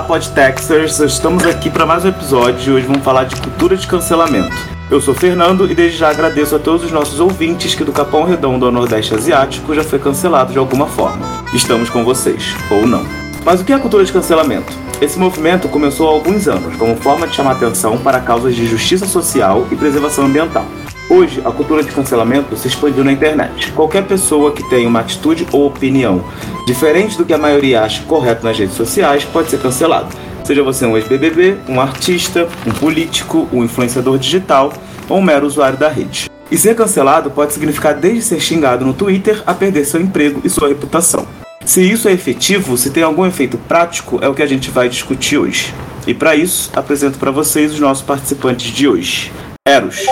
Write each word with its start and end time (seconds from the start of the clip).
Olá, 0.00 0.08
Podtexters! 0.08 0.98
Estamos 1.00 1.44
aqui 1.44 1.68
para 1.68 1.84
mais 1.84 2.06
um 2.06 2.08
episódio 2.08 2.72
e 2.72 2.76
hoje 2.76 2.86
vamos 2.86 3.04
falar 3.04 3.24
de 3.24 3.36
cultura 3.38 3.76
de 3.76 3.86
cancelamento. 3.86 4.56
Eu 4.90 4.98
sou 4.98 5.12
Fernando 5.12 5.70
e 5.70 5.74
desde 5.74 5.98
já 5.98 6.08
agradeço 6.08 6.56
a 6.56 6.58
todos 6.58 6.86
os 6.86 6.90
nossos 6.90 7.20
ouvintes 7.20 7.74
que 7.74 7.84
do 7.84 7.92
Capão 7.92 8.24
Redondo 8.24 8.64
ao 8.64 8.72
Nordeste 8.72 9.14
Asiático 9.14 9.74
já 9.74 9.84
foi 9.84 9.98
cancelado 9.98 10.52
de 10.52 10.58
alguma 10.58 10.86
forma. 10.86 11.44
Estamos 11.52 11.90
com 11.90 12.02
vocês, 12.02 12.56
ou 12.70 12.86
não. 12.86 13.04
Mas 13.44 13.60
o 13.60 13.64
que 13.64 13.74
é 13.74 13.76
a 13.76 13.78
cultura 13.78 14.02
de 14.02 14.10
cancelamento? 14.10 14.72
Esse 15.02 15.18
movimento 15.18 15.68
começou 15.68 16.08
há 16.08 16.12
alguns 16.12 16.48
anos 16.48 16.74
como 16.76 16.96
forma 16.96 17.26
de 17.26 17.36
chamar 17.36 17.52
atenção 17.52 17.98
para 17.98 18.20
causas 18.20 18.56
de 18.56 18.66
justiça 18.66 19.04
social 19.04 19.66
e 19.70 19.76
preservação 19.76 20.24
ambiental. 20.24 20.64
Hoje, 21.10 21.42
a 21.44 21.50
cultura 21.50 21.82
de 21.82 21.90
cancelamento 21.90 22.56
se 22.56 22.68
expandiu 22.68 23.04
na 23.04 23.12
internet. 23.12 23.72
Qualquer 23.72 24.06
pessoa 24.06 24.52
que 24.52 24.62
tenha 24.70 24.88
uma 24.88 25.00
atitude 25.00 25.46
ou 25.50 25.66
opinião 25.66 26.24
diferente 26.70 27.18
do 27.18 27.24
que 27.24 27.32
a 27.32 27.38
maioria 27.38 27.82
acha 27.82 28.04
correto 28.04 28.44
nas 28.44 28.56
redes 28.56 28.76
sociais 28.76 29.24
pode 29.24 29.50
ser 29.50 29.58
cancelado. 29.60 30.14
Seja 30.44 30.62
você 30.62 30.86
um 30.86 30.96
ex-BBB, 30.96 31.56
um 31.68 31.80
artista, 31.80 32.48
um 32.64 32.70
político, 32.70 33.48
um 33.52 33.64
influenciador 33.64 34.16
digital 34.18 34.72
ou 35.08 35.18
um 35.18 35.22
mero 35.22 35.48
usuário 35.48 35.76
da 35.76 35.88
rede. 35.88 36.30
E 36.48 36.56
ser 36.56 36.76
cancelado 36.76 37.28
pode 37.28 37.52
significar 37.52 37.94
desde 37.94 38.22
ser 38.22 38.40
xingado 38.40 38.84
no 38.84 38.94
Twitter 38.94 39.42
a 39.44 39.52
perder 39.52 39.84
seu 39.84 40.00
emprego 40.00 40.40
e 40.44 40.48
sua 40.48 40.68
reputação. 40.68 41.26
Se 41.64 41.82
isso 41.82 42.08
é 42.08 42.12
efetivo, 42.12 42.76
se 42.76 42.90
tem 42.90 43.02
algum 43.02 43.26
efeito 43.26 43.58
prático, 43.58 44.20
é 44.22 44.28
o 44.28 44.34
que 44.34 44.42
a 44.42 44.46
gente 44.46 44.70
vai 44.70 44.88
discutir 44.88 45.38
hoje. 45.38 45.74
E 46.06 46.14
para 46.14 46.36
isso, 46.36 46.70
apresento 46.74 47.18
para 47.18 47.32
vocês 47.32 47.72
os 47.72 47.80
nossos 47.80 48.04
participantes 48.04 48.72
de 48.72 48.86
hoje. 48.86 49.32
Eros. 49.66 50.06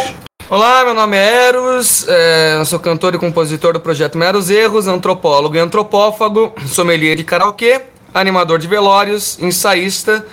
Olá, 0.50 0.82
meu 0.82 0.94
nome 0.94 1.14
é 1.14 1.48
Eros, 1.48 2.08
é, 2.08 2.56
eu 2.58 2.64
sou 2.64 2.78
cantor 2.80 3.14
e 3.14 3.18
compositor 3.18 3.74
do 3.74 3.80
projeto 3.80 4.16
Meros 4.16 4.48
Erros, 4.48 4.86
antropólogo 4.88 5.54
e 5.54 5.58
antropófago, 5.58 6.54
sommelier 6.66 7.14
de 7.18 7.22
karaokê, 7.22 7.82
animador 8.14 8.58
de 8.58 8.66
velórios, 8.66 9.38
ensaísta 9.42 10.24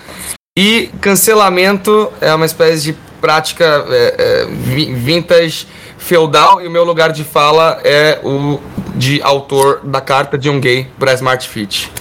e 0.58 0.88
cancelamento 1.02 2.10
é 2.18 2.34
uma 2.34 2.46
espécie 2.46 2.92
de 2.92 2.98
prática 3.20 3.84
é, 3.90 4.14
é, 4.18 4.46
vintage 4.94 5.66
feudal 5.98 6.62
e 6.62 6.66
o 6.66 6.70
meu 6.70 6.82
lugar 6.82 7.12
de 7.12 7.22
fala 7.22 7.78
é 7.84 8.18
o 8.24 8.58
de 8.94 9.20
autor 9.20 9.82
da 9.84 10.00
carta 10.00 10.38
de 10.38 10.48
um 10.48 10.58
gay 10.58 10.88
para 10.98 11.12
Smart 11.12 11.46
Fit. 11.46 11.92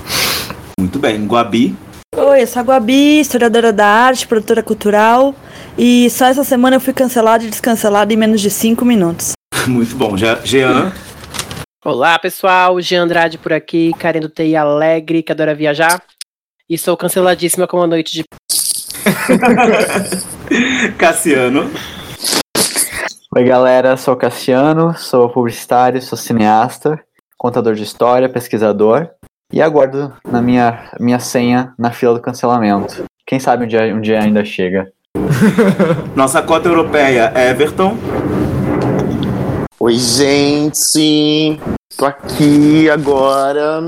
Muito 0.80 1.00
bem, 1.00 1.28
Guabi. 1.28 1.76
Oi, 2.16 2.44
eu 2.44 2.48
sou 2.48 2.62
a 2.62 2.64
Guabi, 2.64 3.20
historiadora 3.20 3.74
da 3.74 3.86
arte, 3.86 4.26
produtora 4.26 4.64
cultural. 4.64 5.36
E 5.78 6.10
só 6.10 6.28
essa 6.28 6.46
semana 6.46 6.78
eu 6.78 6.80
fui 6.80 6.94
cancelado 6.94 7.44
e 7.44 7.50
descancelado 7.50 8.14
em 8.14 8.16
menos 8.16 8.40
de 8.40 8.50
5 8.50 8.86
minutos. 8.86 9.34
Muito 9.68 9.94
bom. 9.98 10.16
Jean? 10.16 10.94
Olá, 11.84 12.18
pessoal. 12.18 12.80
Jean 12.80 13.04
Andrade 13.04 13.38
por 13.38 13.52
aqui, 13.52 13.92
querendo 14.00 14.30
TI 14.30 14.56
alegre, 14.56 15.22
que 15.22 15.34
adora 15.34 15.54
viajar. 15.54 16.02
E 16.70 16.78
sou 16.78 16.96
canceladíssima 16.96 17.68
com 17.68 17.78
uma 17.78 17.88
noite 17.88 18.14
de. 18.14 18.24
Cassiano. 20.98 21.70
Oi, 23.36 23.44
galera. 23.44 23.98
Sou 23.98 24.16
Cassiano, 24.16 24.98
sou 24.98 25.30
publicitário, 25.30 26.02
sou 26.02 26.18
cineasta, 26.18 26.98
contador 27.38 27.76
de 27.76 27.84
história, 27.84 28.30
pesquisador. 28.30 29.10
E 29.52 29.62
aguardo 29.62 30.16
na 30.26 30.42
minha, 30.42 30.90
minha 31.00 31.20
senha 31.20 31.74
na 31.78 31.92
fila 31.92 32.14
do 32.14 32.22
cancelamento. 32.22 33.04
Quem 33.28 33.40
sabe 33.40 33.66
um 33.66 33.68
dia, 33.68 33.94
um 33.94 34.00
dia 34.00 34.22
ainda 34.22 34.46
chega. 34.46 34.90
Nossa 36.16 36.42
cota 36.42 36.70
europeia, 36.70 37.32
Everton. 37.36 37.98
Oi, 39.80 39.96
gente. 39.96 41.60
Tô 41.98 42.06
aqui 42.06 42.90
agora, 42.90 43.88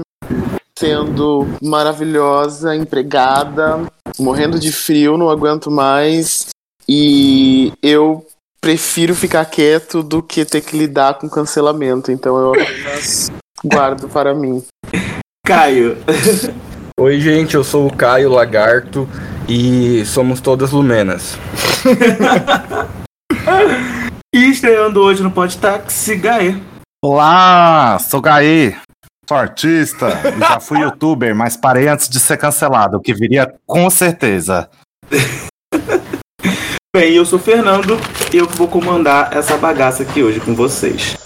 sendo 0.78 1.48
maravilhosa, 1.62 2.76
empregada, 2.76 3.82
morrendo 4.18 4.60
de 4.60 4.72
frio, 4.72 5.18
não 5.18 5.30
aguento 5.30 5.70
mais. 5.70 6.48
E 6.88 7.74
eu 7.84 8.26
prefiro 8.62 9.14
ficar 9.14 9.46
quieto 9.46 10.02
do 10.02 10.24
que 10.24 10.46
ter 10.46 10.62
que 10.62 10.78
lidar 10.78 11.16
com 11.16 11.30
cancelamento. 11.30 12.12
Então 12.12 12.38
eu 12.38 12.52
apenas 12.52 13.32
guardo 13.64 14.08
para 14.08 14.34
mim. 14.34 14.64
Caio. 15.46 15.98
Oi, 17.00 17.20
gente, 17.20 17.56
eu 17.56 17.64
sou 17.64 17.88
o 17.88 17.96
Caio 17.96 18.30
Lagarto 18.30 19.08
e 19.48 20.06
somos 20.06 20.42
todas 20.42 20.72
lumenas. 20.72 21.38
e 24.34 24.50
estreando 24.50 25.02
hoje 25.02 25.24
no 25.24 25.32
Podtaxi, 25.32 26.16
Gaê. 26.16 26.56
Olá, 27.04 27.98
sou 28.00 28.22
Gaê. 28.22 28.76
Sou 29.28 29.38
artista 29.38 30.08
e 30.36 30.40
já 30.40 30.60
fui 30.60 30.80
youtuber, 30.80 31.36
mas 31.36 31.58
parei 31.58 31.88
antes 31.88 32.08
de 32.08 32.20
ser 32.20 32.38
cancelado, 32.38 32.98
o 32.98 33.02
que 33.02 33.14
viria 33.14 33.54
com 33.66 33.90
certeza. 33.90 34.70
Bem, 36.96 37.14
eu 37.14 37.26
sou 37.26 37.38
o 37.38 37.42
Fernando 37.42 38.00
e 38.34 38.38
eu 38.38 38.48
vou 38.48 38.68
comandar 38.68 39.36
essa 39.36 39.58
bagaça 39.58 40.04
aqui 40.04 40.24
hoje 40.24 40.40
com 40.40 40.56
vocês. 40.56 41.18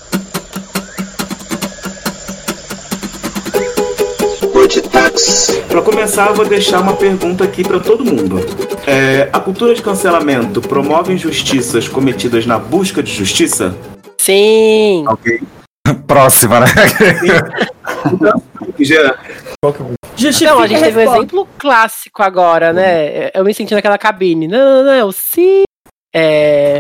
Para 5.72 5.82
começar, 5.82 6.28
eu 6.28 6.36
vou 6.36 6.46
deixar 6.46 6.82
uma 6.82 6.98
pergunta 6.98 7.46
aqui 7.46 7.64
para 7.64 7.80
todo 7.80 8.04
mundo. 8.04 8.40
É, 8.86 9.30
a 9.32 9.40
cultura 9.40 9.74
de 9.74 9.82
cancelamento 9.82 10.60
promove 10.60 11.14
injustiças 11.14 11.88
cometidas 11.88 12.46
na 12.46 12.60
busca 12.60 13.02
de 13.02 13.10
justiça? 13.10 13.74
Sim. 14.20 15.06
Ok. 15.08 15.42
Próxima, 16.06 16.60
né? 16.60 16.66
Então, 18.12 18.44
já. 18.82 19.18
Justifica 20.18 20.52
não, 20.52 20.60
a 20.60 20.68
gente 20.68 20.82
teve 20.82 20.98
um 20.98 21.14
exemplo 21.14 21.48
clássico 21.58 22.22
agora, 22.22 22.74
né? 22.74 23.30
Eu 23.34 23.46
me 23.46 23.54
senti 23.54 23.74
naquela 23.74 23.98
cabine. 23.98 24.50
Não, 24.50 24.84
não, 24.84 25.00
não, 25.00 25.12
sim. 25.14 25.64
É... 26.14 26.80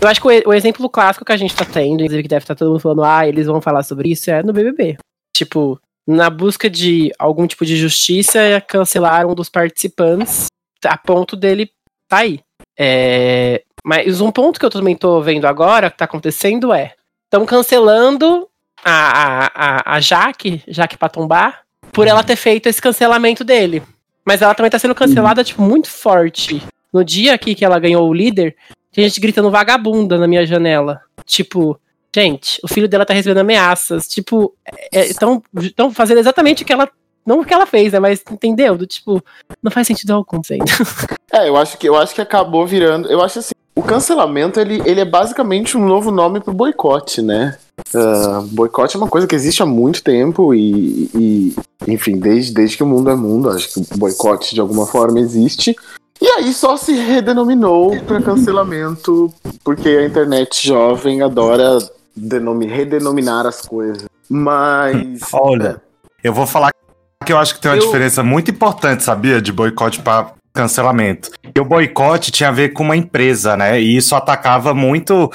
Eu 0.00 0.08
acho 0.08 0.22
que 0.22 0.42
o, 0.46 0.54
exemplo 0.54 0.88
clássico 0.88 1.24
que 1.24 1.32
a 1.32 1.36
gente 1.36 1.54
tá 1.54 1.66
tendo, 1.66 2.00
inclusive 2.00 2.22
que 2.22 2.28
deve 2.30 2.44
estar 2.44 2.54
tá 2.54 2.58
todo 2.60 2.70
mundo 2.70 2.80
falando, 2.80 3.04
ah, 3.04 3.28
eles 3.28 3.46
vão 3.46 3.60
falar 3.60 3.82
sobre 3.82 4.10
isso, 4.10 4.30
é 4.30 4.42
no 4.42 4.54
BBB. 4.54 4.96
Tipo, 5.36 5.78
na 6.06 6.30
busca 6.30 6.70
de 6.70 7.12
algum 7.18 7.46
tipo 7.46 7.64
de 7.64 7.76
justiça, 7.76 8.62
cancelaram 8.66 9.30
um 9.30 9.34
dos 9.34 9.48
participantes 9.48 10.46
a 10.84 10.96
ponto 10.96 11.36
dele 11.36 11.70
tá 12.08 12.18
aí. 12.18 12.40
É, 12.78 13.62
mas 13.84 14.20
um 14.20 14.30
ponto 14.30 14.58
que 14.58 14.66
eu 14.66 14.70
também 14.70 14.96
tô 14.96 15.20
vendo 15.20 15.46
agora, 15.46 15.90
que 15.90 15.96
tá 15.96 16.04
acontecendo 16.04 16.72
é, 16.72 16.94
estão 17.24 17.44
cancelando 17.46 18.48
a, 18.84 19.50
a, 19.54 19.96
a 19.96 20.00
Jaque, 20.00 20.62
Jaque 20.68 20.98
Patombá, 20.98 21.60
por 21.92 22.06
ela 22.06 22.22
ter 22.22 22.36
feito 22.36 22.68
esse 22.68 22.80
cancelamento 22.80 23.42
dele. 23.42 23.82
Mas 24.24 24.42
ela 24.42 24.54
também 24.54 24.70
tá 24.70 24.78
sendo 24.78 24.94
cancelada, 24.94 25.44
tipo, 25.44 25.62
muito 25.62 25.88
forte. 25.88 26.62
No 26.92 27.04
dia 27.04 27.34
aqui 27.34 27.54
que 27.54 27.64
ela 27.64 27.78
ganhou 27.78 28.08
o 28.08 28.14
líder, 28.14 28.56
tem 28.92 29.04
gente 29.04 29.20
gritando 29.20 29.50
vagabunda 29.50 30.18
na 30.18 30.26
minha 30.26 30.44
janela. 30.44 31.00
Tipo, 31.24 31.78
Gente, 32.14 32.60
o 32.62 32.68
filho 32.68 32.88
dela 32.88 33.04
tá 33.04 33.14
recebendo 33.14 33.38
ameaças. 33.38 34.08
Tipo, 34.08 34.54
estão 34.92 35.42
é, 35.56 35.90
fazendo 35.90 36.18
exatamente 36.18 36.62
o 36.62 36.66
que 36.66 36.72
ela. 36.72 36.88
Não 37.24 37.40
o 37.40 37.44
que 37.44 37.52
ela 37.52 37.66
fez, 37.66 37.92
né? 37.92 37.98
Mas 37.98 38.22
entendeu? 38.30 38.76
Do 38.76 38.86
tipo, 38.86 39.22
não 39.62 39.70
faz 39.70 39.86
sentido 39.86 40.12
algum, 40.12 40.42
sendo. 40.42 40.64
É, 41.32 41.48
eu 41.48 41.56
acho 41.56 41.76
que 41.76 41.86
eu 41.86 41.96
acho 41.96 42.14
que 42.14 42.20
acabou 42.20 42.66
virando. 42.66 43.10
Eu 43.10 43.20
acho 43.20 43.40
assim, 43.40 43.52
o 43.74 43.82
cancelamento 43.82 44.58
ele, 44.58 44.80
ele 44.86 45.00
é 45.00 45.04
basicamente 45.04 45.76
um 45.76 45.84
novo 45.84 46.10
nome 46.10 46.40
pro 46.40 46.54
boicote, 46.54 47.20
né? 47.20 47.58
Uh, 47.94 48.40
boicote 48.52 48.96
é 48.96 48.98
uma 48.98 49.08
coisa 49.08 49.26
que 49.26 49.34
existe 49.34 49.62
há 49.62 49.66
muito 49.66 50.02
tempo 50.02 50.54
e, 50.54 51.10
e, 51.14 51.56
enfim, 51.86 52.16
desde, 52.16 52.54
desde 52.54 52.78
que 52.78 52.82
o 52.82 52.86
mundo 52.86 53.10
é 53.10 53.14
mundo, 53.14 53.50
acho 53.50 53.68
que 53.68 53.80
o 53.80 53.98
boicote 53.98 54.54
de 54.54 54.62
alguma 54.62 54.86
forma 54.86 55.20
existe. 55.20 55.76
E 56.20 56.26
aí 56.26 56.52
só 56.54 56.78
se 56.78 56.94
redenominou 56.94 58.00
para 58.04 58.22
cancelamento, 58.22 59.30
porque 59.62 59.88
a 59.90 60.06
internet 60.06 60.66
jovem 60.66 61.20
adora 61.20 61.76
redenominar 62.66 63.46
as 63.46 63.62
coisas. 63.62 64.06
Mas. 64.28 65.20
Olha, 65.32 65.80
é. 66.22 66.28
eu 66.28 66.32
vou 66.32 66.46
falar 66.46 66.70
que 67.24 67.32
eu 67.32 67.38
acho 67.38 67.54
que 67.54 67.60
tem 67.60 67.70
uma 67.70 67.76
eu... 67.76 67.84
diferença 67.84 68.22
muito 68.22 68.50
importante, 68.50 69.02
sabia? 69.02 69.40
De 69.40 69.52
boicote 69.52 70.00
para 70.00 70.32
cancelamento. 70.52 71.30
E 71.54 71.60
o 71.60 71.64
boicote 71.64 72.30
tinha 72.30 72.48
a 72.48 72.52
ver 72.52 72.70
com 72.70 72.82
uma 72.82 72.96
empresa, 72.96 73.56
né? 73.56 73.80
E 73.80 73.96
isso 73.96 74.14
atacava 74.14 74.72
muito 74.72 75.30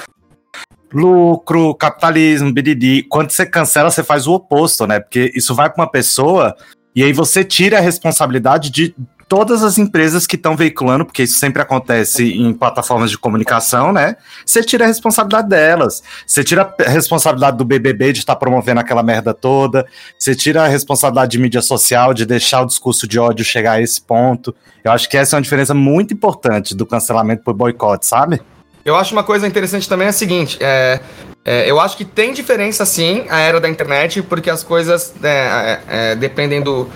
lucro, 0.92 1.74
capitalismo, 1.74 2.52
BDD. 2.52 3.04
Quando 3.08 3.30
você 3.30 3.46
cancela, 3.46 3.90
você 3.90 4.02
faz 4.02 4.26
o 4.26 4.32
oposto, 4.32 4.86
né? 4.86 5.00
Porque 5.00 5.30
isso 5.34 5.54
vai 5.54 5.70
para 5.70 5.82
uma 5.82 5.90
pessoa 5.90 6.54
e 6.94 7.02
aí 7.02 7.12
você 7.12 7.42
tira 7.42 7.78
a 7.78 7.80
responsabilidade 7.80 8.70
de 8.70 8.94
todas 9.32 9.64
as 9.64 9.78
empresas 9.78 10.26
que 10.26 10.36
estão 10.36 10.54
veiculando, 10.54 11.06
porque 11.06 11.22
isso 11.22 11.38
sempre 11.38 11.62
acontece 11.62 12.34
em 12.34 12.52
plataformas 12.52 13.10
de 13.10 13.16
comunicação, 13.16 13.90
né? 13.90 14.14
Você 14.44 14.62
tira 14.62 14.84
a 14.84 14.86
responsabilidade 14.86 15.48
delas. 15.48 16.02
Você 16.26 16.44
tira 16.44 16.70
a 16.78 16.90
responsabilidade 16.90 17.56
do 17.56 17.64
BBB 17.64 18.12
de 18.12 18.18
estar 18.18 18.34
tá 18.34 18.38
promovendo 18.38 18.80
aquela 18.80 19.02
merda 19.02 19.32
toda. 19.32 19.86
Você 20.18 20.34
tira 20.34 20.64
a 20.64 20.66
responsabilidade 20.66 21.32
de 21.32 21.38
mídia 21.38 21.62
social 21.62 22.12
de 22.12 22.26
deixar 22.26 22.60
o 22.60 22.66
discurso 22.66 23.08
de 23.08 23.18
ódio 23.18 23.42
chegar 23.42 23.72
a 23.72 23.80
esse 23.80 24.02
ponto. 24.02 24.54
Eu 24.84 24.92
acho 24.92 25.08
que 25.08 25.16
essa 25.16 25.34
é 25.34 25.36
uma 25.38 25.42
diferença 25.42 25.72
muito 25.72 26.12
importante 26.12 26.74
do 26.74 26.84
cancelamento 26.84 27.42
por 27.42 27.54
boicote, 27.54 28.06
sabe? 28.06 28.38
Eu 28.84 28.96
acho 28.96 29.14
uma 29.14 29.24
coisa 29.24 29.46
interessante 29.46 29.88
também 29.88 30.08
é 30.08 30.10
a 30.10 30.12
seguinte, 30.12 30.58
é, 30.60 31.00
é, 31.42 31.70
eu 31.70 31.80
acho 31.80 31.96
que 31.96 32.04
tem 32.04 32.34
diferença 32.34 32.84
sim 32.84 33.24
a 33.30 33.38
era 33.38 33.58
da 33.58 33.68
internet, 33.68 34.20
porque 34.20 34.50
as 34.50 34.62
coisas 34.62 35.14
é, 35.22 35.28
é, 35.28 35.80
é 35.88 36.16
dependem 36.16 36.60
do, 36.60 36.90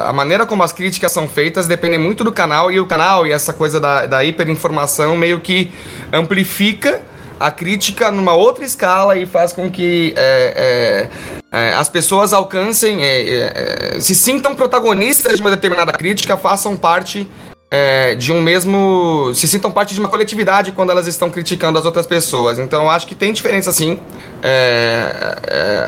a 0.00 0.12
maneira 0.12 0.46
como 0.46 0.62
as 0.62 0.72
críticas 0.72 1.12
são 1.12 1.28
feitas 1.28 1.66
depende 1.66 1.98
muito 1.98 2.24
do 2.24 2.32
canal 2.32 2.70
e 2.70 2.80
o 2.80 2.86
canal 2.86 3.26
e 3.26 3.32
essa 3.32 3.52
coisa 3.52 3.80
da, 3.80 4.06
da 4.06 4.24
hiperinformação 4.24 5.16
meio 5.16 5.40
que 5.40 5.72
amplifica 6.12 7.02
a 7.38 7.50
crítica 7.50 8.10
numa 8.10 8.34
outra 8.34 8.64
escala 8.64 9.16
e 9.16 9.24
faz 9.24 9.52
com 9.52 9.70
que 9.70 10.12
é, 10.16 11.08
é, 11.52 11.58
é, 11.58 11.74
as 11.74 11.88
pessoas 11.88 12.32
alcancem, 12.32 13.02
é, 13.02 13.94
é, 13.94 14.00
se 14.00 14.14
sintam 14.14 14.54
protagonistas 14.54 15.36
de 15.36 15.40
uma 15.40 15.50
determinada 15.50 15.92
crítica, 15.92 16.36
façam 16.36 16.76
parte 16.76 17.28
é, 17.70 18.14
de 18.14 18.32
um 18.32 18.42
mesmo. 18.42 19.32
se 19.34 19.46
sintam 19.46 19.70
parte 19.70 19.94
de 19.94 20.00
uma 20.00 20.08
coletividade 20.08 20.72
quando 20.72 20.90
elas 20.90 21.06
estão 21.06 21.30
criticando 21.30 21.78
as 21.78 21.84
outras 21.84 22.06
pessoas. 22.06 22.58
Então 22.58 22.90
acho 22.90 23.06
que 23.06 23.14
tem 23.14 23.32
diferença 23.32 23.72
sim. 23.72 24.00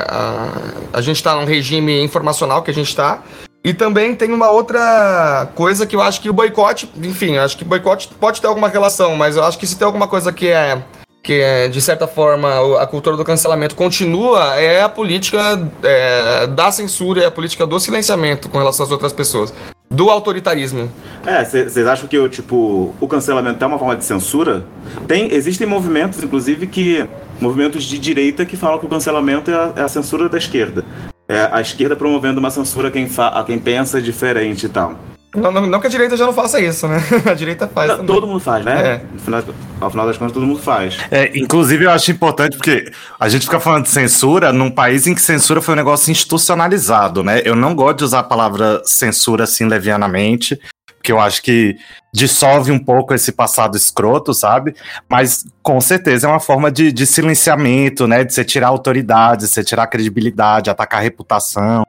a, 0.07 0.47
a 0.93 1.01
gente 1.01 1.17
está 1.17 1.35
num 1.35 1.45
regime 1.45 2.01
informacional 2.01 2.61
que 2.63 2.71
a 2.71 2.73
gente 2.73 2.89
está. 2.89 3.21
E 3.63 3.73
também 3.73 4.15
tem 4.15 4.31
uma 4.31 4.49
outra 4.49 5.47
coisa 5.53 5.85
que 5.85 5.95
eu 5.95 6.01
acho 6.01 6.19
que 6.19 6.29
o 6.29 6.33
boicote, 6.33 6.89
enfim, 6.97 7.37
acho 7.37 7.55
que 7.55 7.63
o 7.63 7.67
boicote 7.67 8.09
pode 8.19 8.41
ter 8.41 8.47
alguma 8.47 8.67
relação, 8.67 9.15
mas 9.15 9.35
eu 9.35 9.43
acho 9.43 9.57
que 9.59 9.67
se 9.67 9.77
tem 9.77 9.85
alguma 9.85 10.07
coisa 10.07 10.33
que 10.33 10.47
é 10.47 10.81
que 11.23 11.33
é, 11.33 11.67
de 11.67 11.79
certa 11.79 12.07
forma 12.07 12.81
a 12.81 12.87
cultura 12.87 13.15
do 13.15 13.23
cancelamento 13.23 13.75
continua 13.75 14.55
é 14.55 14.81
a 14.81 14.89
política 14.89 15.69
é, 15.83 16.47
da 16.47 16.71
censura, 16.71 17.21
é 17.21 17.25
a 17.27 17.31
política 17.31 17.67
do 17.67 17.79
silenciamento 17.79 18.49
com 18.49 18.57
relação 18.57 18.83
às 18.83 18.91
outras 18.91 19.13
pessoas, 19.13 19.53
do 19.87 20.09
autoritarismo. 20.09 20.91
É, 21.23 21.45
vocês 21.45 21.85
acham 21.85 22.07
que 22.07 22.29
tipo 22.29 22.95
o 22.99 23.07
cancelamento 23.07 23.63
é 23.63 23.67
uma 23.67 23.77
forma 23.77 23.95
de 23.95 24.03
censura? 24.03 24.65
Tem, 25.07 25.31
existem 25.31 25.67
movimentos, 25.67 26.23
inclusive, 26.23 26.65
que 26.65 27.07
movimentos 27.39 27.83
de 27.83 27.99
direita 27.99 28.43
que 28.43 28.57
falam 28.57 28.79
que 28.79 28.85
o 28.87 28.89
cancelamento 28.89 29.51
é 29.51 29.53
a, 29.53 29.73
é 29.75 29.81
a 29.83 29.87
censura 29.87 30.27
da 30.27 30.39
esquerda. 30.39 30.83
É 31.31 31.49
a 31.51 31.61
esquerda 31.61 31.95
promovendo 31.95 32.39
uma 32.39 32.51
censura 32.51 32.89
a 32.89 32.91
quem, 32.91 33.07
fa, 33.07 33.27
a 33.27 33.43
quem 33.43 33.57
pensa 33.57 34.01
diferente 34.01 34.65
e 34.65 34.69
tal. 34.69 34.99
Não, 35.33 35.49
não, 35.49 35.65
não, 35.65 35.79
que 35.79 35.87
a 35.87 35.89
direita 35.89 36.17
já 36.17 36.25
não 36.25 36.33
faça 36.33 36.59
isso, 36.59 36.89
né? 36.89 37.01
A 37.25 37.33
direita 37.33 37.65
faz. 37.65 37.87
Não, 37.87 38.05
todo 38.05 38.27
mundo 38.27 38.41
faz, 38.41 38.65
né? 38.65 38.95
É. 38.95 39.01
No 39.13 39.19
final, 39.19 39.43
ao 39.79 39.89
final 39.89 40.05
das 40.05 40.17
contas, 40.17 40.33
todo 40.33 40.45
mundo 40.45 40.59
faz. 40.59 40.97
É, 41.09 41.31
inclusive, 41.33 41.85
eu 41.85 41.89
acho 41.89 42.11
importante 42.11 42.57
porque 42.57 42.91
a 43.17 43.29
gente 43.29 43.45
fica 43.45 43.57
falando 43.57 43.83
de 43.83 43.91
censura 43.91 44.51
num 44.51 44.69
país 44.69 45.07
em 45.07 45.15
que 45.15 45.21
censura 45.21 45.61
foi 45.61 45.73
um 45.73 45.77
negócio 45.77 46.11
institucionalizado, 46.11 47.23
né? 47.23 47.41
Eu 47.45 47.55
não 47.55 47.73
gosto 47.73 47.99
de 47.99 48.03
usar 48.03 48.19
a 48.19 48.23
palavra 48.23 48.81
censura 48.83 49.45
assim 49.45 49.65
levianamente, 49.67 50.59
porque 51.01 51.11
eu 51.11 51.19
acho 51.19 51.41
que 51.41 51.77
dissolve 52.13 52.71
um 52.71 52.77
pouco 52.77 53.11
esse 53.11 53.31
passado 53.31 53.75
escroto, 53.75 54.35
sabe? 54.35 54.75
Mas 55.09 55.43
com 55.63 55.81
certeza 55.81 56.27
é 56.27 56.29
uma 56.29 56.39
forma 56.39 56.71
de, 56.71 56.91
de 56.91 57.07
silenciamento, 57.07 58.07
né? 58.07 58.23
De 58.23 58.31
você 58.31 58.45
tirar 58.45 58.67
autoridade, 58.67 59.41
de 59.41 59.47
você 59.47 59.63
tirar 59.63 59.87
credibilidade, 59.87 60.69
atacar 60.69 60.99
a 60.99 61.03
reputação. 61.03 61.83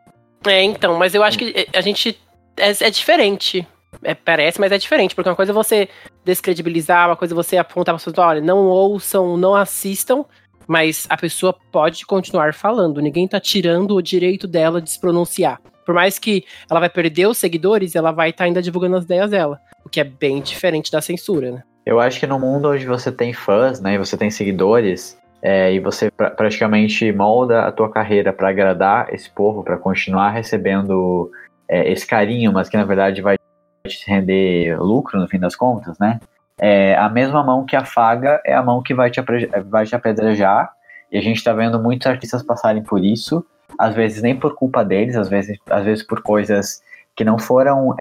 É, 0.46 0.62
então, 0.62 0.98
mas 0.98 1.14
eu 1.14 1.22
acho 1.22 1.38
que 1.38 1.68
a 1.74 1.80
gente 1.82 2.18
é, 2.56 2.70
é 2.70 2.90
diferente. 2.90 3.66
É, 4.02 4.14
parece, 4.14 4.58
mas 4.58 4.72
é 4.72 4.78
diferente, 4.78 5.14
porque 5.14 5.28
uma 5.28 5.36
coisa 5.36 5.52
é 5.52 5.54
você 5.54 5.88
descredibilizar, 6.24 7.10
uma 7.10 7.16
coisa 7.16 7.34
é 7.34 7.36
você 7.36 7.58
apontar 7.58 7.92
para 7.92 7.96
as 7.96 8.04
pessoas, 8.04 8.26
olha, 8.26 8.40
não 8.40 8.64
ouçam, 8.64 9.36
não 9.36 9.54
assistam, 9.54 10.24
mas 10.66 11.06
a 11.10 11.18
pessoa 11.18 11.54
pode 11.70 12.06
continuar 12.06 12.54
falando. 12.54 13.02
Ninguém 13.02 13.28
tá 13.28 13.38
tirando 13.38 13.94
o 13.94 14.02
direito 14.02 14.48
dela 14.48 14.80
de 14.80 14.90
se 14.90 14.98
pronunciar. 14.98 15.60
Por 15.84 15.94
mais 15.94 16.18
que 16.18 16.44
ela 16.70 16.80
vai 16.80 16.88
perder 16.88 17.26
os 17.26 17.38
seguidores, 17.38 17.94
ela 17.94 18.12
vai 18.12 18.30
estar 18.30 18.44
tá 18.44 18.44
ainda 18.44 18.62
divulgando 18.62 18.96
as 18.96 19.04
ideias 19.04 19.30
dela. 19.30 19.58
O 19.84 19.88
que 19.88 20.00
é 20.00 20.04
bem 20.04 20.40
diferente 20.40 20.90
da 20.90 21.00
censura, 21.00 21.50
né? 21.50 21.62
Eu 21.84 21.98
acho 21.98 22.20
que 22.20 22.26
no 22.26 22.38
mundo 22.38 22.70
onde 22.70 22.86
você 22.86 23.10
tem 23.10 23.32
fãs, 23.32 23.80
né, 23.80 23.94
e 23.94 23.98
você 23.98 24.16
tem 24.16 24.30
seguidores, 24.30 25.18
é, 25.42 25.74
e 25.74 25.80
você 25.80 26.10
pra, 26.10 26.30
praticamente 26.30 27.10
molda 27.10 27.62
a 27.62 27.72
tua 27.72 27.90
carreira 27.90 28.32
para 28.32 28.48
agradar 28.48 29.12
esse 29.12 29.28
povo, 29.28 29.64
para 29.64 29.76
continuar 29.76 30.30
recebendo 30.30 31.30
é, 31.68 31.90
esse 31.90 32.06
carinho, 32.06 32.52
mas 32.52 32.68
que 32.68 32.76
na 32.76 32.84
verdade 32.84 33.20
vai 33.20 33.36
te 33.84 34.08
render 34.08 34.80
lucro 34.80 35.18
no 35.18 35.26
fim 35.26 35.40
das 35.40 35.56
contas, 35.56 35.98
né? 35.98 36.20
É, 36.60 36.94
a 36.94 37.08
mesma 37.08 37.42
mão 37.42 37.64
que 37.64 37.74
afaga 37.74 38.40
é 38.46 38.54
a 38.54 38.62
mão 38.62 38.80
que 38.80 38.94
vai 38.94 39.10
te, 39.10 39.20
vai 39.68 39.84
te 39.84 39.96
apedrejar. 39.96 40.70
E 41.10 41.18
a 41.18 41.20
gente 41.20 41.38
está 41.38 41.52
vendo 41.52 41.82
muitos 41.82 42.06
artistas 42.06 42.42
passarem 42.42 42.82
por 42.82 43.04
isso, 43.04 43.44
às 43.78 43.94
vezes 43.94 44.22
nem 44.22 44.38
por 44.38 44.54
culpa 44.54 44.84
deles, 44.84 45.16
às 45.16 45.28
vezes, 45.28 45.58
às 45.68 45.84
vezes 45.84 46.06
por 46.06 46.22
coisas 46.22 46.82
que 47.16 47.24
não 47.24 47.38
foram 47.38 47.94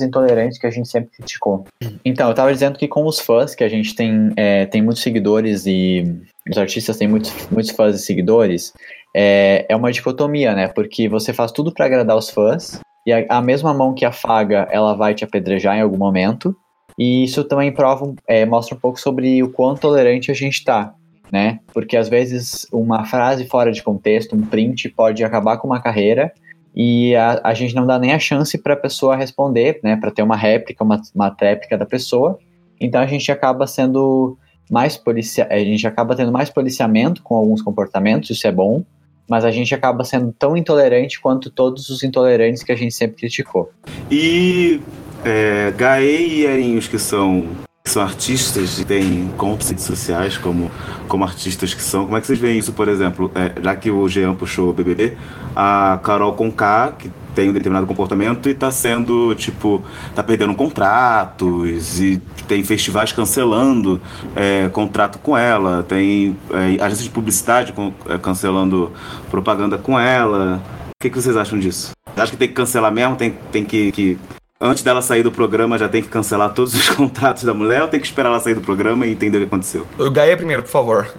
intolerantes 0.00 0.58
que 0.58 0.66
a 0.66 0.70
gente 0.70 0.88
sempre 0.88 1.10
criticou. 1.10 1.64
Então, 2.04 2.26
eu 2.26 2.32
estava 2.32 2.52
dizendo 2.52 2.78
que 2.78 2.88
com 2.88 3.06
os 3.06 3.20
fãs, 3.20 3.54
que 3.54 3.62
a 3.62 3.68
gente 3.68 3.94
tem, 3.94 4.32
é, 4.36 4.66
tem 4.66 4.82
muitos 4.82 5.02
seguidores 5.02 5.66
e 5.66 6.04
os 6.50 6.58
artistas 6.58 6.96
têm 6.96 7.08
muitos, 7.08 7.32
muitos 7.50 7.70
fãs 7.70 7.96
e 7.96 7.98
seguidores, 7.98 8.72
é, 9.14 9.64
é 9.68 9.76
uma 9.76 9.92
dicotomia, 9.92 10.54
né? 10.54 10.68
Porque 10.68 11.08
você 11.08 11.32
faz 11.32 11.52
tudo 11.52 11.72
para 11.72 11.86
agradar 11.86 12.16
os 12.16 12.30
fãs, 12.30 12.80
e 13.06 13.12
a, 13.12 13.24
a, 13.28 13.42
mesma 13.42 13.72
mão 13.74 13.94
que 13.94 14.04
afaga, 14.04 14.66
ela 14.70 14.94
vai 14.94 15.14
te 15.14 15.24
apedrejar 15.24 15.76
em 15.76 15.82
algum 15.82 15.98
momento. 15.98 16.56
E 16.98 17.24
isso 17.24 17.44
também 17.44 17.72
prova, 17.72 18.14
é, 18.26 18.46
mostra 18.46 18.76
um 18.76 18.80
pouco 18.80 18.98
sobre 18.98 19.42
o 19.42 19.50
quão 19.50 19.74
tolerante 19.74 20.30
a 20.30 20.34
gente 20.34 20.58
está, 20.58 20.94
né? 21.30 21.60
Porque 21.72 21.96
às 21.96 22.08
vezes 22.08 22.66
uma 22.72 23.04
frase 23.04 23.46
fora 23.46 23.72
de 23.72 23.82
contexto, 23.82 24.36
um 24.36 24.42
print, 24.42 24.88
pode 24.90 25.22
acabar 25.24 25.56
com 25.58 25.66
uma 25.66 25.80
carreira 25.80 26.32
e 26.74 27.14
a, 27.14 27.40
a 27.44 27.54
gente 27.54 27.74
não 27.74 27.86
dá 27.86 27.98
nem 27.98 28.12
a 28.12 28.18
chance 28.18 28.58
para 28.58 28.74
a 28.74 28.76
pessoa 28.76 29.16
responder, 29.16 29.80
né? 29.82 29.96
Para 29.96 30.10
ter 30.10 30.22
uma 30.22 30.36
réplica, 30.36 30.82
uma, 30.82 31.00
uma 31.14 31.30
tréplica 31.30 31.78
da 31.78 31.86
pessoa. 31.86 32.38
Então 32.80 33.00
a 33.00 33.06
gente 33.06 33.30
acaba 33.30 33.66
sendo 33.66 34.36
mais 34.70 34.96
policia 34.96 35.46
a 35.50 35.58
gente 35.58 35.86
acaba 35.86 36.16
tendo 36.16 36.32
mais 36.32 36.48
policiamento 36.50 37.22
com 37.22 37.34
alguns 37.36 37.60
comportamentos, 37.60 38.30
isso 38.30 38.46
é 38.46 38.52
bom, 38.52 38.82
mas 39.28 39.44
a 39.44 39.50
gente 39.50 39.74
acaba 39.74 40.04
sendo 40.04 40.34
tão 40.38 40.56
intolerante 40.56 41.20
quanto 41.20 41.50
todos 41.50 41.88
os 41.90 42.02
intolerantes 42.02 42.62
que 42.62 42.72
a 42.72 42.76
gente 42.76 42.94
sempre 42.94 43.16
criticou. 43.16 43.70
E 44.10 44.80
é, 45.24 45.72
Gaê 45.76 46.26
e 46.26 46.44
Erinhos, 46.44 46.86
que 46.86 46.98
são, 46.98 47.46
são 47.94 48.02
artistas 48.02 48.80
e 48.80 48.84
têm 48.84 49.30
redes 49.68 49.84
sociais 49.84 50.36
como, 50.36 50.70
como 51.06 51.22
artistas 51.22 51.74
que 51.74 51.82
são, 51.82 52.04
como 52.06 52.16
é 52.16 52.20
que 52.20 52.26
vocês 52.26 52.38
veem 52.38 52.58
isso, 52.58 52.72
por 52.72 52.88
exemplo? 52.88 53.30
É, 53.34 53.62
já 53.62 53.76
que 53.76 53.90
o 53.90 54.08
Jean 54.08 54.34
puxou 54.34 54.70
o 54.70 54.72
BBB, 54.72 55.16
a 55.54 56.00
Carol 56.02 56.32
Conká, 56.32 56.92
que 56.98 57.10
tem 57.36 57.50
um 57.50 57.52
determinado 57.52 57.86
comportamento 57.86 58.48
e 58.48 58.54
tá 58.54 58.70
sendo, 58.70 59.34
tipo, 59.36 59.82
tá 60.14 60.22
perdendo 60.22 60.54
contratos 60.54 62.00
e 62.00 62.20
tem 62.48 62.64
festivais 62.64 63.12
cancelando 63.12 64.00
é, 64.34 64.68
contrato 64.70 65.18
com 65.18 65.36
ela, 65.36 65.84
tem 65.84 66.36
é, 66.50 66.82
agências 66.82 67.04
de 67.04 67.10
publicidade 67.10 67.72
com, 67.72 67.92
é, 68.08 68.18
cancelando 68.18 68.92
propaganda 69.30 69.78
com 69.78 69.98
ela. 69.98 70.60
O 70.90 71.02
que, 71.02 71.10
que 71.10 71.20
vocês 71.20 71.36
acham 71.36 71.58
disso? 71.58 71.92
Acho 72.16 72.32
que 72.32 72.38
tem 72.38 72.48
que 72.48 72.54
cancelar 72.54 72.92
mesmo? 72.92 73.14
Tem, 73.14 73.36
tem 73.52 73.64
que, 73.64 73.92
que 73.92 74.18
antes 74.60 74.82
dela 74.82 75.02
sair 75.02 75.22
do 75.22 75.32
programa 75.32 75.78
já 75.78 75.88
tem 75.88 76.02
que 76.02 76.08
cancelar 76.08 76.52
todos 76.52 76.74
os 76.74 76.88
contratos 76.94 77.44
da 77.44 77.54
mulher 77.54 77.82
ou 77.82 77.88
tem 77.88 78.00
que 78.00 78.06
esperar 78.06 78.28
ela 78.28 78.40
sair 78.40 78.54
do 78.54 78.60
programa 78.60 79.06
e 79.06 79.12
entender 79.12 79.38
o 79.38 79.40
que 79.40 79.46
aconteceu? 79.46 79.86
O 79.98 80.10
Gaia 80.10 80.36
primeiro, 80.36 80.62
por 80.62 80.70
favor. 80.70 81.14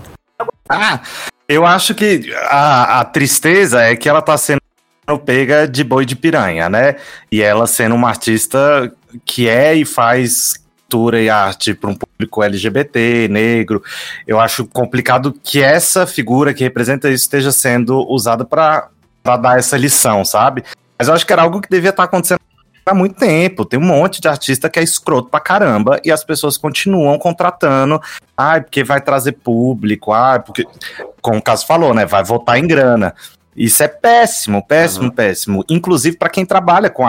ah, 0.68 1.00
eu 1.48 1.64
acho 1.64 1.94
que 1.94 2.32
a, 2.48 3.00
a 3.00 3.04
tristeza 3.04 3.82
é 3.82 3.96
que 3.96 4.08
ela 4.08 4.22
tá 4.22 4.36
sendo 4.36 4.60
pega 5.24 5.68
de 5.68 5.84
boi 5.84 6.04
de 6.04 6.16
piranha, 6.16 6.68
né? 6.68 6.96
E 7.30 7.40
ela 7.40 7.66
sendo 7.66 7.94
uma 7.94 8.08
artista 8.08 8.92
que 9.24 9.48
é 9.48 9.74
e 9.74 9.84
faz 9.84 10.54
cultura 10.86 11.20
e 11.20 11.28
arte 11.28 11.74
para 11.74 11.90
um 11.90 11.94
público 11.94 12.42
LGBT, 12.42 13.28
negro, 13.28 13.82
eu 14.26 14.38
acho 14.38 14.66
complicado 14.66 15.34
que 15.42 15.60
essa 15.60 16.06
figura 16.06 16.54
que 16.54 16.62
representa 16.62 17.08
isso 17.08 17.24
esteja 17.24 17.50
sendo 17.50 18.06
usada 18.08 18.44
para 18.44 18.88
dar 19.24 19.58
essa 19.58 19.76
lição, 19.76 20.24
sabe? 20.24 20.62
Mas 20.96 21.08
eu 21.08 21.14
acho 21.14 21.26
que 21.26 21.32
era 21.32 21.42
algo 21.42 21.60
que 21.60 21.68
devia 21.68 21.90
estar 21.90 22.04
acontecendo 22.04 22.40
há 22.86 22.94
muito 22.94 23.16
tempo. 23.16 23.64
Tem 23.64 23.78
um 23.78 23.84
monte 23.84 24.20
de 24.20 24.28
artista 24.28 24.70
que 24.70 24.78
é 24.78 24.82
escroto 24.82 25.28
pra 25.28 25.40
caramba 25.40 26.00
e 26.04 26.12
as 26.12 26.24
pessoas 26.24 26.56
continuam 26.56 27.18
contratando. 27.18 28.00
Ah, 28.36 28.60
porque 28.60 28.84
vai 28.84 29.00
trazer 29.00 29.32
público, 29.32 30.12
ah, 30.12 30.38
porque, 30.38 30.64
como 31.20 31.38
o 31.38 31.42
caso 31.42 31.66
falou, 31.66 31.92
né? 31.92 32.06
Vai 32.06 32.22
votar 32.22 32.58
em 32.58 32.66
grana. 32.66 33.14
Isso 33.56 33.82
é 33.82 33.88
péssimo, 33.88 34.64
péssimo, 34.64 35.06
uhum. 35.06 35.10
péssimo. 35.10 35.64
Inclusive 35.68 36.16
para 36.16 36.28
quem 36.28 36.46
trabalha 36.46 36.90
com 36.90 37.06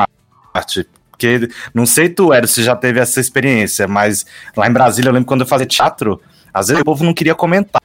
arte. 0.54 0.88
Porque 1.12 1.50
não 1.74 1.86
sei 1.86 2.10
tu, 2.10 2.32
Ero, 2.32 2.48
se 2.48 2.64
já 2.64 2.76
teve 2.76 3.00
essa 3.00 3.20
experiência, 3.20 3.88
mas 3.88 4.26
lá 4.56 4.68
em 4.68 4.72
Brasília 4.72 5.10
eu 5.10 5.14
lembro 5.14 5.28
quando 5.28 5.42
eu 5.42 5.48
fazia 5.48 5.66
teatro, 5.66 6.22
às 6.54 6.68
vezes 6.68 6.82
o 6.82 6.86
povo 6.86 7.04
não 7.04 7.14
queria 7.14 7.36
comentar. 7.36 7.82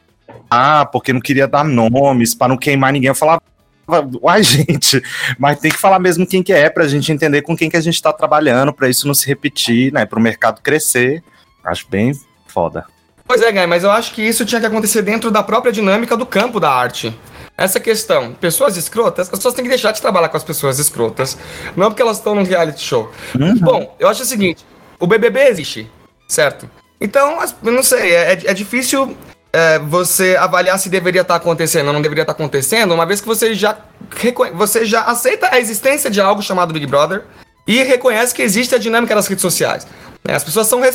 Ah, 0.51 0.85
porque 0.85 1.15
não 1.15 1.21
queria 1.21 1.49
dar 1.49 1.65
nomes, 1.65 2.35
para 2.35 2.49
não 2.49 2.59
queimar 2.59 2.93
ninguém. 2.93 3.09
Eu 3.09 3.15
falava, 3.15 3.41
uai, 4.21 4.43
gente, 4.43 5.03
mas 5.39 5.59
tem 5.59 5.71
que 5.71 5.79
falar 5.79 5.99
mesmo 5.99 6.27
quem 6.27 6.43
que 6.43 6.53
é, 6.53 6.71
pra 6.71 6.87
gente 6.87 7.11
entender 7.11 7.43
com 7.43 7.57
quem 7.57 7.71
que 7.71 7.77
a 7.77 7.81
gente 7.81 8.01
tá 8.01 8.13
trabalhando, 8.13 8.73
para 8.73 8.89
isso 8.89 9.07
não 9.07 9.15
se 9.15 9.27
repetir, 9.27 9.93
né? 9.93 10.07
Para 10.07 10.19
o 10.19 10.23
mercado 10.23 10.61
crescer. 10.63 11.23
Acho 11.65 11.87
bem 11.89 12.13
foda. 12.47 12.85
Pois 13.27 13.41
é, 13.41 13.51
Guy, 13.53 13.67
mas 13.67 13.85
eu 13.85 13.91
acho 13.91 14.13
que 14.13 14.23
isso 14.23 14.45
tinha 14.45 14.61
que 14.61 14.67
acontecer 14.67 15.03
dentro 15.03 15.31
da 15.31 15.43
própria 15.43 15.73
dinâmica 15.73 16.17
do 16.17 16.27
campo 16.27 16.59
da 16.59 16.71
arte. 16.71 17.17
Essa 17.57 17.79
questão, 17.79 18.33
pessoas 18.33 18.77
escrotas, 18.77 19.27
as 19.27 19.37
pessoas 19.37 19.55
têm 19.55 19.63
que 19.63 19.69
deixar 19.69 19.93
de 19.93 20.01
trabalhar 20.01 20.29
com 20.29 20.37
as 20.37 20.45
pessoas 20.45 20.79
escrotas. 20.79 21.39
Não 21.77 21.89
porque 21.89 22.03
elas 22.03 22.17
estão 22.17 22.35
num 22.35 22.43
reality 22.43 22.81
show. 22.81 23.11
Uhum. 23.39 23.55
Bom, 23.59 23.97
eu 23.99 24.09
acho 24.09 24.23
o 24.23 24.27
seguinte: 24.27 24.65
o 24.99 25.07
BBB 25.07 25.49
existe, 25.49 25.91
certo? 26.27 26.69
Então, 27.01 27.39
eu 27.65 27.73
não 27.73 27.83
sei, 27.83 28.13
é, 28.13 28.33
é 28.33 28.55
difícil 28.55 29.17
é, 29.53 29.79
você 29.79 30.37
avaliar 30.37 30.79
se 30.79 30.89
deveria 30.89 31.21
estar 31.21 31.37
acontecendo 31.37 31.89
ou 31.89 31.93
não 31.93 32.01
deveria 32.03 32.23
estar 32.23 32.33
acontecendo, 32.33 32.93
uma 32.95 33.05
vez 33.05 33.21
que 33.21 33.27
você 33.27 33.55
já, 33.55 33.77
você 34.55 34.85
já 34.85 35.03
aceita 35.03 35.49
a 35.53 35.61
existência 35.61 36.11
de 36.11 36.21
algo 36.21 36.43
chamado 36.43 36.73
Big 36.73 36.87
Brother 36.87 37.23
e 37.67 37.83
reconhece 37.83 38.35
que 38.35 38.43
existe 38.43 38.75
a 38.75 38.79
dinâmica 38.79 39.15
das 39.15 39.27
redes 39.27 39.43
sociais. 39.43 39.87
Né? 40.25 40.35
As, 40.35 40.43
pessoas 40.43 40.67
são 40.67 40.83
é, 40.85 40.91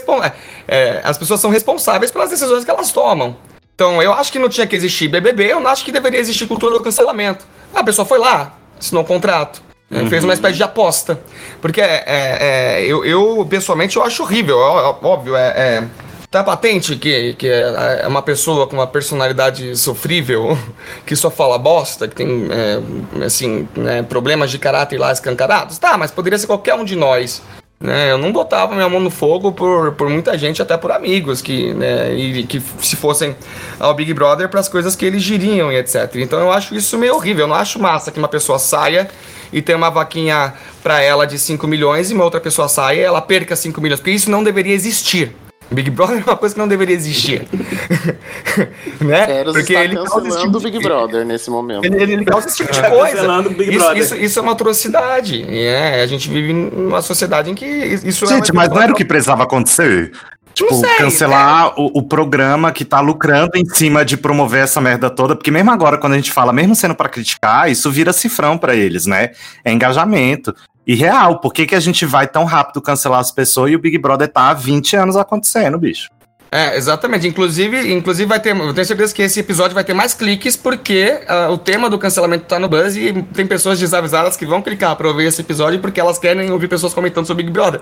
é, 0.68 1.02
as 1.04 1.18
pessoas 1.18 1.40
são 1.40 1.52
responsáveis 1.52 2.12
pelas 2.12 2.30
decisões 2.30 2.66
que 2.66 2.72
elas 2.72 2.92
tomam. 2.92 3.38
Então, 3.76 4.02
eu 4.02 4.12
acho 4.12 4.32
que 4.32 4.40
não 4.40 4.50
tinha 4.50 4.66
que 4.66 4.76
existir 4.76 5.08
BBB, 5.08 5.52
eu 5.52 5.60
não 5.60 5.70
acho 5.70 5.86
que 5.86 5.92
deveria 5.92 6.20
existir 6.20 6.48
cultura 6.48 6.78
do 6.78 6.84
cancelamento. 6.84 7.46
A 7.76 7.84
pessoa 7.84 8.06
foi 8.06 8.18
lá, 8.18 8.58
assinou 8.80 9.04
um 9.04 9.06
contrato, 9.06 9.62
Uhum. 9.90 10.10
Fez 10.10 10.24
uma 10.24 10.34
espécie 10.34 10.58
de 10.58 10.64
aposta. 10.64 11.20
Porque 11.62 11.82
é, 11.82 12.04
é, 12.06 12.38
é, 12.40 12.86
eu, 12.86 13.06
eu, 13.06 13.48
pessoalmente, 13.50 13.96
eu 13.96 14.04
acho 14.04 14.24
horrível. 14.24 14.58
Óbvio, 14.58 15.36
é, 15.36 15.48
é, 15.48 15.84
tá 16.30 16.44
patente 16.44 16.96
que, 16.96 17.34
que 17.34 17.48
é, 17.48 18.02
é 18.04 18.08
uma 18.08 18.22
pessoa 18.22 18.68
com 18.68 18.76
uma 18.76 18.88
personalidade 18.88 19.76
sofrível, 19.78 20.58
que 21.06 21.16
só 21.16 21.30
fala 21.30 21.58
bosta, 21.58 22.08
que 22.08 22.16
tem, 22.16 22.48
é, 22.52 23.26
assim, 23.26 23.68
né, 23.76 24.04
problemas 24.04 24.52
de 24.52 24.60
caráter 24.60 25.00
lá 25.00 25.12
escancarados. 25.12 25.78
Tá, 25.78 25.98
mas 25.98 26.12
poderia 26.12 26.38
ser 26.38 26.48
qualquer 26.48 26.76
um 26.76 26.84
de 26.84 26.96
nós. 26.96 27.42
Né, 27.80 28.12
eu 28.12 28.18
não 28.18 28.32
botava 28.32 28.74
minha 28.74 28.90
mão 28.90 29.00
no 29.00 29.12
fogo 29.12 29.52
por, 29.52 29.92
por 29.94 30.10
muita 30.10 30.36
gente, 30.36 30.62
até 30.64 30.76
por 30.76 30.92
amigos, 30.92 31.44
que, 31.44 31.74
né, 31.76 32.12
e, 32.14 32.44
que 32.44 32.60
se 32.82 32.96
fossem 32.96 33.36
ao 33.80 33.94
Big 33.94 34.12
Brother 34.16 34.50
para 34.50 34.60
as 34.60 34.68
coisas 34.68 34.96
que 34.96 35.06
eles 35.06 35.22
giriam 35.22 35.72
e 35.72 35.78
etc. 35.78 36.16
Então 36.16 36.40
eu 36.40 36.52
acho 36.52 36.76
isso 36.76 36.98
meio 36.98 37.16
horrível. 37.16 37.44
Eu 37.44 37.48
não 37.48 37.56
acho 37.56 37.80
massa 37.80 38.12
que 38.12 38.18
uma 38.18 38.28
pessoa 38.28 38.58
saia 38.58 39.08
e 39.54 39.62
tem 39.62 39.76
uma 39.76 39.92
vaquinha 39.92 40.56
para 40.82 41.02
ela 41.02 41.26
de 41.26 41.38
5 41.38 41.68
milhões 41.68 42.10
e 42.10 42.16
uma 42.16 42.24
outra 42.24 42.42
pessoa 42.42 42.68
saia 42.68 43.00
e 43.00 43.04
ela 43.04 43.22
perca 43.22 43.56
5 43.56 43.80
milhões, 43.80 44.00
porque 44.00 44.12
isso 44.12 44.30
não 44.30 44.44
deveria 44.44 44.74
existir. 44.74 45.36
Big 45.70 45.90
Brother 45.90 46.20
é 46.20 46.24
uma 46.24 46.38
coisa 46.38 46.56
que 46.56 46.60
não 46.60 46.68
deveria 46.68 46.96
existir. 46.96 47.48
né? 49.02 49.44
Porque 49.44 49.74
ele 49.74 49.96
cancelando 49.96 50.58
o 50.58 50.62
Big 50.62 50.80
Brother 50.80 51.26
nesse 51.26 51.50
momento. 51.50 51.86
Ele, 51.86 52.14
ele 52.14 52.26
causa 52.26 52.48
esse 52.48 52.58
tipo 52.58 52.72
de 52.72 52.82
coisa. 52.82 53.28
Isso, 53.64 53.94
isso, 53.94 54.16
isso, 54.16 54.40
é 54.40 54.42
uma 54.42 54.54
atrocidade. 54.54 55.46
É, 55.50 56.02
a 56.02 56.08
gente 56.08 56.30
vive 56.30 56.54
numa 56.54 57.02
sociedade 57.02 57.52
em 57.52 57.56
que 57.56 57.66
isso 57.66 58.26
é 58.26 58.28
Gente, 58.30 58.52
é 58.52 58.54
mas 58.54 58.70
não 58.70 58.82
era 58.82 58.92
o 58.92 58.96
que 58.96 59.04
precisava 59.04 59.44
acontecer? 59.44 60.12
Tipo, 60.58 60.74
sei, 60.74 60.96
cancelar 60.96 61.68
é. 61.68 61.74
o, 61.78 62.00
o, 62.00 62.04
programa 62.04 62.72
que 62.72 62.84
tá 62.84 63.00
lucrando 63.00 63.52
em 63.56 63.66
cima 63.66 64.04
de 64.04 64.18
promover 64.18 64.64
essa 64.64 64.82
merda 64.82 65.08
toda, 65.08 65.36
porque 65.36 65.52
mesmo 65.52 65.70
agora, 65.70 66.00
quando 66.00 66.14
a 66.14 66.16
gente 66.16 66.32
fala, 66.32 66.52
mesmo 66.52 66.76
sendo 66.76 66.96
para 66.96 67.08
criticar, 67.08 67.70
isso 67.70 67.92
vira 67.92 68.12
cifrão 68.12 68.58
para 68.58 68.76
eles, 68.76 69.06
né? 69.06 69.34
É 69.64 69.72
engajamento. 69.72 70.56
E 70.88 70.96
real, 70.96 71.40
por 71.40 71.54
que, 71.54 71.68
que 71.68 71.76
a 71.76 71.80
gente 71.80 72.08
vai 72.08 72.28
tão 72.28 72.44
rápido 72.44 72.82
cancelar 72.82 73.20
as 73.20 73.32
pessoas 73.32 73.72
e 73.72 73.76
o 73.76 73.80
Big 73.80 74.00
Brother 74.00 74.28
tá 74.28 74.50
há 74.50 74.54
20 74.56 74.96
anos 74.96 75.16
acontecendo, 75.16 75.78
bicho? 75.78 76.10
É, 76.52 76.76
exatamente. 76.78 77.28
Inclusive, 77.28 77.94
inclusive 77.94 78.28
vai 78.28 78.40
ter. 78.40 78.56
Eu 78.56 78.74
tenho 78.74 78.86
certeza 78.86 79.14
que 79.14 79.22
esse 79.22 79.40
episódio 79.40 79.74
vai 79.74 79.84
ter 79.84 79.94
mais 79.94 80.14
cliques 80.14 80.56
porque 80.56 81.20
uh, 81.30 81.52
o 81.52 81.58
tema 81.58 81.90
do 81.90 81.98
cancelamento 81.98 82.46
tá 82.46 82.60
no 82.60 82.68
Buzz 82.68 82.96
e 82.96 83.14
tem 83.34 83.46
pessoas 83.46 83.80
desavisadas 83.80 84.38
que 84.38 84.46
vão 84.46 84.62
clicar 84.62 84.96
pra 84.96 85.08
ouvir 85.08 85.26
esse 85.26 85.42
episódio 85.42 85.80
porque 85.80 86.00
elas 86.00 86.18
querem 86.18 86.52
ouvir 86.52 86.68
pessoas 86.68 86.94
comentando 86.94 87.26
sobre 87.26 87.44
Big 87.44 87.54
Brother. 87.54 87.82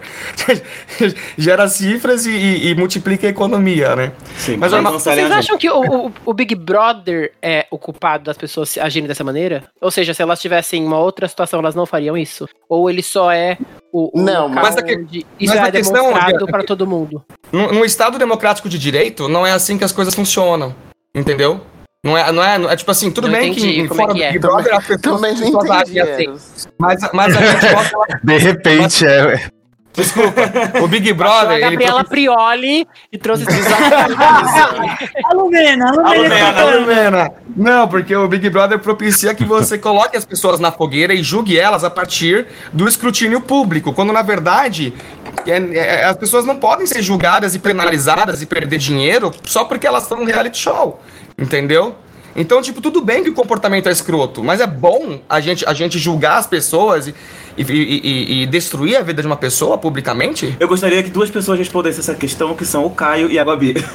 Gera 1.38 1.68
cifras 1.68 2.26
e, 2.26 2.32
e, 2.32 2.70
e, 2.70 2.76
multiplica 2.76 3.28
a 3.28 3.30
economia, 3.30 3.96
né? 3.96 4.12
Sim, 4.38 4.58
mas, 4.58 4.72
mas 4.72 4.94
vocês 4.94 5.32
acham 5.32 5.58
que 5.58 5.70
o, 5.70 6.08
o, 6.08 6.14
o, 6.26 6.34
Big 6.34 6.56
Brother 6.56 7.34
é 7.42 7.68
o 7.72 7.78
culpado 7.78 8.26
das 8.26 8.38
pessoas 8.38 8.78
agirem 8.78 9.08
dessa 9.08 9.24
maneira? 9.24 9.64
Ou 9.80 9.92
seja, 9.92 10.14
se 10.14 10.22
elas 10.22 10.42
tivessem 10.42 10.86
uma 10.86 11.00
outra 11.00 11.28
situação, 11.28 11.60
elas 11.60 11.76
não 11.76 11.86
fariam 11.86 12.18
isso? 12.18 12.48
Ou 12.68 12.90
ele 12.90 13.04
só 13.04 13.32
é 13.32 13.58
o, 13.98 14.20
o 14.20 14.22
não, 14.22 14.50
mas 14.50 14.76
onde 14.76 15.26
isso 15.40 15.56
mas 15.56 15.68
é 15.68 15.72
demonstrado 15.72 16.46
para 16.48 16.64
todo 16.64 16.86
mundo? 16.86 17.24
No, 17.50 17.72
no 17.72 17.86
Estado 17.86 18.20
democrático 18.20 18.55
de 18.64 18.80
direito, 18.80 19.28
não 19.28 19.46
é 19.46 19.52
assim 19.52 19.78
que 19.78 19.84
as 19.84 19.92
coisas 19.92 20.16
funcionam. 20.16 20.76
Entendeu? 21.14 21.62
Não 22.06 22.16
é, 22.16 22.32
não 22.32 22.44
é, 22.44 22.74
é 22.74 22.76
tipo 22.76 22.92
assim, 22.92 23.10
tudo 23.10 23.28
bem 23.28 23.52
que 23.52 23.88
fora 23.88 24.04
é 24.04 24.08
do 24.08 24.14
Big 24.14 24.40
Brother 24.40 24.76
as 24.76 24.86
pessoas, 24.86 25.24
as 25.24 25.40
pessoas 25.40 25.70
agem 25.72 26.00
assim. 26.00 26.36
Mas, 26.78 27.00
mas 27.12 27.36
a 27.36 27.42
gente 27.42 27.66
bota 27.74 28.20
De 28.24 28.38
repente, 28.38 28.82
mas, 28.82 29.02
é. 29.04 29.50
Desculpa, 29.96 30.42
o 30.84 30.88
Big 30.88 31.12
Brother. 31.14 31.56
A 31.56 31.60
Gabriela 31.60 32.02
ele... 32.02 32.10
Prioli 32.10 32.88
e 33.12 33.18
trouxe 33.18 33.46
a 35.24 35.34
Lumena, 35.34 35.90
a 35.90 36.14
Lumena. 36.14 36.62
A 36.62 36.76
Lumena. 36.76 37.32
Não, 37.56 37.88
porque 37.88 38.16
o 38.16 38.28
Big 38.28 38.50
Brother 38.50 38.80
propicia 38.80 39.34
que 39.34 39.46
você 39.46 39.78
coloque 39.78 40.18
as 40.18 40.26
pessoas 40.26 40.60
na 40.60 40.72
fogueira 40.72 41.14
e 41.14 41.24
julgue 41.24 41.58
elas 41.58 41.84
a 41.84 41.90
partir 41.90 42.48
do 42.74 42.88
escrutínio 42.88 43.40
público, 43.40 43.94
quando 43.94 44.12
na 44.12 44.22
verdade 44.22 44.94
é, 45.48 45.78
é, 45.78 46.06
as 46.06 46.18
pessoas 46.18 46.46
não 46.46 46.58
podem 46.58 46.86
ser 46.86 47.02
julgadas 47.02 47.56
e 47.56 47.60
penalizadas 47.60 48.42
e 48.42 48.46
perder 48.46 48.78
dinheiro 48.78 49.32
só 49.44 49.64
porque 49.64 49.88
elas 49.88 50.04
estão 50.04 50.20
no 50.20 50.26
reality 50.26 50.58
show, 50.58 51.00
entendeu? 51.38 51.96
Então, 52.36 52.62
tipo, 52.62 52.82
tudo 52.82 53.02
bem 53.02 53.24
que 53.24 53.30
o 53.30 53.34
comportamento 53.34 53.88
é 53.88 53.92
escroto, 53.92 54.44
mas 54.44 54.60
é 54.60 54.68
bom 54.68 55.20
a 55.30 55.40
gente, 55.40 55.66
a 55.66 55.74
gente 55.74 55.98
julgar 55.98 56.38
as 56.38 56.46
pessoas 56.46 57.08
e, 57.08 57.16
e, 57.58 57.64
e, 57.64 58.44
e, 58.44 58.46
destruir 58.46 58.98
a 58.98 59.02
vida 59.02 59.22
de 59.22 59.28
uma 59.28 59.38
pessoa 59.38 59.78
publicamente? 59.78 60.56
Eu 60.60 60.68
gostaria 60.68 61.02
que 61.02 61.10
duas 61.10 61.30
pessoas 61.30 61.58
respondessem 61.58 62.02
essa 62.02 62.14
questão, 62.14 62.54
que 62.54 62.66
são 62.66 62.86
o 62.86 62.90
Caio 62.90 63.32
e 63.32 63.40
a 63.40 63.46
Babi. 63.46 63.76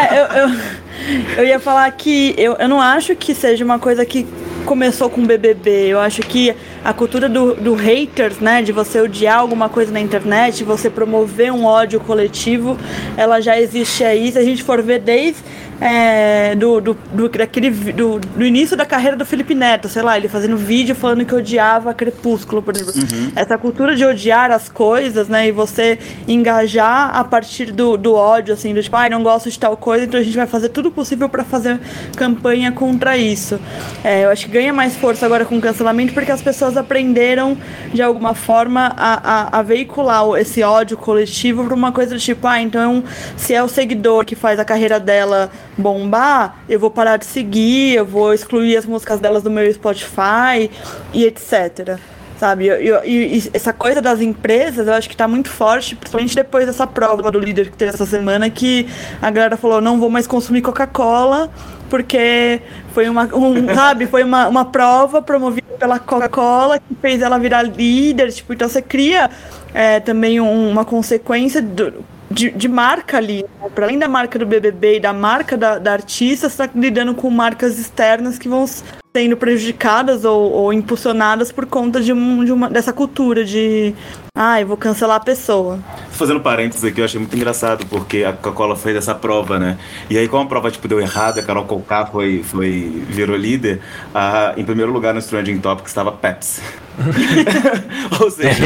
É, 0.00 0.20
eu, 0.20 0.48
eu, 0.48 1.38
eu 1.38 1.46
ia 1.46 1.58
falar 1.58 1.90
que 1.92 2.34
eu, 2.36 2.54
eu 2.54 2.68
não 2.68 2.80
acho 2.80 3.14
que 3.16 3.34
seja 3.34 3.64
uma 3.64 3.78
coisa 3.78 4.04
que 4.04 4.26
começou 4.64 5.08
com 5.08 5.22
o 5.22 5.26
BBB. 5.26 5.88
Eu 5.88 5.98
acho 5.98 6.22
que 6.22 6.54
a 6.84 6.92
cultura 6.92 7.28
do, 7.28 7.54
do 7.54 7.74
haters, 7.74 8.38
né, 8.38 8.62
de 8.62 8.72
você 8.72 9.00
odiar 9.00 9.38
alguma 9.38 9.68
coisa 9.68 9.90
na 9.90 10.00
internet, 10.00 10.64
você 10.64 10.90
promover 10.90 11.52
um 11.52 11.64
ódio 11.64 12.00
coletivo, 12.00 12.76
ela 13.16 13.40
já 13.40 13.58
existe 13.58 14.04
aí. 14.04 14.30
Se 14.30 14.38
a 14.38 14.44
gente 14.44 14.62
for 14.62 14.82
ver 14.82 15.00
desde 15.00 15.42
é, 15.80 16.54
do, 16.54 16.80
do, 16.80 16.94
do, 17.12 17.28
daquele, 17.28 17.70
do, 17.70 18.18
do 18.18 18.44
início 18.44 18.76
da 18.76 18.84
carreira 18.84 19.16
do 19.16 19.24
Felipe 19.24 19.54
Neto, 19.54 19.88
sei 19.88 20.02
lá, 20.02 20.16
ele 20.16 20.28
fazendo 20.28 20.56
vídeo 20.56 20.94
falando 20.94 21.24
que 21.24 21.34
odiava 21.34 21.94
Crepúsculo, 21.94 22.62
por 22.62 22.76
exemplo. 22.76 22.92
Uhum. 23.00 23.32
Essa 23.34 23.56
cultura 23.56 23.96
de 23.96 24.04
odiar 24.04 24.50
as 24.50 24.68
coisas, 24.68 25.28
né, 25.28 25.48
e 25.48 25.52
você 25.52 25.98
engajar 26.28 27.16
a 27.16 27.24
partir 27.24 27.72
do, 27.72 27.96
do 27.96 28.14
ódio, 28.14 28.52
assim, 28.52 28.74
do 28.74 28.82
tipo, 28.82 28.94
ai, 28.96 29.06
ah, 29.06 29.10
não 29.10 29.22
gosto 29.22 29.50
de 29.50 29.58
tal 29.58 29.76
coisa, 29.76 30.04
então 30.04 30.20
a 30.20 30.22
gente 30.22 30.36
vai 30.36 30.46
fazer 30.46 30.68
tudo 30.68 30.90
possível 30.90 31.28
para 31.28 31.44
fazer 31.44 31.80
campanha 32.16 32.70
contra 32.72 33.16
isso. 33.16 33.58
É, 34.04 34.24
eu 34.24 34.30
acho 34.30 34.46
que 34.46 34.52
ganha 34.52 34.72
mais 34.72 34.96
força 34.96 35.24
agora 35.24 35.44
com 35.44 35.56
o 35.56 35.60
cancelamento 35.60 36.12
porque 36.12 36.30
as 36.30 36.42
pessoas 36.42 36.76
aprenderam, 36.76 37.56
de 37.92 38.02
alguma 38.02 38.34
forma, 38.34 38.92
a, 38.96 39.58
a, 39.58 39.58
a 39.58 39.62
veicular 39.62 40.20
esse 40.38 40.62
ódio 40.62 40.96
coletivo 40.96 41.64
para 41.64 41.74
uma 41.74 41.92
coisa 41.92 42.14
do 42.14 42.20
tipo, 42.20 42.46
ah, 42.46 42.60
então 42.60 43.02
se 43.36 43.54
é 43.54 43.62
o 43.62 43.68
seguidor 43.68 44.24
que 44.24 44.34
faz 44.34 44.58
a 44.58 44.64
carreira 44.64 45.00
dela 45.00 45.50
bombar, 45.76 46.58
eu 46.68 46.78
vou 46.78 46.90
parar 46.90 47.16
de 47.16 47.26
seguir, 47.26 47.94
eu 47.94 48.06
vou 48.06 48.32
excluir 48.34 48.76
as 48.76 48.86
músicas 48.86 49.20
delas 49.20 49.42
do 49.42 49.50
meu 49.50 49.72
Spotify 49.72 50.70
e 51.12 51.24
etc. 51.24 51.98
Sabe? 52.38 52.68
E, 52.68 53.50
essa 53.52 53.70
coisa 53.70 54.00
das 54.00 54.20
empresas, 54.22 54.86
eu 54.86 54.94
acho 54.94 55.08
que 55.08 55.14
está 55.14 55.28
muito 55.28 55.50
forte, 55.50 55.94
principalmente 55.94 56.34
depois 56.34 56.64
dessa 56.64 56.86
prova 56.86 57.30
do 57.30 57.38
líder 57.38 57.70
que 57.70 57.76
teve 57.76 57.92
essa 57.92 58.06
semana, 58.06 58.48
que 58.48 58.88
a 59.20 59.30
galera 59.30 59.58
falou, 59.58 59.80
não 59.82 60.00
vou 60.00 60.08
mais 60.08 60.26
consumir 60.26 60.62
Coca-Cola, 60.62 61.50
porque 61.90 62.62
foi 62.94 63.10
uma, 63.10 63.24
um, 63.34 63.68
sabe, 63.74 64.06
foi 64.06 64.24
uma, 64.24 64.48
uma 64.48 64.64
prova 64.64 65.20
promovida 65.20 65.66
pela 65.78 65.98
Coca-Cola 65.98 66.78
que 66.78 66.94
fez 66.94 67.20
ela 67.20 67.38
virar 67.38 67.62
líder, 67.62 68.32
tipo, 68.32 68.54
então 68.54 68.66
você 68.66 68.80
cria 68.80 69.28
é, 69.74 70.00
também 70.00 70.40
um, 70.40 70.70
uma 70.70 70.84
consequência 70.84 71.60
do, 71.60 72.02
de, 72.30 72.50
de 72.50 72.68
marca 72.68 73.16
ali. 73.16 73.44
Né? 73.60 73.68
Para 73.74 73.86
além 73.86 73.98
da 73.98 74.08
marca 74.08 74.38
do 74.38 74.46
BBB 74.46 74.96
e 74.96 75.00
da 75.00 75.12
marca 75.12 75.56
da, 75.56 75.78
da 75.78 75.92
artista, 75.92 76.48
você 76.48 76.62
está 76.62 76.78
lidando 76.78 77.14
com 77.14 77.28
marcas 77.30 77.78
externas 77.78 78.38
que 78.38 78.48
vão 78.48 78.66
sendo 79.12 79.36
prejudicadas 79.36 80.24
ou, 80.24 80.52
ou 80.52 80.72
impulsionadas 80.72 81.50
por 81.50 81.66
conta 81.66 82.00
de, 82.00 82.12
um, 82.12 82.44
de 82.44 82.52
uma, 82.52 82.70
dessa 82.70 82.92
cultura 82.92 83.44
de 83.44 83.94
ah, 84.34 84.60
eu 84.60 84.66
vou 84.66 84.76
cancelar 84.76 85.16
a 85.16 85.20
pessoa. 85.20 85.80
Fazendo 86.12 86.40
parênteses 86.40 86.84
aqui, 86.84 87.00
eu 87.00 87.04
achei 87.04 87.18
muito 87.18 87.34
engraçado, 87.34 87.84
porque 87.86 88.22
a 88.22 88.32
Coca-Cola 88.32 88.76
fez 88.76 88.96
essa 88.96 89.14
prova, 89.14 89.58
né? 89.58 89.76
E 90.08 90.16
aí, 90.16 90.28
como 90.28 90.44
a 90.44 90.46
prova 90.46 90.70
tipo, 90.70 90.86
deu 90.86 91.00
errado, 91.00 91.40
a 91.40 91.42
Carol 91.42 91.64
Conká 91.64 92.06
foi, 92.06 92.42
foi, 92.44 93.04
virou 93.08 93.36
líder, 93.36 93.80
a, 94.14 94.54
em 94.56 94.64
primeiro 94.64 94.92
lugar 94.92 95.12
no 95.12 95.20
Trending 95.20 95.58
Topics 95.58 95.90
estava 95.90 96.12
Pepsi. 96.12 96.62
Ou 98.20 98.30
seja, 98.30 98.62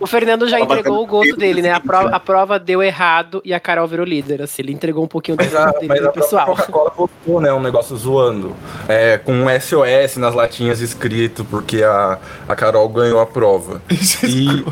o, 0.00 0.04
o, 0.04 0.06
Fernando 0.06 0.48
já 0.48 0.58
entregou 0.58 1.02
o 1.02 1.06
gosto 1.06 1.36
dele, 1.36 1.60
né? 1.60 1.70
A 1.72 1.80
prova, 1.80 2.08
a 2.08 2.20
prova 2.20 2.58
deu 2.58 2.82
errado 2.82 3.42
e 3.44 3.52
a 3.52 3.60
Carol 3.60 3.86
virou 3.86 4.06
líder. 4.06 4.42
Assim, 4.42 4.62
ele 4.62 4.72
entregou 4.72 5.04
um 5.04 5.08
pouquinho 5.08 5.36
do 5.36 5.44
mas 5.44 5.54
a, 5.54 5.70
dele 5.72 5.88
mas 5.88 6.04
a 6.04 6.12
pessoal. 6.12 6.44
A 6.44 6.56
Coca-Cola 6.56 6.90
postou, 6.90 7.40
né? 7.40 7.52
Um 7.52 7.60
negócio 7.60 7.94
zoando. 7.96 8.56
É, 8.88 9.18
com 9.18 9.35
um 9.42 9.60
SOS 9.60 10.16
nas 10.16 10.34
latinhas 10.34 10.80
escrito, 10.80 11.44
porque 11.44 11.82
a, 11.82 12.18
a 12.48 12.56
Carol 12.56 12.88
ganhou 12.88 13.20
a 13.20 13.26
prova. 13.26 13.80
e 14.24 14.64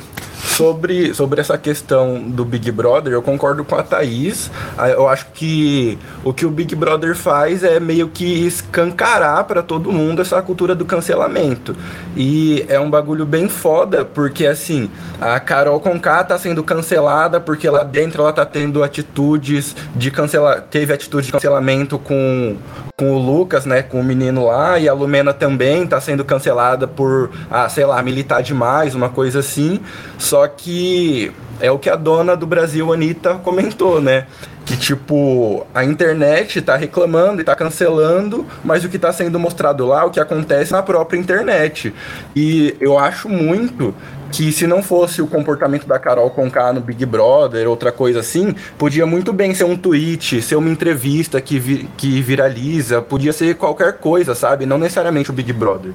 sobre, 0.45 1.15
sobre 1.15 1.41
essa 1.41 1.59
questão 1.59 2.21
do 2.21 2.45
Big 2.45 2.71
Brother, 2.71 3.13
eu 3.13 3.23
concordo 3.23 3.65
com 3.65 3.75
a 3.75 3.83
Thaís. 3.83 4.51
Ah, 4.79 4.89
eu 4.89 5.09
acho 5.09 5.27
que 5.35 5.99
o 6.23 6.33
que 6.33 6.47
o 6.47 6.51
Big 6.51 6.75
Brother 6.75 7.17
faz 7.17 7.65
é 7.65 7.81
meio 7.81 8.09
que 8.09 8.47
escancarar 8.47 9.45
para 9.45 9.63
todo 9.63 9.91
mundo 9.91 10.23
essa 10.23 10.41
cultura 10.43 10.75
do 10.75 10.85
cancelamento. 10.85 11.75
E 12.17 12.65
é 12.69 12.79
um 12.79 12.89
bagulho 12.89 13.27
bem 13.27 13.49
foda, 13.49 14.05
porque 14.05 14.47
assim, 14.47 14.91
a 15.21 15.39
Carol 15.41 15.81
Conká 15.81 16.23
tá 16.23 16.39
sendo 16.39 16.63
cancelada 16.63 17.41
porque 17.41 17.69
lá 17.69 17.83
dentro 17.83 18.23
ela 18.23 18.33
tá 18.33 18.47
tendo 18.47 18.83
atitudes 18.83 19.75
de 19.97 20.11
cancelar. 20.11 20.63
Teve 20.63 20.93
atitude 20.93 21.27
de 21.27 21.33
cancelamento 21.33 21.99
com, 21.99 22.57
com 22.97 23.13
o 23.13 23.19
Lucas, 23.19 23.67
né? 23.67 23.83
Com 23.83 24.01
o 24.01 24.05
menino 24.05 24.47
lá, 24.47 24.79
e 24.79 24.89
a 24.89 24.93
Lumena 24.93 25.33
também 25.33 25.87
tá 25.87 26.01
sendo 26.01 26.25
cancelada 26.25 26.87
por, 26.87 27.31
ah, 27.51 27.69
sei 27.69 27.85
lá, 27.85 28.01
militar 28.03 28.43
demais, 28.43 28.95
uma 28.95 29.09
coisa 29.09 29.41
assim. 29.41 29.81
Só 30.19 30.47
que 30.47 31.33
é 31.61 31.71
o 31.71 31.79
que 31.79 31.91
a 31.91 31.97
dona 31.97 32.37
do 32.37 32.47
Brasil, 32.47 32.93
Anitta, 32.93 33.35
comentou, 33.35 34.01
né? 34.01 34.27
Que, 34.65 34.79
tipo, 34.79 35.67
a 35.75 35.85
internet 35.85 36.63
tá 36.63 36.75
reclamando 36.75 37.41
e 37.41 37.45
tá 37.45 37.55
cancelando, 37.55 38.47
mas 38.65 38.83
o 38.83 38.89
que 38.89 38.99
tá 38.99 39.13
sendo 39.13 39.39
mostrado 39.39 39.85
lá, 39.85 40.05
o 40.07 40.11
que 40.11 40.19
acontece 40.19 40.73
na 40.73 40.83
própria 40.83 41.19
internet. 41.19 41.93
E 42.35 42.75
eu 42.81 42.99
acho 42.99 43.29
muito 43.29 43.95
que 44.33 44.51
se 44.51 44.67
não 44.67 44.83
fosse 44.83 45.21
o 45.21 45.27
comportamento 45.27 45.87
da 45.87 45.99
Carol 45.99 46.31
Conká 46.31 46.73
no 46.73 46.81
Big 46.81 47.05
Brother, 47.05 47.69
outra 47.69 47.93
coisa 47.93 48.21
assim, 48.21 48.55
podia 48.79 49.05
muito 49.07 49.33
bem 49.35 49.55
ser 49.55 49.65
um 49.65 49.77
tweet, 49.77 50.41
ser 50.41 50.57
uma 50.57 50.71
entrevista 50.71 51.41
que, 51.43 51.59
vi 51.59 51.89
que 51.97 52.21
viraliza, 52.23 53.03
podia 53.03 53.33
ser 53.35 53.55
qualquer 53.57 53.93
coisa, 53.99 54.35
sabe? 54.35 54.65
Não 54.67 54.79
necessariamente 54.79 55.31
o 55.31 55.33
Big 55.35 55.53
Brother. 55.53 55.93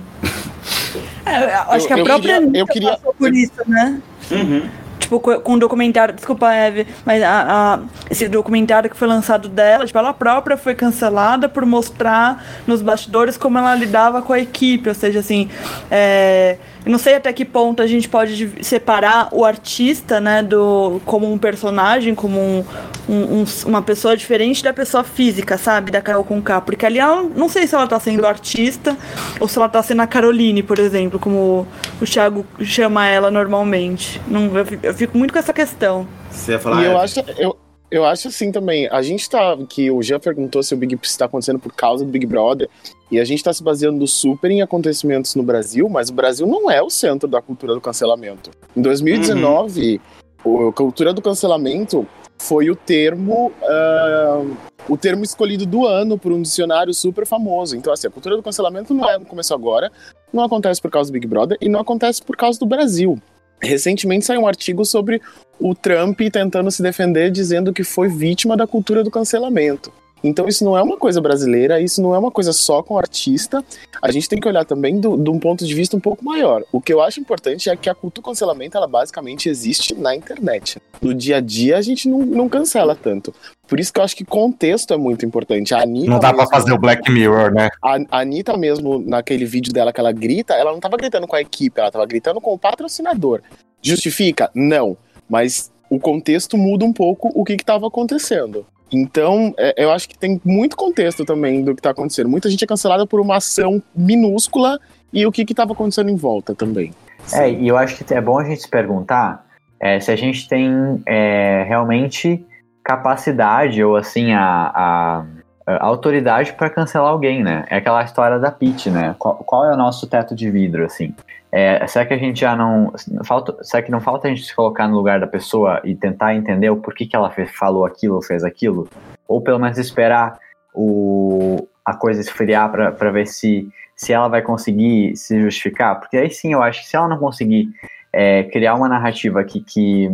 É, 1.26 1.44
eu 1.56 1.60
acho 1.72 1.86
Eu- 1.86 1.88
que 1.88 1.94
a 1.94 1.98
eu 1.98 2.06
própria 2.06 2.40
queria- 2.40 2.60
eu 2.62 2.66
queria- 2.68 2.90
passou 2.92 3.14
por 3.16 3.34
isso, 3.34 3.52
né? 3.68 4.00
Uhum. 4.32 4.70
Tipo, 5.10 5.20
co- 5.20 5.40
com 5.42 5.54
o 5.54 5.60
documentário, 5.60 6.14
desculpa, 6.14 6.54
Eve, 6.54 6.86
mas 7.04 7.24
a, 7.24 7.74
a- 7.74 7.80
esse 8.12 8.28
documentário 8.30 8.88
que 8.92 8.96
foi 8.96 9.08
lançado 9.08 9.50
dela, 9.50 9.84
tipo, 9.84 9.98
ela 9.98 10.14
própria 10.14 10.56
foi 10.56 10.76
cancelada 10.76 11.50
por 11.50 11.66
mostrar 11.66 12.46
nos 12.68 12.80
bastidores 12.84 13.36
como 13.36 13.58
ela 13.58 13.74
lidava 13.74 14.22
com 14.22 14.34
a 14.34 14.40
equipe, 14.40 14.88
ou 14.88 14.94
seja, 14.94 15.18
assim, 15.20 15.50
é, 15.90 16.58
eu 16.86 16.92
não 16.92 16.98
sei 17.00 17.16
até 17.16 17.32
que 17.34 17.44
ponto 17.46 17.82
a 17.82 17.88
gente 17.88 18.08
pode 18.08 18.64
separar 18.64 19.30
o 19.32 19.44
artista, 19.44 20.20
né, 20.20 20.42
do, 20.42 21.02
como 21.06 21.32
um 21.32 21.38
personagem, 21.38 22.16
como 22.16 22.40
um, 22.40 22.64
um- 23.08 23.42
um- 23.42 23.46
uma 23.66 23.82
pessoa 23.82 24.16
diferente 24.16 24.64
da 24.64 24.72
pessoa 24.74 25.04
física, 25.04 25.58
sabe, 25.58 25.92
da 25.92 26.02
Carol 26.02 26.24
Conká, 26.24 26.62
porque 26.62 26.86
ali 26.86 26.98
ela, 27.00 27.24
não 27.24 27.50
sei 27.50 27.68
se 27.68 27.76
ela 27.76 27.86
tá 27.88 28.00
sendo 28.00 28.26
artista 28.26 28.96
ou 29.40 29.48
se 29.48 29.58
ela 29.58 29.68
tá 29.70 29.84
sendo 29.84 30.02
a 30.02 30.08
Caroline, 30.08 30.64
por 30.64 30.80
exemplo, 30.80 31.20
como 31.20 31.68
o 32.02 32.06
Thiago 32.06 32.46
chama 32.62 33.08
ela 33.08 33.30
normalmente. 33.30 34.22
Não, 34.28 34.58
eu, 34.58 34.66
fi- 34.66 34.80
eu 34.82 34.94
fico 34.94 35.18
muito 35.18 35.32
com 35.34 35.40
essa 35.40 35.54
questão. 35.54 36.08
Você 36.32 36.54
ia 36.54 36.60
falar. 36.60 36.82
E 36.82 36.86
eu 36.86 36.92
Eve? 36.92 37.02
acho, 37.02 37.24
eu, 37.38 37.58
eu 37.92 38.06
acho 38.06 38.28
assim 38.28 38.52
também. 38.52 38.88
A 38.88 39.02
gente 39.02 39.30
tá. 39.30 39.58
Que 39.68 39.90
o 39.90 40.02
Jean 40.02 40.20
perguntou 40.20 40.62
se 40.62 40.74
o 40.74 40.78
Big 40.78 40.98
está 41.02 41.26
acontecendo 41.26 41.60
por 41.60 41.74
causa 41.74 42.06
do 42.06 42.12
Big 42.12 42.26
Brother. 42.26 42.70
E 43.12 43.20
a 43.20 43.26
gente 43.26 43.44
tá 43.44 43.52
se 43.52 43.64
baseando 43.64 44.06
super 44.08 44.52
em 44.52 44.62
acontecimentos 44.62 45.34
no 45.36 45.42
Brasil, 45.42 45.90
mas 45.90 46.10
o 46.10 46.14
Brasil 46.14 46.46
não 46.46 46.70
é 46.70 46.82
o 46.82 46.90
centro 46.90 47.28
da 47.28 47.42
cultura 47.42 47.74
do 47.74 47.82
cancelamento. 47.82 48.52
Em 48.76 48.82
2019, 48.82 50.00
a 50.40 50.74
cultura 50.74 51.12
do 51.12 51.22
cancelamento 51.22 52.08
foi 52.38 52.70
o 52.70 52.76
termo. 52.76 53.52
ah, 53.64 54.44
o 54.88 54.98
termo 54.98 55.24
escolhido 55.24 55.66
do 55.66 55.86
ano 55.86 56.18
por 56.18 56.32
um 56.32 56.42
dicionário 56.42 56.94
super 56.94 57.26
famoso. 57.26 57.76
Então, 57.76 57.94
assim, 57.94 58.08
a 58.08 58.12
cultura 58.12 58.36
do 58.36 58.44
cancelamento 58.44 58.94
não, 58.94 59.08
é, 59.08 59.20
começou 59.20 59.56
agora, 59.56 59.92
não 60.34 60.44
acontece 60.44 60.82
por 60.82 60.90
causa 60.90 61.12
do 61.12 61.14
Big 61.14 61.28
Brother 61.28 61.58
e 61.62 61.70
não 61.70 61.80
acontece 61.80 62.22
por 62.24 62.36
causa 62.36 62.60
do 62.60 62.66
Brasil. 62.66 63.20
Recentemente 63.62 64.26
saiu 64.26 64.42
um 64.42 64.48
artigo 64.48 64.86
sobre 64.86 65.22
o 65.60 65.76
Trump 65.76 66.20
tentando 66.32 66.72
se 66.72 66.82
defender 66.82 67.30
dizendo 67.30 67.74
que 67.74 67.84
foi 67.84 68.08
vítima 68.08 68.56
da 68.56 68.66
cultura 68.66 69.04
do 69.04 69.12
cancelamento. 69.12 69.92
Então 70.24 70.48
isso 70.48 70.64
não 70.66 70.78
é 70.78 70.82
uma 70.82 70.98
coisa 70.98 71.22
brasileira, 71.22 71.80
isso 71.80 72.02
não 72.02 72.14
é 72.14 72.20
uma 72.20 72.32
coisa 72.32 72.52
só 72.54 72.82
com 72.84 72.96
o 72.96 72.98
artista. 72.98 73.64
A 74.02 74.12
gente 74.12 74.28
tem 74.28 74.40
que 74.40 74.48
olhar 74.48 74.66
também 74.66 75.00
do- 75.00 75.16
de 75.18 75.30
um 75.30 75.40
ponto 75.40 75.66
de 75.66 75.74
vista 75.74 75.96
um 75.96 76.00
pouco 76.00 76.24
maior. 76.26 76.64
O 76.72 76.82
que 76.82 76.92
eu 76.94 77.02
acho 77.02 77.20
importante 77.20 77.70
é 77.70 77.76
que 77.76 77.90
a 77.90 77.96
cultura 77.96 78.22
do 78.22 78.22
cancelamento, 78.26 78.76
ela 78.76 78.88
basicamente 78.88 79.48
existe 79.50 79.94
na 79.94 80.16
internet. 80.16 80.82
No 81.02 81.14
dia 81.14 81.38
a 81.38 81.40
dia 81.40 81.78
a 81.78 81.82
gente 81.82 82.10
não, 82.10 82.20
não 82.20 82.50
cancela 82.50 82.96
tanto. 82.96 83.34
Por 83.68 83.80
isso 83.80 83.94
que 83.94 84.00
eu 84.00 84.04
acho 84.04 84.16
que 84.16 84.26
contexto 84.26 84.94
é 84.94 84.98
muito 84.98 85.26
importante. 85.26 85.74
A 85.76 85.84
Anitta 85.84 86.10
Não 86.10 86.20
dá 86.20 86.30
pra 86.30 86.38
mesmo- 86.44 86.50
fazer 86.52 86.74
o 86.74 86.78
Black 86.78 87.10
Mirror, 87.12 87.54
né? 87.54 87.70
a 87.84 87.98
a 88.10 88.20
Anitta 88.22 88.58
mesmo, 88.58 89.00
naquele 89.00 89.46
vídeo 89.46 89.72
dela 89.72 89.94
que 89.94 90.00
ela 90.00 90.12
grita, 90.12 90.54
ela 90.56 90.72
não 90.72 90.80
tava 90.80 90.98
gritando 90.98 91.28
com 91.28 91.36
a 91.36 91.42
equipe, 91.42 91.80
ela 91.80 91.92
tava 91.92 92.06
gritando 92.06 92.42
com 92.42 92.54
o 92.54 92.58
patrocinador. 92.58 93.42
Justifica? 93.82 94.50
Não. 94.54 94.98
Mas 95.30 95.72
o 95.90 96.00
contexto 96.00 96.58
muda 96.58 96.84
um 96.84 96.92
pouco 96.94 97.30
o 97.34 97.44
que 97.46 97.56
que 97.58 97.64
tava 97.66 97.88
acontecendo. 97.88 98.66
Então, 98.92 99.54
é, 99.58 99.74
eu 99.84 99.92
acho 99.92 100.08
que 100.10 100.18
tem 100.18 100.42
muito 100.44 100.76
contexto 100.76 101.24
também 101.26 101.64
do 101.64 101.76
que 101.76 101.82
tá 101.82 101.92
acontecendo. 101.92 102.30
Muita 102.30 102.50
gente 102.50 102.64
é 102.64 102.68
cancelada 102.68 103.06
por 103.06 103.20
uma 103.20 103.38
ação 103.38 103.82
minúscula 103.96 104.80
e 105.14 105.26
o 105.26 105.32
que 105.32 105.46
que 105.46 105.54
tava 105.54 105.74
acontecendo 105.74 106.10
em 106.10 106.16
volta 106.16 106.56
também. 106.56 106.92
É, 107.34 107.50
e 107.52 107.68
eu 107.68 107.78
acho 107.78 108.04
que 108.04 108.14
é 108.14 108.22
bom 108.22 108.40
a 108.40 108.44
gente 108.44 108.62
se 108.62 108.70
perguntar 108.70 109.46
é, 109.80 110.00
se 110.00 110.12
a 110.12 110.16
gente 110.16 110.48
tem 110.48 111.02
é, 111.06 111.64
realmente 111.68 112.44
capacidade 112.84 113.84
ou 113.84 113.96
assim 113.96 114.34
a, 114.34 114.72
a- 114.74 115.26
a 115.68 115.86
autoridade 115.86 116.54
para 116.54 116.70
cancelar 116.70 117.12
alguém, 117.12 117.44
né? 117.44 117.64
É 117.70 117.78
aquela 117.78 118.04
história 118.04 118.40
da 118.40 118.50
Pete, 118.50 118.90
né? 118.90 119.16
Qual, 119.20 119.36
qual 119.36 119.70
é 119.70 119.74
o 119.74 119.78
nosso 119.78 120.08
teto 120.08 120.34
de 120.34 120.50
vidro, 120.50 120.84
assim? 120.84 121.14
É, 121.52 121.86
será 121.88 122.06
que 122.06 122.14
a 122.14 122.18
gente 122.18 122.42
já 122.42 122.56
não. 122.56 122.94
Falta, 123.26 123.58
será 123.64 123.82
que 123.82 123.92
não 123.92 124.00
falta 124.00 124.28
a 124.28 124.30
gente 124.30 124.44
se 124.44 124.56
colocar 124.56 124.88
no 124.88 124.96
lugar 124.96 125.20
da 125.20 125.28
pessoa 125.28 125.82
e 125.84 125.96
tentar 125.96 126.36
entender 126.36 126.70
o 126.70 126.78
porquê 126.78 127.06
que 127.06 127.16
ela 127.16 127.32
fez, 127.32 127.50
falou 127.56 127.86
aquilo 127.86 128.16
ou 128.16 128.22
fez 128.22 128.44
aquilo? 128.44 128.88
Ou 129.28 129.42
pelo 129.42 129.60
menos 129.60 129.78
esperar 129.78 130.38
o, 130.74 131.68
a 131.84 131.96
coisa 131.96 132.22
esfriar 132.22 132.72
para 132.72 133.12
ver 133.12 133.26
se, 133.26 133.68
se 133.96 134.14
ela 134.14 134.28
vai 134.28 134.42
conseguir 134.42 135.16
se 135.16 135.42
justificar? 135.42 136.00
Porque 136.00 136.18
aí 136.18 136.30
sim 136.30 136.54
eu 136.54 136.62
acho 136.62 136.82
que 136.82 136.88
se 136.88 136.96
ela 136.96 137.08
não 137.08 137.18
conseguir 137.18 137.70
é, 138.14 138.44
criar 138.44 138.76
uma 138.76 138.88
narrativa 138.88 139.44
que, 139.44 139.62
que 139.62 140.10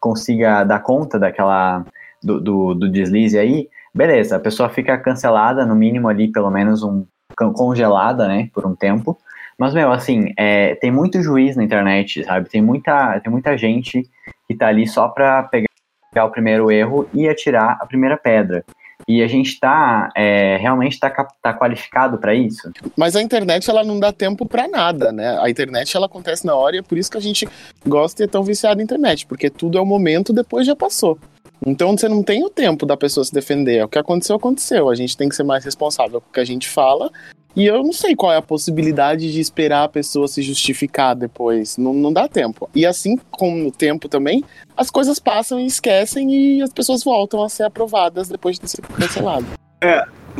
consiga 0.00 0.64
dar 0.64 0.80
conta 0.80 1.18
daquela. 1.18 1.84
Do, 2.22 2.38
do, 2.38 2.74
do 2.74 2.86
deslize 2.90 3.38
aí, 3.38 3.70
beleza, 3.94 4.36
a 4.36 4.38
pessoa 4.38 4.68
fica 4.68 4.98
cancelada, 4.98 5.64
no 5.64 5.74
mínimo 5.74 6.06
ali, 6.06 6.30
pelo 6.30 6.50
menos 6.50 6.82
um 6.82 7.06
con- 7.34 7.54
congelada, 7.54 8.28
né, 8.28 8.50
por 8.52 8.66
um 8.66 8.76
tempo. 8.76 9.16
Mas, 9.60 9.74
meu, 9.74 9.92
assim, 9.92 10.32
é, 10.38 10.74
tem 10.76 10.90
muito 10.90 11.22
juiz 11.22 11.54
na 11.54 11.62
internet, 11.62 12.24
sabe? 12.24 12.48
Tem 12.48 12.62
muita, 12.62 13.20
tem 13.20 13.30
muita 13.30 13.58
gente 13.58 14.08
que 14.48 14.56
tá 14.56 14.68
ali 14.68 14.88
só 14.88 15.06
pra 15.06 15.42
pegar 15.42 16.24
o 16.24 16.30
primeiro 16.30 16.70
erro 16.70 17.06
e 17.12 17.28
atirar 17.28 17.76
a 17.78 17.84
primeira 17.84 18.16
pedra. 18.16 18.64
E 19.06 19.22
a 19.22 19.26
gente 19.26 19.60
tá, 19.60 20.08
é, 20.16 20.56
realmente 20.56 20.98
tá, 20.98 21.10
tá 21.42 21.52
qualificado 21.52 22.16
pra 22.16 22.34
isso? 22.34 22.72
Mas 22.96 23.14
a 23.14 23.20
internet, 23.20 23.68
ela 23.68 23.84
não 23.84 24.00
dá 24.00 24.10
tempo 24.10 24.46
pra 24.46 24.66
nada, 24.66 25.12
né? 25.12 25.38
A 25.42 25.50
internet, 25.50 25.94
ela 25.94 26.06
acontece 26.06 26.46
na 26.46 26.54
hora 26.54 26.76
e 26.76 26.78
é 26.78 26.82
por 26.82 26.96
isso 26.96 27.10
que 27.10 27.18
a 27.18 27.22
gente 27.22 27.46
gosta 27.86 28.22
e 28.22 28.24
é 28.24 28.28
tão 28.28 28.42
viciado 28.42 28.78
na 28.78 28.82
internet, 28.82 29.26
porque 29.26 29.50
tudo 29.50 29.76
é 29.76 29.80
o 29.80 29.84
momento, 29.84 30.32
depois 30.32 30.66
já 30.66 30.74
passou. 30.74 31.18
Então 31.66 31.94
você 31.94 32.08
não 32.08 32.22
tem 32.22 32.42
o 32.42 32.48
tempo 32.48 32.86
da 32.86 32.96
pessoa 32.96 33.24
se 33.24 33.32
defender. 33.32 33.84
O 33.84 33.88
que 33.88 33.98
aconteceu, 33.98 34.36
aconteceu. 34.36 34.88
A 34.88 34.94
gente 34.94 35.18
tem 35.18 35.28
que 35.28 35.36
ser 35.36 35.44
mais 35.44 35.66
responsável 35.66 36.18
com 36.18 36.30
o 36.30 36.32
que 36.32 36.40
a 36.40 36.46
gente 36.46 36.66
fala. 36.66 37.10
E 37.56 37.66
eu 37.66 37.82
não 37.82 37.92
sei 37.92 38.14
qual 38.14 38.32
é 38.32 38.36
a 38.36 38.42
possibilidade 38.42 39.32
de 39.32 39.40
esperar 39.40 39.84
a 39.84 39.88
pessoa 39.88 40.28
se 40.28 40.40
justificar 40.42 41.16
depois. 41.16 41.76
Não, 41.76 41.92
não 41.92 42.12
dá 42.12 42.28
tempo. 42.28 42.68
E 42.74 42.86
assim 42.86 43.18
como 43.30 43.56
no 43.56 43.70
tempo 43.70 44.08
também, 44.08 44.44
as 44.76 44.90
coisas 44.90 45.18
passam 45.18 45.58
e 45.58 45.66
esquecem 45.66 46.32
e 46.32 46.62
as 46.62 46.72
pessoas 46.72 47.02
voltam 47.02 47.42
a 47.42 47.48
ser 47.48 47.64
aprovadas 47.64 48.28
depois 48.28 48.58
de 48.58 48.68
sido 48.70 48.88
cancelado. 48.88 49.46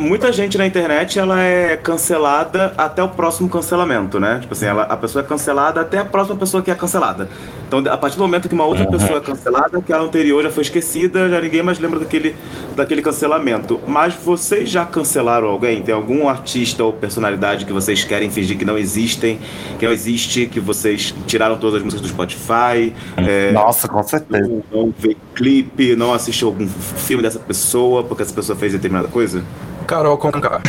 Muita 0.00 0.32
gente 0.32 0.56
na 0.56 0.66
internet 0.66 1.18
ela 1.18 1.42
é 1.42 1.76
cancelada 1.76 2.72
até 2.78 3.02
o 3.02 3.08
próximo 3.10 3.50
cancelamento, 3.50 4.18
né? 4.18 4.38
Tipo 4.40 4.54
assim, 4.54 4.64
ela, 4.64 4.84
a 4.84 4.96
pessoa 4.96 5.22
é 5.22 5.26
cancelada 5.26 5.82
até 5.82 5.98
a 5.98 6.04
próxima 6.06 6.38
pessoa 6.38 6.62
que 6.62 6.70
é 6.70 6.74
cancelada. 6.74 7.28
Então, 7.68 7.80
a 7.86 7.98
partir 7.98 8.16
do 8.16 8.22
momento 8.22 8.48
que 8.48 8.54
uma 8.54 8.64
outra 8.64 8.86
pessoa 8.86 9.18
é 9.18 9.20
cancelada, 9.20 9.76
aquela 9.76 10.02
anterior 10.02 10.42
já 10.42 10.50
foi 10.50 10.62
esquecida, 10.62 11.28
já 11.28 11.38
ninguém 11.38 11.62
mais 11.62 11.78
lembra 11.78 12.00
daquele, 12.00 12.34
daquele 12.74 13.02
cancelamento. 13.02 13.78
Mas 13.86 14.14
vocês 14.14 14.70
já 14.70 14.86
cancelaram 14.86 15.48
alguém? 15.48 15.82
Tem 15.82 15.94
algum 15.94 16.30
artista 16.30 16.82
ou 16.82 16.94
personalidade 16.94 17.66
que 17.66 17.72
vocês 17.72 18.02
querem 18.02 18.30
fingir 18.30 18.56
que 18.56 18.64
não 18.64 18.78
existem, 18.78 19.38
que 19.78 19.84
não 19.84 19.92
existe, 19.92 20.46
que 20.46 20.60
vocês 20.60 21.14
tiraram 21.26 21.58
todas 21.58 21.76
as 21.76 21.82
músicas 21.82 22.00
do 22.00 22.08
Spotify? 22.08 22.94
é, 23.18 23.52
Nossa, 23.52 23.86
com 23.86 24.02
certeza. 24.02 24.48
não, 24.48 24.62
não 24.72 24.94
vê 24.98 25.14
clipe, 25.34 25.94
não 25.94 26.14
assiste 26.14 26.42
algum 26.42 26.66
filme 26.66 27.22
dessa 27.22 27.38
pessoa 27.38 28.02
porque 28.02 28.22
essa 28.22 28.32
pessoa 28.34 28.56
fez 28.56 28.72
determinada 28.72 29.06
coisa? 29.06 29.44
Carol 29.86 30.16
Conká. 30.18 30.60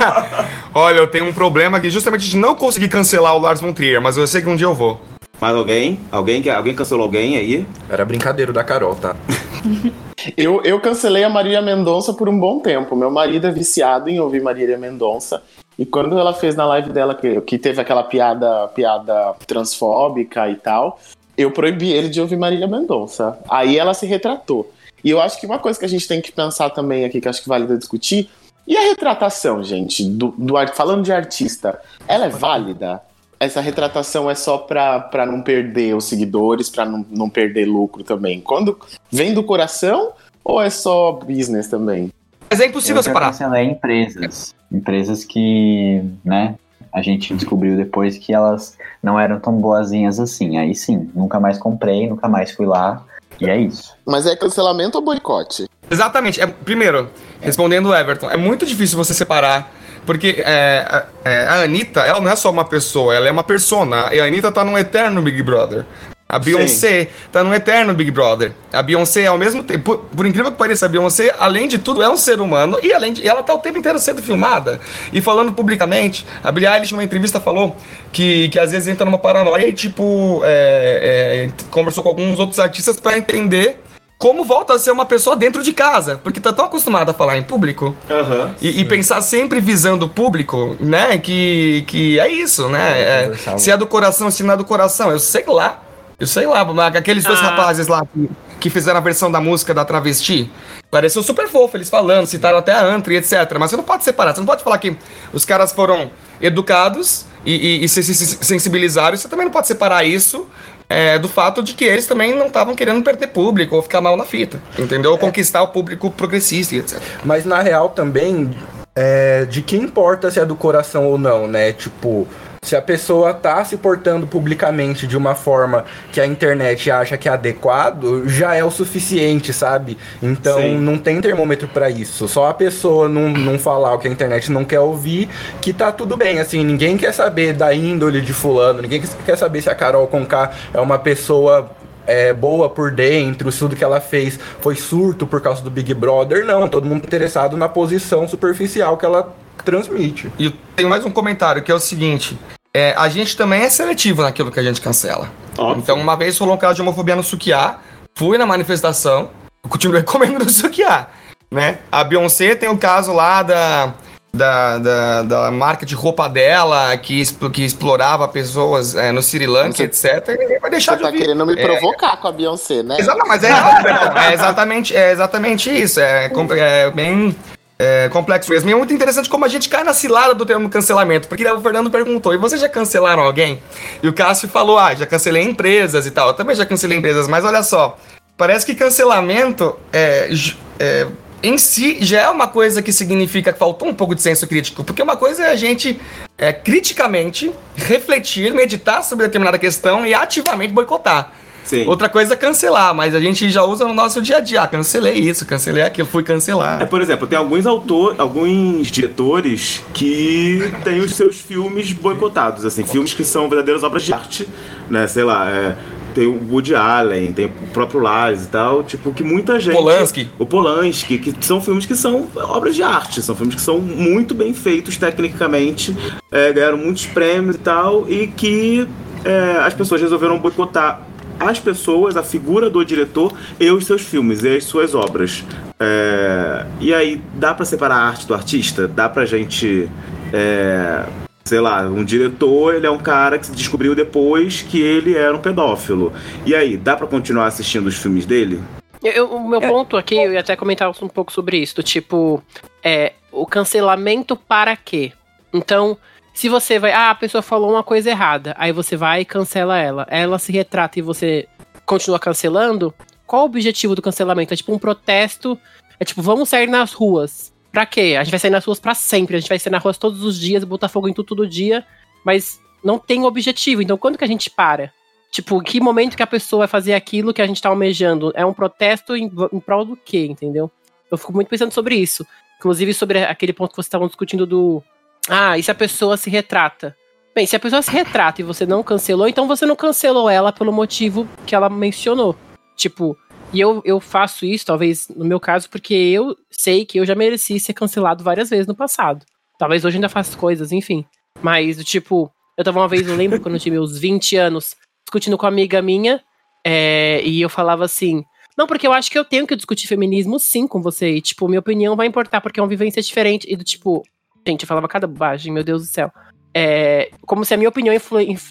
Olha, 0.74 0.98
eu 0.98 1.06
tenho 1.06 1.26
um 1.26 1.32
problema 1.32 1.78
aqui 1.78 1.90
justamente 1.90 2.28
de 2.28 2.36
não 2.36 2.54
conseguir 2.54 2.88
cancelar 2.88 3.36
o 3.36 3.38
Lars 3.38 3.60
von 3.60 3.72
Trier, 3.72 4.00
mas 4.00 4.16
eu 4.16 4.26
sei 4.26 4.42
que 4.42 4.48
um 4.48 4.56
dia 4.56 4.66
eu 4.66 4.74
vou. 4.74 5.00
Mais 5.40 5.54
alguém? 5.54 6.00
Alguém 6.10 6.42
que 6.42 6.50
alguém 6.50 6.74
cancelou 6.74 7.04
alguém 7.04 7.36
aí? 7.36 7.66
Era 7.88 8.04
brincadeira 8.04 8.52
da 8.52 8.64
Carol, 8.64 8.94
tá? 8.94 9.14
Eu, 10.36 10.60
eu 10.64 10.80
cancelei 10.80 11.22
a 11.22 11.28
Marília 11.28 11.62
Mendonça 11.62 12.12
por 12.12 12.28
um 12.28 12.38
bom 12.38 12.58
tempo. 12.58 12.96
Meu 12.96 13.08
marido 13.08 13.46
é 13.46 13.52
viciado 13.52 14.10
em 14.10 14.18
ouvir 14.18 14.42
Marília 14.42 14.76
Mendonça. 14.76 15.40
E 15.78 15.86
quando 15.86 16.18
ela 16.18 16.34
fez 16.34 16.56
na 16.56 16.66
live 16.66 16.90
dela, 16.90 17.14
que, 17.14 17.40
que 17.42 17.56
teve 17.56 17.80
aquela 17.80 18.02
piada, 18.02 18.66
piada 18.74 19.34
transfóbica 19.46 20.50
e 20.50 20.56
tal, 20.56 20.98
eu 21.36 21.52
proibi 21.52 21.92
ele 21.92 22.08
de 22.08 22.20
ouvir 22.20 22.36
Marília 22.36 22.66
Mendonça. 22.66 23.38
Aí 23.48 23.78
ela 23.78 23.94
se 23.94 24.06
retratou. 24.06 24.70
E 25.04 25.10
eu 25.10 25.20
acho 25.20 25.38
que 25.38 25.46
uma 25.46 25.60
coisa 25.60 25.78
que 25.78 25.84
a 25.84 25.88
gente 25.88 26.08
tem 26.08 26.20
que 26.20 26.32
pensar 26.32 26.70
também 26.70 27.04
aqui, 27.04 27.20
que 27.20 27.28
acho 27.28 27.40
que 27.40 27.48
vale 27.48 27.76
discutir, 27.76 28.28
e 28.68 28.76
a 28.76 28.82
retratação, 28.82 29.64
gente, 29.64 30.04
do, 30.04 30.28
do 30.36 30.54
falando 30.74 31.02
de 31.02 31.12
artista, 31.12 31.80
ela 32.06 32.26
é 32.26 32.28
válida? 32.28 33.02
essa 33.40 33.60
retratação 33.60 34.30
é 34.30 34.34
só 34.34 34.58
pra, 34.58 34.98
pra 35.00 35.24
não 35.24 35.42
perder 35.42 35.94
os 35.94 36.04
seguidores, 36.04 36.68
pra 36.68 36.84
não, 36.84 37.04
não 37.10 37.30
perder 37.30 37.66
lucro 37.66 38.02
também? 38.02 38.40
Quando 38.40 38.78
vem 39.10 39.32
do 39.32 39.42
coração 39.42 40.12
ou 40.42 40.60
é 40.60 40.70
só 40.70 41.12
business 41.12 41.68
também? 41.68 42.12
Mas 42.50 42.60
é 42.60 42.66
impossível 42.66 42.96
eu 42.96 43.02
separar. 43.02 43.26
cancelei 43.26 43.64
empresas. 43.64 44.54
Empresas 44.72 45.24
que, 45.24 46.02
né, 46.24 46.56
a 46.92 47.02
gente 47.02 47.34
descobriu 47.34 47.76
depois 47.76 48.16
que 48.16 48.32
elas 48.32 48.76
não 49.02 49.20
eram 49.20 49.38
tão 49.38 49.52
boazinhas 49.58 50.18
assim. 50.18 50.56
Aí 50.58 50.74
sim, 50.74 51.10
nunca 51.14 51.38
mais 51.38 51.58
comprei, 51.58 52.08
nunca 52.08 52.28
mais 52.28 52.50
fui 52.50 52.66
lá. 52.66 53.04
E 53.40 53.48
é 53.48 53.56
isso. 53.56 53.94
Mas 54.04 54.26
é 54.26 54.34
cancelamento 54.34 54.98
ou 54.98 55.04
boicote? 55.04 55.68
Exatamente. 55.90 56.40
É, 56.40 56.46
primeiro, 56.46 57.10
respondendo 57.40 57.86
o 57.86 57.94
Everton, 57.94 58.30
é 58.30 58.36
muito 58.36 58.66
difícil 58.66 58.96
você 58.96 59.14
separar. 59.14 59.72
Porque 60.04 60.42
é, 60.44 60.86
a, 60.88 61.06
é, 61.22 61.46
a 61.46 61.62
Anitta, 61.64 62.00
ela 62.00 62.20
não 62.20 62.30
é 62.30 62.36
só 62.36 62.50
uma 62.50 62.64
pessoa, 62.64 63.14
ela 63.14 63.28
é 63.28 63.30
uma 63.30 63.44
persona. 63.44 64.08
E 64.12 64.20
a 64.20 64.24
Anitta 64.24 64.50
tá 64.50 64.64
num 64.64 64.78
eterno 64.78 65.20
Big 65.20 65.42
Brother. 65.42 65.84
A 66.30 66.38
Beyoncé 66.38 67.08
tá 67.32 67.42
num 67.42 67.54
eterno 67.54 67.94
Big 67.94 68.10
Brother. 68.10 68.52
A 68.70 68.82
Beyoncé, 68.82 69.24
ao 69.24 69.38
mesmo 69.38 69.62
tempo, 69.62 69.82
por, 69.82 69.98
por 70.14 70.26
incrível 70.26 70.52
que 70.52 70.58
pareça, 70.58 70.84
a 70.84 70.88
Beyoncé, 70.88 71.34
além 71.38 71.66
de 71.66 71.78
tudo, 71.78 72.02
é 72.02 72.08
um 72.10 72.18
ser 72.18 72.38
humano 72.38 72.78
e 72.82 72.92
além 72.92 73.14
de, 73.14 73.26
ela 73.26 73.42
tá 73.42 73.54
o 73.54 73.58
tempo 73.60 73.78
inteiro 73.78 73.98
sendo 73.98 74.22
filmada 74.22 74.78
e 75.10 75.22
falando 75.22 75.54
publicamente. 75.54 76.26
A 76.44 76.52
Billie 76.52 76.68
Eilish, 76.70 76.92
numa 76.92 77.02
entrevista, 77.02 77.40
falou 77.40 77.74
que, 78.12 78.50
que 78.50 78.58
às 78.58 78.72
vezes 78.72 78.88
entra 78.88 79.06
numa 79.06 79.16
paranoia 79.16 79.68
e, 79.68 79.72
tipo, 79.72 80.42
é, 80.44 81.48
é, 81.48 81.64
conversou 81.70 82.02
com 82.02 82.10
alguns 82.10 82.38
outros 82.38 82.58
artistas 82.58 83.00
para 83.00 83.16
entender 83.16 83.80
como 84.18 84.44
volta 84.44 84.74
a 84.74 84.78
ser 84.78 84.90
uma 84.90 85.06
pessoa 85.06 85.34
dentro 85.34 85.62
de 85.62 85.72
casa, 85.72 86.20
porque 86.22 86.40
tá 86.40 86.52
tão 86.52 86.66
acostumada 86.66 87.12
a 87.12 87.14
falar 87.14 87.38
em 87.38 87.42
público 87.42 87.96
Aham. 88.10 88.54
e, 88.60 88.80
e 88.80 88.84
pensar 88.84 89.22
sempre 89.22 89.60
visando 89.60 90.04
o 90.04 90.08
público, 90.10 90.76
né? 90.78 91.16
Que, 91.16 91.84
que 91.86 92.20
é 92.20 92.28
isso, 92.28 92.68
né? 92.68 93.00
É, 93.00 93.56
se 93.56 93.70
é 93.70 93.76
do 93.78 93.86
coração, 93.86 94.30
se 94.30 94.42
não 94.42 94.52
é 94.52 94.56
do 94.58 94.64
coração, 94.66 95.10
eu 95.10 95.18
sei 95.18 95.44
lá. 95.46 95.84
Eu 96.18 96.26
sei 96.26 96.46
lá, 96.46 96.62
aqueles 96.96 97.22
dois 97.24 97.38
rapazes 97.40 97.86
lá 97.86 98.04
que, 98.04 98.28
que 98.58 98.70
fizeram 98.70 98.98
a 98.98 99.00
versão 99.02 99.30
da 99.30 99.40
música 99.40 99.72
da 99.72 99.84
travesti, 99.84 100.50
pareceu 100.90 101.22
super 101.22 101.46
fofo 101.48 101.76
eles 101.76 101.88
falando, 101.88 102.26
citaram 102.26 102.58
até 102.58 102.72
a 102.72 102.84
Antri, 102.84 103.16
etc. 103.16 103.32
Mas 103.58 103.70
você 103.70 103.76
não 103.76 103.84
pode 103.84 104.02
separar, 104.02 104.34
você 104.34 104.40
não 104.40 104.46
pode 104.46 104.64
falar 104.64 104.78
que 104.78 104.96
os 105.32 105.44
caras 105.44 105.72
foram 105.72 106.10
educados 106.40 107.24
e, 107.46 107.54
e- 107.54 107.84
e 107.84 107.88
se, 107.88 108.02
se- 108.02 108.14
se 108.14 108.38
sensibilizaram, 108.44 109.16
você 109.16 109.28
também 109.28 109.44
não 109.44 109.52
pode 109.52 109.68
separar 109.68 110.04
isso 110.04 110.48
é, 110.88 111.18
do 111.20 111.28
fato 111.28 111.62
de 111.62 111.74
que 111.74 111.84
eles 111.84 112.06
também 112.08 112.34
não 112.34 112.48
estavam 112.48 112.74
querendo 112.74 113.00
perder 113.04 113.28
público 113.28 113.76
ou 113.76 113.82
ficar 113.82 114.00
mal 114.00 114.16
na 114.16 114.24
fita, 114.24 114.60
entendeu? 114.76 115.12
Ou 115.12 115.18
conquistar 115.18 115.62
o 115.62 115.68
público 115.68 116.10
progressista 116.10 116.74
e 116.74 116.78
etc. 116.78 116.98
Mas 117.24 117.44
na 117.44 117.60
real 117.60 117.90
também, 117.90 118.56
é, 118.96 119.44
de 119.44 119.62
que 119.62 119.76
importa 119.76 120.32
se 120.32 120.40
é 120.40 120.44
do 120.44 120.56
coração 120.56 121.06
ou 121.06 121.16
não, 121.16 121.46
né? 121.46 121.72
Tipo, 121.72 122.26
se 122.62 122.76
a 122.76 122.82
pessoa 122.82 123.32
tá 123.32 123.64
se 123.64 123.78
portando 123.78 124.26
publicamente 124.26 125.06
de 125.06 125.16
uma 125.16 125.34
forma 125.34 125.86
que 126.12 126.20
a 126.20 126.26
internet 126.26 126.90
acha 126.90 127.16
que 127.16 127.28
é 127.28 127.32
adequado, 127.32 128.28
já 128.28 128.54
é 128.54 128.62
o 128.62 128.70
suficiente, 128.70 129.54
sabe? 129.54 129.96
Então 130.22 130.60
Sim. 130.60 130.78
não 130.78 130.98
tem 130.98 131.18
termômetro 131.20 131.66
pra 131.66 131.88
isso. 131.88 132.28
Só 132.28 132.48
a 132.48 132.54
pessoa 132.54 133.08
não, 133.08 133.30
não 133.30 133.58
falar 133.58 133.94
o 133.94 133.98
que 133.98 134.06
a 134.06 134.10
internet 134.10 134.52
não 134.52 134.66
quer 134.66 134.80
ouvir, 134.80 135.30
que 135.62 135.72
tá 135.72 135.90
tudo 135.90 136.14
bem. 136.14 136.40
Assim, 136.40 136.62
ninguém 136.62 136.98
quer 136.98 137.12
saber 137.12 137.54
da 137.54 137.72
índole 137.72 138.20
de 138.20 138.34
fulano, 138.34 138.82
ninguém 138.82 139.02
quer 139.24 139.38
saber 139.38 139.62
se 139.62 139.70
a 139.70 139.74
Carol 139.74 140.06
Conká 140.06 140.52
é 140.74 140.80
uma 140.80 140.98
pessoa 140.98 141.70
é, 142.06 142.34
boa 142.34 142.68
por 142.68 142.90
dentro, 142.90 143.50
se 143.50 143.58
tudo 143.58 143.76
que 143.76 143.84
ela 143.84 144.00
fez 144.00 144.38
foi 144.60 144.74
surto 144.74 145.26
por 145.26 145.40
causa 145.40 145.62
do 145.62 145.70
Big 145.70 145.94
Brother. 145.94 146.44
Não, 146.44 146.68
todo 146.68 146.86
mundo 146.86 147.04
interessado 147.04 147.56
na 147.56 147.68
posição 147.68 148.28
superficial 148.28 148.96
que 148.98 149.06
ela 149.06 149.34
transmite. 149.70 150.32
E 150.38 150.50
tem 150.74 150.86
mais 150.86 151.04
um 151.04 151.10
comentário 151.10 151.62
que 151.62 151.70
é 151.70 151.74
o 151.74 151.80
seguinte: 151.80 152.38
é, 152.72 152.94
a 152.96 153.08
gente 153.08 153.36
também 153.36 153.62
é 153.62 153.68
seletivo 153.68 154.22
naquilo 154.22 154.50
que 154.50 154.58
a 154.58 154.62
gente 154.62 154.80
cancela. 154.80 155.30
Então, 155.76 155.98
uma 155.98 156.16
vez 156.16 156.38
rolou 156.38 156.54
um 156.54 156.58
caso 156.58 156.76
de 156.76 156.82
homofobia 156.82 157.16
no 157.16 157.22
Sukiá, 157.22 157.78
fui 158.14 158.38
na 158.38 158.46
manifestação, 158.46 159.30
continuei 159.68 160.02
comendo 160.04 160.44
no 160.44 160.48
Sukiá, 160.48 161.08
né? 161.50 161.78
A 161.92 162.02
Beyoncé 162.04 162.54
tem 162.54 162.68
o 162.68 162.78
caso 162.78 163.12
lá 163.12 163.42
da, 163.42 163.92
da, 164.32 164.78
da, 164.78 165.22
da 165.22 165.50
marca 165.50 165.84
de 165.84 165.94
roupa 165.96 166.28
dela 166.28 166.96
que, 166.96 167.22
que 167.52 167.64
explorava 167.64 168.28
pessoas 168.28 168.94
é, 168.94 169.10
no 169.10 169.20
Sri 169.20 169.46
Lanka, 169.46 169.82
etc. 169.82 170.28
E 170.28 170.38
ninguém 170.38 170.60
vai 170.60 170.70
deixar 170.70 170.92
Você 170.92 170.96
de 170.98 171.02
tá 171.02 171.08
ouvir. 171.08 171.20
querendo 171.20 171.44
me 171.44 171.54
É, 171.54 171.62
provocar 171.62 172.16
com 172.18 172.28
a 172.28 172.32
Beyoncé, 172.32 172.82
né? 172.82 172.96
Exato, 172.98 173.20
mas 173.26 173.42
é, 173.42 173.50
é 173.50 174.32
exatamente, 174.32 174.96
é 174.96 175.10
exatamente 175.10 175.70
isso. 175.70 175.98
É, 176.00 176.30
é 176.58 176.90
bem 176.90 177.34
é, 177.78 178.08
complexo 178.08 178.50
mesmo. 178.50 178.68
E 178.68 178.72
é 178.72 178.76
muito 178.76 178.92
interessante 178.92 179.28
como 179.28 179.44
a 179.44 179.48
gente 179.48 179.68
cai 179.68 179.84
na 179.84 179.94
cilada 179.94 180.34
do 180.34 180.44
termo 180.44 180.68
cancelamento. 180.68 181.28
Porque 181.28 181.46
o 181.46 181.60
Fernando 181.60 181.90
perguntou: 181.90 182.34
e 182.34 182.36
vocês 182.36 182.60
já 182.60 182.68
cancelaram 182.68 183.22
alguém? 183.22 183.62
E 184.02 184.08
o 184.08 184.12
Cássio 184.12 184.48
falou: 184.48 184.78
ah, 184.78 184.94
já 184.94 185.06
cancelei 185.06 185.44
empresas 185.44 186.06
e 186.06 186.10
tal. 186.10 186.28
Eu 186.28 186.34
também 186.34 186.56
já 186.56 186.66
cancelei 186.66 186.98
empresas, 186.98 187.28
mas 187.28 187.44
olha 187.44 187.62
só. 187.62 187.96
Parece 188.36 188.64
que 188.64 188.74
cancelamento 188.74 189.76
é, 189.92 190.30
é, 190.78 191.06
em 191.42 191.58
si 191.58 191.98
já 192.00 192.22
é 192.22 192.28
uma 192.28 192.46
coisa 192.46 192.80
que 192.82 192.92
significa 192.92 193.52
que 193.52 193.58
faltou 193.58 193.88
um 193.88 193.94
pouco 193.94 194.14
de 194.14 194.22
senso 194.22 194.46
crítico. 194.46 194.82
Porque 194.84 195.02
uma 195.02 195.16
coisa 195.16 195.44
é 195.44 195.50
a 195.50 195.56
gente 195.56 196.00
é, 196.36 196.52
criticamente 196.52 197.52
refletir, 197.76 198.52
meditar 198.52 199.02
sobre 199.02 199.26
determinada 199.26 199.58
questão 199.58 200.06
e 200.06 200.14
ativamente 200.14 200.72
boicotar. 200.72 201.32
Sim. 201.68 201.86
Outra 201.86 202.08
coisa 202.08 202.32
é 202.32 202.36
cancelar, 202.36 202.94
mas 202.94 203.14
a 203.14 203.20
gente 203.20 203.50
já 203.50 203.62
usa 203.62 203.86
no 203.86 203.92
nosso 203.92 204.22
dia 204.22 204.38
a 204.38 204.40
dia. 204.40 204.62
Ah, 204.62 204.66
cancelei 204.66 205.14
isso, 205.14 205.44
cancelei 205.44 205.82
aquilo, 205.82 206.08
fui 206.08 206.22
É, 206.22 206.24
cancelar. 206.24 206.88
por 206.88 207.02
exemplo, 207.02 207.26
tem 207.26 207.38
alguns 207.38 207.66
autores, 207.66 208.18
alguns 208.18 208.86
diretores 208.90 209.82
que 209.92 210.72
têm 210.82 211.00
os 211.00 211.14
seus 211.14 211.36
filmes 211.38 211.92
boicotados, 211.92 212.64
assim, 212.64 212.84
filmes 212.84 213.12
que 213.12 213.22
são 213.22 213.48
verdadeiras 213.50 213.82
obras 213.82 214.02
de 214.02 214.12
arte, 214.14 214.48
né? 214.88 215.06
Sei 215.06 215.22
lá, 215.22 215.46
é, 215.50 215.76
tem 216.14 216.26
o 216.26 216.40
Woody 216.50 216.74
Allen, 216.74 217.32
tem 217.32 217.46
o 217.46 217.50
próprio 217.72 218.00
Lars 218.00 218.44
e 218.44 218.48
tal, 218.48 218.82
tipo, 218.82 219.12
que 219.12 219.22
muita 219.22 219.60
gente. 219.60 219.74
Polanski. 219.76 220.28
O 220.38 220.46
Polanski, 220.46 221.18
que 221.18 221.34
são 221.44 221.60
filmes 221.60 221.84
que 221.84 221.94
são 221.94 222.26
obras 222.34 222.74
de 222.74 222.82
arte, 222.82 223.20
são 223.20 223.36
filmes 223.36 223.54
que 223.54 223.60
são 223.60 223.78
muito 223.78 224.34
bem 224.34 224.54
feitos 224.54 224.96
tecnicamente, 224.96 225.94
é, 226.32 226.50
ganharam 226.50 226.78
muitos 226.78 227.04
prêmios 227.04 227.56
e 227.56 227.58
tal, 227.58 228.06
e 228.08 228.26
que 228.26 228.88
é, 229.22 229.58
as 229.60 229.74
pessoas 229.74 230.00
resolveram 230.00 230.38
boicotar 230.38 231.02
as 231.38 231.58
pessoas, 231.58 232.16
a 232.16 232.22
figura 232.22 232.68
do 232.68 232.84
diretor 232.84 233.32
e 233.58 233.70
os 233.70 233.86
seus 233.86 234.02
filmes 234.02 234.42
e 234.42 234.56
as 234.56 234.64
suas 234.64 234.94
obras. 234.94 235.44
É, 235.78 236.66
e 236.80 236.92
aí, 236.92 237.20
dá 237.34 237.54
pra 237.54 237.64
separar 237.64 237.96
a 237.96 238.08
arte 238.08 238.26
do 238.26 238.34
artista? 238.34 238.88
Dá 238.88 239.08
pra 239.08 239.24
gente. 239.24 239.88
é, 240.32 241.04
sei 241.44 241.60
lá, 241.60 241.80
um 241.82 242.04
diretor, 242.04 242.74
ele 242.74 242.86
é 242.86 242.90
um 242.90 242.98
cara 242.98 243.38
que 243.38 243.46
se 243.46 243.52
descobriu 243.52 243.94
depois 243.94 244.60
que 244.60 244.80
ele 244.82 245.16
era 245.16 245.34
um 245.34 245.40
pedófilo. 245.40 246.12
E 246.44 246.54
aí, 246.54 246.76
dá 246.76 246.94
pra 246.94 247.06
continuar 247.06 247.46
assistindo 247.46 247.86
os 247.86 247.96
filmes 247.96 248.26
dele? 248.26 248.62
Eu- 249.02 249.12
eu- 249.12 249.30
o 249.30 249.48
meu 249.48 249.60
ponto 249.60 249.96
aqui, 249.96 250.16
eu 250.16 250.32
ia 250.32 250.40
até 250.40 250.54
comentar 250.56 250.90
um 250.90 251.08
pouco 251.08 251.32
sobre 251.32 251.56
isso, 251.56 251.76
do 251.76 251.82
tipo, 251.82 252.42
é, 252.84 253.14
o 253.32 253.46
cancelamento 253.46 254.36
para 254.36 254.76
quê? 254.76 255.12
Então, 255.54 255.96
se 256.38 256.48
você 256.48 256.78
vai, 256.78 256.92
ah, 256.92 257.10
a 257.10 257.16
pessoa 257.16 257.42
falou 257.42 257.68
uma 257.68 257.82
coisa 257.82 258.10
errada, 258.10 258.54
aí 258.56 258.70
você 258.70 258.96
vai 258.96 259.22
e 259.22 259.24
cancela 259.24 259.76
ela, 259.76 260.06
ela 260.08 260.38
se 260.38 260.52
retrata 260.52 260.96
e 260.96 261.02
você 261.02 261.48
continua 261.84 262.16
cancelando, 262.16 262.94
qual 263.26 263.42
o 263.42 263.46
objetivo 263.46 263.96
do 263.96 264.00
cancelamento? 264.00 264.54
É 264.54 264.56
tipo 264.56 264.72
um 264.72 264.78
protesto, 264.78 265.58
é 265.98 266.04
tipo, 266.04 266.22
vamos 266.22 266.48
sair 266.48 266.68
nas 266.68 266.92
ruas. 266.92 267.52
Pra 267.72 267.84
quê? 267.84 268.14
A 268.16 268.22
gente 268.22 268.30
vai 268.30 268.38
sair 268.38 268.52
nas 268.52 268.64
ruas 268.64 268.78
pra 268.78 268.94
sempre, 268.94 269.36
a 269.36 269.40
gente 269.40 269.48
vai 269.48 269.58
sair 269.58 269.72
nas 269.72 269.82
ruas 269.82 269.98
todos 269.98 270.22
os 270.22 270.38
dias, 270.38 270.62
botar 270.62 270.86
fogo 270.86 271.08
em 271.08 271.12
tudo 271.12 271.26
todo 271.26 271.44
dia, 271.44 271.84
mas 272.24 272.60
não 272.84 273.00
tem 273.00 273.24
objetivo. 273.24 273.82
Então, 273.82 273.98
quando 273.98 274.16
que 274.16 274.22
a 274.22 274.28
gente 274.28 274.48
para? 274.48 274.92
Tipo, 275.32 275.60
que 275.60 275.80
momento 275.80 276.16
que 276.16 276.22
a 276.22 276.26
pessoa 276.26 276.60
vai 276.60 276.68
fazer 276.68 276.94
aquilo 276.94 277.34
que 277.34 277.42
a 277.42 277.48
gente 277.48 277.60
tá 277.60 277.68
almejando? 277.68 278.30
É 278.36 278.46
um 278.46 278.54
protesto 278.54 279.16
em, 279.16 279.28
em 279.52 279.58
prol 279.58 279.84
do 279.84 279.96
quê, 279.96 280.24
entendeu? 280.24 280.70
Eu 281.10 281.18
fico 281.18 281.32
muito 281.32 281.48
pensando 281.48 281.72
sobre 281.72 281.96
isso. 281.96 282.24
Inclusive 282.58 282.94
sobre 282.94 283.24
aquele 283.24 283.52
ponto 283.52 283.70
que 283.70 283.76
vocês 283.76 283.86
estavam 283.86 284.06
discutindo 284.06 284.46
do. 284.46 284.84
Ah, 285.28 285.58
e 285.58 285.62
se 285.62 285.70
a 285.70 285.74
pessoa 285.74 286.16
se 286.16 286.30
retrata? 286.30 286.96
Bem, 287.34 287.46
se 287.46 287.54
a 287.54 287.60
pessoa 287.60 287.82
se 287.82 287.90
retrata 287.90 288.40
e 288.40 288.44
você 288.44 288.64
não 288.64 288.82
cancelou, 288.82 289.28
então 289.28 289.46
você 289.46 289.66
não 289.66 289.76
cancelou 289.76 290.28
ela 290.28 290.52
pelo 290.52 290.72
motivo 290.72 291.28
que 291.46 291.54
ela 291.54 291.68
mencionou. 291.68 292.34
Tipo, 292.74 293.16
e 293.52 293.60
eu, 293.60 293.82
eu 293.84 294.00
faço 294.00 294.46
isso, 294.46 294.64
talvez 294.64 295.06
no 295.08 295.24
meu 295.24 295.38
caso, 295.38 295.68
porque 295.68 295.94
eu 295.94 296.34
sei 296.50 296.86
que 296.86 296.98
eu 296.98 297.04
já 297.04 297.14
mereci 297.14 297.60
ser 297.60 297.74
cancelado 297.74 298.24
várias 298.24 298.48
vezes 298.48 298.66
no 298.66 298.74
passado. 298.74 299.24
Talvez 299.58 299.84
hoje 299.84 299.98
ainda 299.98 300.08
faça 300.08 300.36
coisas, 300.36 300.72
enfim. 300.72 301.04
Mas, 301.42 301.82
tipo, 301.84 302.32
eu 302.56 302.64
tava 302.64 302.80
uma 302.80 302.88
vez, 302.88 303.06
eu 303.06 303.14
lembro 303.14 303.40
quando 303.40 303.54
eu 303.56 303.60
tinha 303.60 303.72
meus 303.72 303.98
20 303.98 304.36
anos, 304.36 304.74
discutindo 305.04 305.36
com 305.36 305.44
uma 305.44 305.52
amiga 305.52 305.82
minha, 305.82 306.22
é, 306.64 307.22
e 307.22 307.40
eu 307.40 307.48
falava 307.48 307.84
assim. 307.84 308.24
Não, 308.56 308.66
porque 308.66 308.86
eu 308.86 308.92
acho 308.92 309.10
que 309.10 309.18
eu 309.18 309.24
tenho 309.24 309.46
que 309.46 309.54
discutir 309.54 309.86
feminismo 309.86 310.38
sim 310.40 310.66
com 310.66 310.82
você. 310.82 311.10
E, 311.10 311.20
tipo, 311.20 311.46
minha 311.46 311.60
opinião 311.60 311.94
vai 311.94 312.06
importar, 312.06 312.40
porque 312.40 312.58
é 312.58 312.62
uma 312.62 312.68
vivência 312.68 313.00
diferente. 313.00 313.46
E 313.48 313.56
do 313.56 313.62
tipo, 313.62 314.02
gente, 314.46 314.62
eu 314.62 314.68
falava 314.68 314.88
cada 314.88 315.06
bobagem, 315.06 315.52
meu 315.52 315.64
Deus 315.64 315.82
do 315.82 315.88
céu. 315.88 316.10
É, 316.54 317.10
como 317.26 317.44
se 317.44 317.54
a 317.54 317.56
minha 317.56 317.68
opinião 317.68 317.94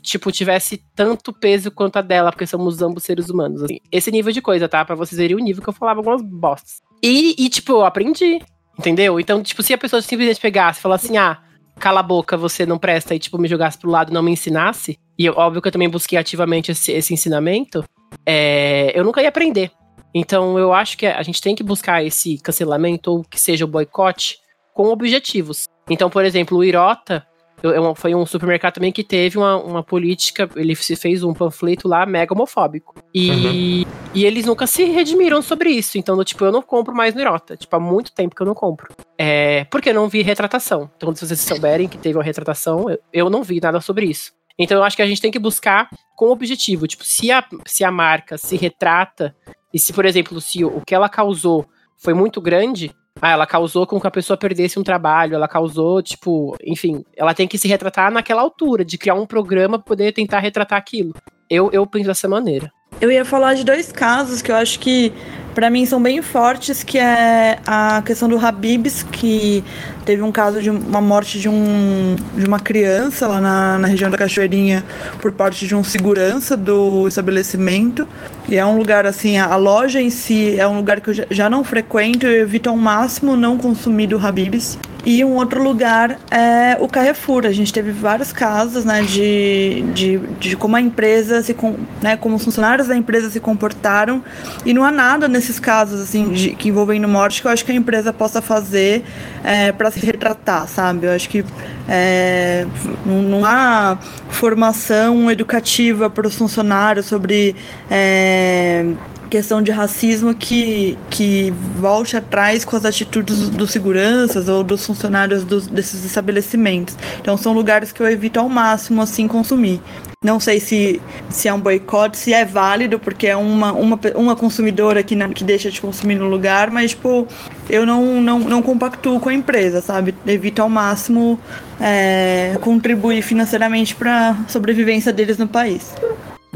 tipo, 0.01 0.31
tivesse 0.31 0.81
tanto 0.95 1.33
peso 1.33 1.71
quanto 1.71 1.97
a 1.97 2.01
dela, 2.01 2.31
porque 2.31 2.47
somos 2.47 2.81
ambos 2.81 3.03
seres 3.03 3.29
humanos. 3.29 3.63
assim. 3.63 3.79
Esse 3.91 4.11
nível 4.11 4.31
de 4.31 4.41
coisa, 4.41 4.69
tá? 4.69 4.85
Pra 4.85 4.95
vocês 4.95 5.17
verem 5.17 5.35
o 5.35 5.39
nível 5.39 5.63
que 5.63 5.69
eu 5.69 5.73
falava 5.73 5.99
algumas 5.99 6.21
bostas. 6.21 6.81
E, 7.03 7.35
e, 7.37 7.49
tipo, 7.49 7.73
eu 7.73 7.85
aprendi. 7.85 8.39
Entendeu? 8.77 9.19
Então, 9.19 9.41
tipo, 9.41 9.63
se 9.63 9.73
a 9.73 9.77
pessoa 9.77 10.01
simplesmente 10.01 10.39
pegasse 10.39 10.79
e 10.79 10.81
falasse 10.83 11.07
assim, 11.07 11.17
ah, 11.17 11.41
cala 11.79 11.99
a 11.99 12.03
boca, 12.03 12.37
você 12.37 12.65
não 12.65 12.77
presta 12.77 13.15
e, 13.15 13.19
tipo, 13.19 13.37
me 13.37 13.47
jogasse 13.47 13.77
pro 13.77 13.89
lado 13.89 14.13
não 14.13 14.21
me 14.21 14.31
ensinasse, 14.31 14.99
e 15.17 15.27
óbvio 15.29 15.61
que 15.61 15.67
eu 15.67 15.71
também 15.71 15.89
busquei 15.89 16.17
ativamente 16.17 16.71
esse, 16.71 16.91
esse 16.91 17.13
ensinamento, 17.13 17.83
é, 18.25 18.91
eu 18.97 19.03
nunca 19.03 19.21
ia 19.21 19.29
aprender. 19.29 19.71
Então 20.13 20.57
eu 20.57 20.73
acho 20.73 20.97
que 20.97 21.05
a 21.05 21.21
gente 21.21 21.41
tem 21.41 21.55
que 21.55 21.63
buscar 21.63 22.03
esse 22.03 22.37
cancelamento 22.39 23.11
ou 23.11 23.23
que 23.23 23.39
seja 23.39 23.65
o 23.65 23.67
boicote 23.67 24.37
com 24.73 24.87
objetivos. 24.87 25.65
Então, 25.89 26.09
por 26.09 26.25
exemplo, 26.25 26.57
o 26.57 26.63
Irota 26.63 27.25
eu, 27.63 27.95
foi 27.95 28.13
um 28.13 28.25
supermercado 28.25 28.75
também 28.75 28.91
que 28.91 29.03
teve 29.03 29.37
uma, 29.37 29.57
uma 29.57 29.83
política, 29.83 30.47
ele 30.55 30.75
se 30.75 30.95
fez 30.95 31.23
um 31.23 31.33
panfleto 31.33 31.87
lá 31.87 32.05
mega 32.05 32.33
homofóbico. 32.33 32.93
E, 33.13 33.31
uhum. 33.31 33.85
e 34.13 34.25
eles 34.25 34.45
nunca 34.45 34.67
se 34.67 34.83
redimiram 34.85 35.41
sobre 35.41 35.71
isso. 35.71 35.97
Então, 35.97 36.23
tipo, 36.23 36.45
eu 36.45 36.51
não 36.51 36.61
compro 36.61 36.95
mais 36.95 37.15
no 37.15 37.21
Irota. 37.21 37.57
Tipo, 37.57 37.75
há 37.75 37.79
muito 37.79 38.11
tempo 38.11 38.35
que 38.35 38.41
eu 38.41 38.45
não 38.45 38.53
compro. 38.53 38.93
É, 39.17 39.65
porque 39.65 39.89
eu 39.89 39.93
não 39.93 40.07
vi 40.07 40.21
retratação. 40.21 40.89
Então, 40.95 41.15
se 41.15 41.25
vocês 41.25 41.41
souberem 41.41 41.87
que 41.87 41.97
teve 41.97 42.17
uma 42.17 42.23
retratação, 42.23 42.89
eu, 42.89 42.99
eu 43.11 43.29
não 43.29 43.41
vi 43.41 43.59
nada 43.59 43.81
sobre 43.81 44.05
isso. 44.05 44.31
Então, 44.59 44.77
eu 44.77 44.83
acho 44.83 44.95
que 44.95 45.01
a 45.01 45.07
gente 45.07 45.21
tem 45.21 45.31
que 45.31 45.39
buscar 45.39 45.89
com 46.15 46.29
objetivo. 46.29 46.87
Tipo, 46.87 47.03
se 47.03 47.31
a, 47.31 47.43
se 47.65 47.83
a 47.83 47.91
marca 47.91 48.37
se 48.37 48.55
retrata, 48.55 49.35
e 49.73 49.79
se, 49.79 49.93
por 49.93 50.05
exemplo, 50.05 50.39
se 50.39 50.63
o, 50.63 50.77
o 50.77 50.81
que 50.85 50.93
ela 50.93 51.09
causou 51.09 51.65
foi 51.97 52.13
muito 52.13 52.39
grande, 52.39 52.91
ah, 53.21 53.31
ela 53.31 53.47
causou 53.47 53.85
com 53.85 53.99
que 53.99 54.07
a 54.07 54.11
pessoa 54.11 54.37
perdesse 54.37 54.79
um 54.79 54.83
trabalho, 54.83 55.35
ela 55.35 55.47
causou, 55.47 56.01
tipo, 56.01 56.55
enfim, 56.63 57.03
ela 57.15 57.33
tem 57.33 57.47
que 57.47 57.57
se 57.57 57.67
retratar 57.67 58.11
naquela 58.11 58.41
altura, 58.41 58.85
de 58.85 58.97
criar 58.97 59.15
um 59.15 59.25
programa 59.25 59.77
para 59.77 59.87
poder 59.87 60.11
tentar 60.11 60.39
retratar 60.39 60.77
aquilo. 60.77 61.13
Eu, 61.49 61.69
eu 61.71 61.85
penso 61.87 62.07
dessa 62.07 62.27
maneira. 62.27 62.71
Eu 62.99 63.11
ia 63.11 63.23
falar 63.23 63.53
de 63.53 63.63
dois 63.63 63.91
casos 63.91 64.41
que 64.41 64.51
eu 64.51 64.55
acho 64.55 64.79
que 64.79 65.13
para 65.53 65.69
mim 65.69 65.85
são 65.85 66.01
bem 66.01 66.21
fortes, 66.21 66.83
que 66.83 66.97
é 66.97 67.59
a 67.65 68.01
questão 68.05 68.27
do 68.27 68.37
Habibs, 68.37 69.03
que 69.03 69.63
teve 70.07 70.21
um 70.21 70.31
caso 70.31 70.61
de 70.61 70.69
uma 70.69 71.01
morte 71.01 71.37
de, 71.37 71.49
um, 71.49 72.15
de 72.33 72.45
uma 72.45 72.61
criança 72.61 73.27
lá 73.27 73.41
na, 73.41 73.77
na 73.77 73.87
região 73.89 74.09
da 74.09 74.17
Cachoeirinha 74.17 74.81
por 75.21 75.33
parte 75.33 75.67
de 75.67 75.75
um 75.75 75.83
segurança 75.83 76.55
do 76.55 77.05
estabelecimento. 77.09 78.07
E 78.47 78.55
é 78.55 78.65
um 78.65 78.77
lugar 78.77 79.05
assim, 79.05 79.37
a, 79.37 79.53
loja 79.57 80.01
em 80.01 80.09
si 80.09 80.57
é 80.57 80.65
um 80.65 80.77
lugar 80.77 81.01
que 81.01 81.09
eu 81.09 81.25
já, 81.29 81.49
não 81.49 81.61
frequento, 81.61 82.25
eu 82.25 82.43
evito 82.43 82.69
ao 82.69 82.77
máximo 82.77 83.35
não 83.35 83.57
consumir 83.57 84.07
do 84.07 84.17
Habibs. 84.17 84.79
E 85.05 85.23
um 85.23 85.35
outro 85.35 85.63
lugar 85.63 86.19
é 86.29 86.77
o 86.81 86.87
Carrefour. 86.87 87.45
A 87.45 87.51
gente 87.51 87.71
teve 87.71 87.91
vários 87.91 88.33
casos, 88.33 88.83
né, 88.83 89.03
de, 89.03 89.81
de, 89.93 90.17
de 90.37 90.57
como 90.57 90.75
a 90.75 90.81
empresa 90.81 91.41
se, 91.41 91.55
né, 92.01 92.17
como 92.17 92.35
os 92.35 92.43
funcionários 92.43 92.89
da 92.89 92.95
empresa 92.95 93.29
se 93.29 93.39
comportaram. 93.39 94.21
E 94.65 94.73
não 94.73 94.83
há 94.83 94.91
nada 94.91 95.29
nesses 95.29 95.59
casos, 95.59 96.01
assim, 96.01 96.29
de, 96.33 96.49
que 96.51 96.67
envolvem 96.67 96.99
morte 97.07 97.41
que 97.41 97.47
eu 97.47 97.51
acho 97.51 97.63
que 97.63 97.71
a 97.71 97.75
empresa 97.75 98.11
possa 98.11 98.41
fazer 98.41 99.05
é, 99.45 99.71
para 99.71 99.89
se 99.97 100.05
retratar, 100.05 100.67
sabe? 100.67 101.07
Eu 101.07 101.11
acho 101.11 101.29
que 101.29 101.43
é, 101.87 102.65
não, 103.05 103.45
há 103.45 103.97
formação 104.29 105.29
educativa 105.31 106.09
para 106.09 106.27
os 106.27 106.35
funcionários 106.35 107.05
sobre 107.05 107.55
é, 107.89 108.85
questão 109.27 109.61
de 109.61 109.71
racismo 109.71 110.33
que, 110.33 110.97
que 111.09 111.53
volte 111.75 112.17
atrás 112.17 112.65
com 112.65 112.75
as 112.75 112.85
atitudes 112.85 113.49
dos 113.49 113.71
seguranças 113.71 114.47
ou 114.47 114.63
dos 114.63 114.85
funcionários 114.85 115.43
dos, 115.43 115.67
desses 115.67 116.03
estabelecimentos. 116.03 116.95
Então 117.19 117.37
são 117.37 117.53
lugares 117.53 117.91
que 117.91 118.01
eu 118.01 118.09
evito 118.09 118.39
ao 118.39 118.49
máximo 118.49 119.01
assim 119.01 119.27
consumir. 119.27 119.81
Não 120.23 120.39
sei 120.39 120.59
se, 120.59 120.99
se 121.29 121.47
é 121.47 121.53
um 121.53 121.59
boicote, 121.59 122.17
se 122.17 122.33
é 122.33 122.43
válido, 122.43 122.97
porque 122.97 123.27
é 123.27 123.37
uma, 123.37 123.71
uma, 123.71 123.99
uma 124.15 124.35
consumidora 124.35 125.03
que, 125.03 125.15
não, 125.15 125.29
que 125.29 125.43
deixa 125.43 125.69
de 125.69 125.79
consumir 125.79 126.15
no 126.15 126.27
lugar, 126.27 126.71
mas, 126.71 126.89
tipo, 126.91 127.27
eu 127.69 127.85
não, 127.85 128.19
não, 128.19 128.39
não 128.39 128.61
compactuo 128.63 129.19
com 129.19 129.29
a 129.29 129.33
empresa, 129.33 129.79
sabe? 129.79 130.15
Evito 130.25 130.59
ao 130.59 130.69
máximo 130.69 131.39
é, 131.79 132.57
contribuir 132.61 133.21
financeiramente 133.21 133.93
para 133.93 134.31
a 134.31 134.49
sobrevivência 134.49 135.13
deles 135.13 135.37
no 135.37 135.47
país. 135.47 135.93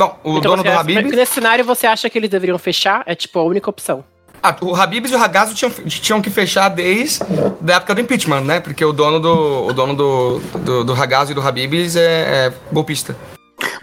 Bom, 0.02 0.18
o 0.24 0.38
então 0.38 0.52
dono 0.52 0.64
do 0.64 0.70
Habib. 0.72 1.12
Nesse 1.12 1.34
cenário, 1.34 1.64
você 1.64 1.86
acha 1.86 2.10
que 2.10 2.18
eles 2.18 2.30
deveriam 2.30 2.58
fechar? 2.58 3.04
É 3.06 3.14
tipo 3.14 3.38
a 3.38 3.44
única 3.44 3.70
opção. 3.70 4.04
Ah, 4.42 4.56
o 4.60 4.76
Habibs 4.76 5.12
e 5.12 5.16
o 5.16 5.20
Ragazzo 5.20 5.54
tinham, 5.54 5.72
tinham 5.86 6.20
que 6.20 6.32
fechar 6.32 6.70
desde 6.70 7.22
a 7.24 7.74
época 7.74 7.94
do 7.94 8.02
impeachment, 8.02 8.42
né? 8.42 8.60
Porque 8.60 8.84
o 8.84 8.92
dono 8.92 9.20
do, 9.20 9.68
o 9.68 9.74
dono 9.74 9.96
do, 9.96 10.40
do, 10.40 10.84
do 10.84 10.94
Ragazzo 10.94 11.32
e 11.32 11.36
do 11.36 11.42
Habibs 11.42 11.96
é, 11.96 12.48
é 12.48 12.54
golpista. 12.72 13.16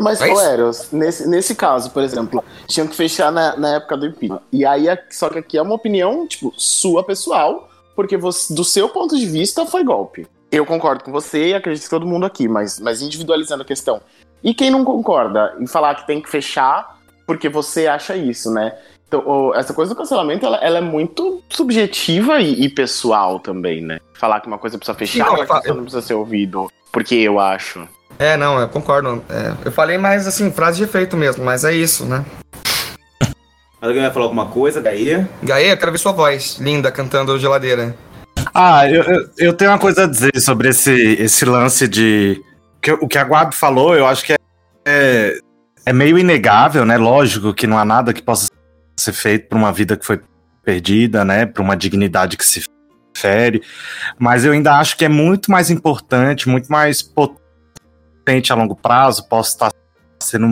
Mas, 0.01 0.21
é 0.21 0.29
Eros, 0.29 0.89
nesse, 0.91 1.29
nesse 1.29 1.55
caso, 1.55 1.91
por 1.91 2.03
exemplo, 2.03 2.43
tinham 2.67 2.89
que 2.89 2.97
fechar 2.97 3.31
na, 3.31 3.57
na 3.57 3.77
época 3.77 3.97
do 3.97 4.07
impeachment. 4.07 4.41
E 4.53 4.67
aí, 4.67 4.87
só 5.11 5.29
que 5.29 5.39
aqui 5.39 5.57
é 5.57 5.63
uma 5.63 5.75
opinião, 5.75 6.27
tipo, 6.27 6.53
sua 6.57 7.05
pessoal, 7.05 7.69
porque 7.95 8.17
você, 8.17 8.53
do 8.53 8.65
seu 8.65 8.89
ponto 8.89 9.17
de 9.17 9.27
vista 9.27 9.65
foi 9.65 9.85
golpe. 9.85 10.27
Eu 10.51 10.67
concordo 10.67 11.05
com 11.05 11.13
você 11.13 11.51
e 11.51 11.55
acredito 11.55 11.85
que 11.85 11.91
todo 11.91 12.07
mundo 12.07 12.27
aqui, 12.27 12.49
mas, 12.49 12.81
mas 12.81 13.03
individualizando 13.03 13.63
a 13.63 13.67
questão. 13.67 14.01
E 14.42 14.55
quem 14.55 14.70
não 14.70 14.85
concorda 14.85 15.55
em 15.59 15.66
falar 15.66 15.94
que 15.94 16.07
tem 16.07 16.20
que 16.20 16.29
fechar 16.29 16.98
porque 17.27 17.48
você 17.48 17.87
acha 17.87 18.16
isso, 18.16 18.51
né? 18.51 18.72
Então, 19.07 19.55
essa 19.55 19.74
coisa 19.74 19.94
do 19.94 19.96
cancelamento, 19.96 20.44
ela, 20.44 20.57
ela 20.59 20.79
é 20.79 20.83
muito 20.83 21.42
subjetiva 21.48 22.40
e, 22.40 22.64
e, 22.64 22.68
pessoal 22.68 23.38
também, 23.38 23.83
né? 23.83 23.98
Falar 24.14 24.40
que 24.40 24.46
uma 24.46 24.59
coisa 24.59 24.79
precisa 24.79 24.96
fechar, 24.96 25.27
não, 25.27 25.62
eu... 25.64 25.74
não 25.74 25.83
precisa 25.83 26.03
ser 26.03 26.14
ouvido, 26.14 26.70
porque 26.92 27.14
eu 27.14 27.38
acho. 27.38 27.87
É, 28.18 28.37
não, 28.37 28.59
eu 28.59 28.68
concordo. 28.68 29.22
É, 29.31 29.55
eu 29.66 29.72
falei 29.72 29.96
mais, 29.96 30.27
assim, 30.27 30.51
frase 30.51 30.79
de 30.79 30.85
efeito 30.85 31.16
mesmo, 31.16 31.44
mas 31.44 31.64
é 31.64 31.72
isso, 31.74 32.05
né? 32.05 32.24
Alguém 33.81 34.03
vai 34.03 34.11
falar 34.11 34.24
alguma 34.24 34.46
coisa, 34.46 34.81
Gaia? 34.81 35.29
Gaia, 35.42 35.70
eu 35.70 35.77
quero 35.77 35.92
ver 35.92 35.98
sua 35.98 36.12
voz, 36.12 36.59
linda, 36.59 36.90
cantando 36.90 37.38
geladeira. 37.38 37.94
Ah, 38.53 38.88
eu, 38.88 39.03
eu, 39.03 39.29
eu 39.38 39.53
tenho 39.53 39.70
uma 39.70 39.79
coisa 39.79 40.05
a 40.05 40.07
dizer 40.07 40.38
sobre 40.40 40.70
esse, 40.70 40.92
esse 40.92 41.44
lance 41.44 41.87
de 41.87 42.42
que, 42.81 42.93
o 42.93 43.09
que 43.09 43.19
a 43.19 43.25
Guab 43.25 43.55
falou, 43.55 43.97
eu 43.97 44.07
acho 44.07 44.25
que 44.25 44.33
é, 44.33 44.37
é, 44.87 45.38
é, 45.87 45.93
meio 45.93 46.19
inegável, 46.19 46.85
né? 46.85 46.97
Lógico 46.97 47.55
que 47.55 47.67
não 47.67 47.79
há 47.79 47.85
nada 47.85 48.12
que 48.12 48.23
possa 48.23 48.49
ser 48.99 49.12
feito 49.12 49.49
para 49.49 49.59
uma 49.59 49.73
vida 49.73 49.97
que 49.97 50.07
foi 50.07 50.21
perdida, 50.62 51.25
né? 51.25 51.47
Para 51.47 51.62
uma 51.62 51.77
dignidade 51.77 52.37
que 52.37 52.47
se 52.47 52.64
fere. 53.17 53.62
Mas 54.19 54.45
eu 54.45 54.53
ainda 54.53 54.79
acho 54.79 54.97
que 54.97 55.05
é 55.05 55.09
muito 55.09 55.51
mais 55.51 55.71
importante, 55.71 56.49
muito 56.49 56.71
mais 56.71 57.03
potente 57.03 58.53
a 58.53 58.55
longo 58.55 58.77
prazo. 58.77 59.29
Posso 59.29 59.51
estar 59.51 59.73
sendo 60.23 60.49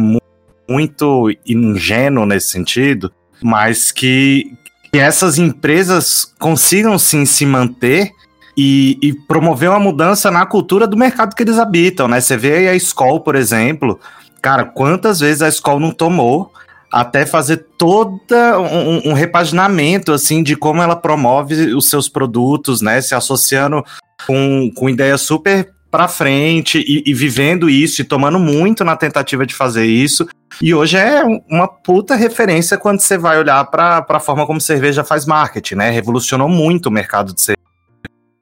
muito 0.68 1.30
ingênuo 1.46 2.26
nesse 2.26 2.48
sentido, 2.48 3.12
mas 3.42 3.92
que, 3.92 4.52
que 4.92 4.98
essas 4.98 5.38
empresas 5.38 6.34
consigam 6.38 6.98
sim 6.98 7.24
se 7.24 7.46
manter 7.46 8.10
e, 8.56 8.98
e, 9.02 9.12
promover 9.12 9.68
uma 9.68 9.78
mudança 9.78 10.30
na 10.30 10.46
cultura 10.46 10.86
do 10.86 10.96
mercado 10.96 11.34
que 11.34 11.42
eles 11.42 11.58
habitam, 11.58 12.08
né? 12.08 12.20
Você 12.20 12.36
vê 12.36 12.56
aí 12.56 12.68
a 12.68 12.74
escola, 12.74 13.20
por 13.20 13.34
exemplo, 13.34 14.00
cara, 14.40 14.64
quantas 14.64 15.20
vezes 15.20 15.42
a 15.42 15.48
escola 15.48 15.78
não 15.78 15.90
tomou 15.90 16.50
até 16.90 17.26
fazer 17.26 17.66
todo 17.76 18.18
um, 18.72 19.10
um, 19.10 19.12
repaginamento, 19.12 20.12
assim, 20.12 20.42
de 20.42 20.56
como 20.56 20.80
ela 20.80 20.96
promove 20.96 21.74
os 21.74 21.90
seus 21.90 22.08
produtos, 22.08 22.80
né? 22.80 23.00
Se 23.02 23.14
associando 23.14 23.84
com, 24.26 24.70
com 24.74 24.88
ideias 24.88 25.20
super 25.20 25.70
para 25.90 26.08
frente 26.08 26.78
e, 26.78 27.02
e, 27.06 27.14
vivendo 27.14 27.68
isso 27.68 28.00
e 28.00 28.04
tomando 28.04 28.38
muito 28.38 28.84
na 28.84 28.96
tentativa 28.96 29.44
de 29.44 29.54
fazer 29.54 29.84
isso. 29.84 30.26
E 30.60 30.74
hoje 30.74 30.96
é 30.96 31.22
uma 31.48 31.68
puta 31.68 32.14
referência 32.14 32.78
quando 32.78 33.00
você 33.00 33.18
vai 33.18 33.38
olhar 33.38 33.62
para 33.66 34.04
a 34.08 34.20
forma 34.20 34.46
como 34.46 34.60
cerveja 34.60 35.04
faz 35.04 35.26
marketing, 35.26 35.74
né? 35.74 35.90
Revolucionou 35.90 36.48
muito 36.48 36.86
o 36.86 36.92
mercado 36.92 37.34
de 37.34 37.40
cerveja 37.40 37.65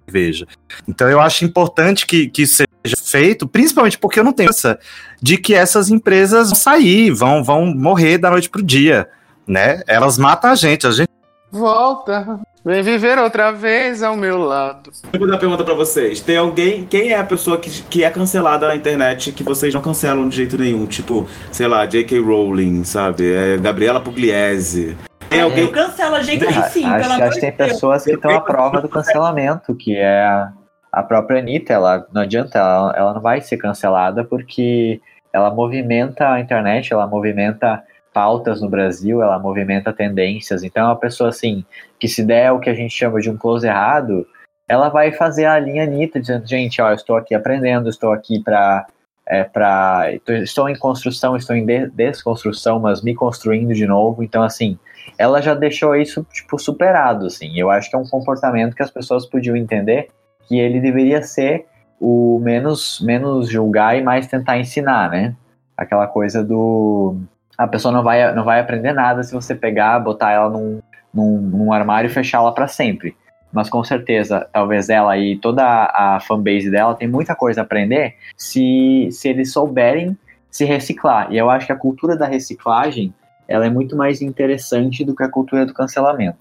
cerveja. 0.05 0.47
Então 0.87 1.09
eu 1.09 1.21
acho 1.21 1.45
importante 1.45 2.07
que, 2.07 2.29
que 2.29 2.47
seja 2.47 2.67
feito, 3.03 3.47
principalmente 3.47 3.99
porque 3.99 4.21
eu 4.21 4.25
não 4.25 4.33
tenho 4.33 4.51
essa 4.51 4.79
de 5.21 5.37
que 5.39 5.55
essas 5.55 5.91
empresas 5.91 6.49
vão 6.49 6.57
sair, 6.57 7.11
vão, 7.11 7.43
vão 7.43 7.67
morrer 7.67 8.19
da 8.19 8.31
noite 8.31 8.51
pro 8.51 8.63
dia, 8.63 9.09
né? 9.47 9.83
Elas 9.87 10.19
matam 10.19 10.51
a 10.51 10.55
gente, 10.55 10.87
a 10.87 10.91
gente 10.91 11.09
Volta, 11.55 12.41
vem 12.65 12.83
viver 12.83 13.17
outra 13.17 13.53
vez 13.53 14.03
ao 14.03 14.17
meu 14.17 14.39
lado. 14.39 14.91
Eu 15.13 15.21
vou 15.21 15.29
dar 15.29 15.35
uma 15.35 15.39
pergunta 15.39 15.63
pra 15.63 15.73
vocês. 15.73 16.19
Tem 16.19 16.37
alguém. 16.37 16.85
Quem 16.85 17.11
é 17.11 17.17
a 17.17 17.23
pessoa 17.23 17.59
que, 17.59 17.71
que 17.85 18.03
é 18.03 18.11
cancelada 18.11 18.67
na 18.67 18.75
internet 18.75 19.31
que 19.31 19.45
vocês 19.45 19.73
não 19.73 19.81
cancelam 19.81 20.29
de 20.29 20.35
jeito 20.35 20.59
nenhum? 20.59 20.85
Tipo, 20.85 21.29
sei 21.53 21.69
lá, 21.69 21.87
J.K. 21.87 22.19
Rowling, 22.19 22.83
sabe? 22.83 23.33
É 23.33 23.57
Gabriela 23.57 24.01
Pugliese. 24.01 24.97
É, 25.35 25.41
alguém 25.41 25.71
cancela 25.71 26.19
a 26.19 26.23
gente 26.23 26.45
ah, 26.47 26.63
sim, 26.65 26.85
acho, 26.85 27.09
pelo 27.09 27.23
acho 27.23 27.35
que 27.35 27.41
tem 27.41 27.53
pessoas 27.53 28.05
que 28.05 28.13
estão 28.13 28.31
à 28.31 28.41
prova 28.41 28.81
do 28.81 28.89
cancelamento, 28.89 29.75
que 29.75 29.97
é 29.97 30.49
a 30.93 31.03
própria 31.03 31.41
Anitta, 31.41 31.73
ela 31.73 32.07
não 32.13 32.23
adianta, 32.23 32.59
ela, 32.59 32.95
ela 32.97 33.15
não 33.15 33.21
vai 33.21 33.41
ser 33.41 33.57
cancelada 33.57 34.25
porque 34.25 35.01
ela 35.33 35.53
movimenta 35.53 36.31
a 36.31 36.41
internet, 36.41 36.93
ela 36.93 37.07
movimenta 37.07 37.83
pautas 38.13 38.63
no 38.63 38.69
Brasil, 38.69 39.21
ela 39.21 39.39
movimenta 39.39 39.93
tendências. 39.93 40.63
Então 40.63 40.85
é 40.85 40.87
uma 40.87 40.97
pessoa 40.97 41.31
assim, 41.31 41.65
que 41.99 42.07
se 42.07 42.23
der 42.23 42.53
o 42.53 42.61
que 42.61 42.71
a 42.71 42.75
gente 42.75 42.95
chama 42.95 43.21
de 43.21 43.29
um 43.29 43.37
close 43.37 43.67
errado, 43.67 44.25
ela 44.69 44.89
vai 44.89 45.11
fazer 45.11 45.47
a 45.47 45.59
linha 45.59 45.83
Anitta, 45.83 46.21
dizendo, 46.21 46.47
gente, 46.47 46.81
ó, 46.81 46.91
eu 46.91 46.95
estou 46.95 47.17
aqui 47.17 47.35
aprendendo, 47.35 47.89
estou 47.89 48.13
aqui 48.13 48.43
para 48.43 48.87
é, 49.27 49.43
para 49.43 50.13
estou 50.29 50.69
em 50.69 50.77
construção, 50.77 51.37
estou 51.37 51.57
em 51.57 51.67
desconstrução, 51.91 52.79
mas 52.79 53.03
me 53.03 53.15
construindo 53.15 53.75
de 53.75 53.87
novo. 53.87 54.23
Então, 54.23 54.43
assim, 54.43 54.79
ela 55.19 55.41
já 55.41 55.55
deixou 55.55 55.95
isso, 55.95 56.27
tipo, 56.33 56.59
superado, 56.59 57.27
assim. 57.27 57.59
Eu 57.59 57.71
acho 57.71 57.89
que 57.91 57.97
é 57.97 57.99
um 57.99 58.09
comportamento 58.09 58.75
que 58.75 58.83
as 58.83 58.91
pessoas 58.91 59.27
podiam 59.27 59.57
entender 59.57 60.09
que 60.47 60.59
ele 60.59 60.81
deveria 60.81 61.23
ser 61.23 61.67
o 62.01 62.39
menos, 62.43 63.01
menos 63.01 63.49
julgar 63.49 63.97
e 63.97 64.03
mais 64.03 64.27
tentar 64.27 64.59
ensinar, 64.59 65.11
né? 65.11 65.35
Aquela 65.77 66.07
coisa 66.07 66.45
do. 66.45 67.17
A 67.57 67.67
pessoa 67.67 67.93
não 67.93 68.03
vai, 68.03 68.35
não 68.35 68.45
vai 68.45 68.61
aprender 68.61 68.93
nada 68.93 69.23
se 69.23 69.33
você 69.33 69.55
pegar, 69.55 69.99
botar 70.01 70.33
ela 70.33 70.51
num, 70.51 70.81
num, 71.13 71.39
num 71.39 71.73
armário 71.73 72.09
e 72.09 72.13
fechá-la 72.13 72.53
para 72.53 72.67
sempre. 72.67 73.17
Mas 73.53 73.71
com 73.71 73.85
certeza, 73.85 74.49
talvez 74.53 74.89
ela 74.89 75.17
e 75.17 75.39
toda 75.39 75.63
a 75.65 76.19
fanbase 76.21 76.69
dela 76.71 76.97
tem 76.97 77.07
muita 77.07 77.37
coisa 77.37 77.61
a 77.61 77.65
aprender 77.65 78.17
se, 78.37 79.09
se 79.13 79.29
eles 79.29 79.53
souberem 79.53 80.19
se 80.51 80.65
reciclar. 80.65 81.33
E 81.33 81.39
eu 81.39 81.49
acho 81.49 81.67
que 81.67 81.73
a 81.73 81.77
cultura 81.77 82.17
da 82.17 82.27
reciclagem 82.27 83.15
ela 83.49 83.67
é 83.67 83.71
muito 83.71 83.97
mais 83.97 84.23
interessante 84.23 85.05
do 85.05 85.15
que 85.15 85.23
a 85.23 85.29
cultura 85.29 85.67
do 85.67 85.75
cancelamento. 85.75 86.39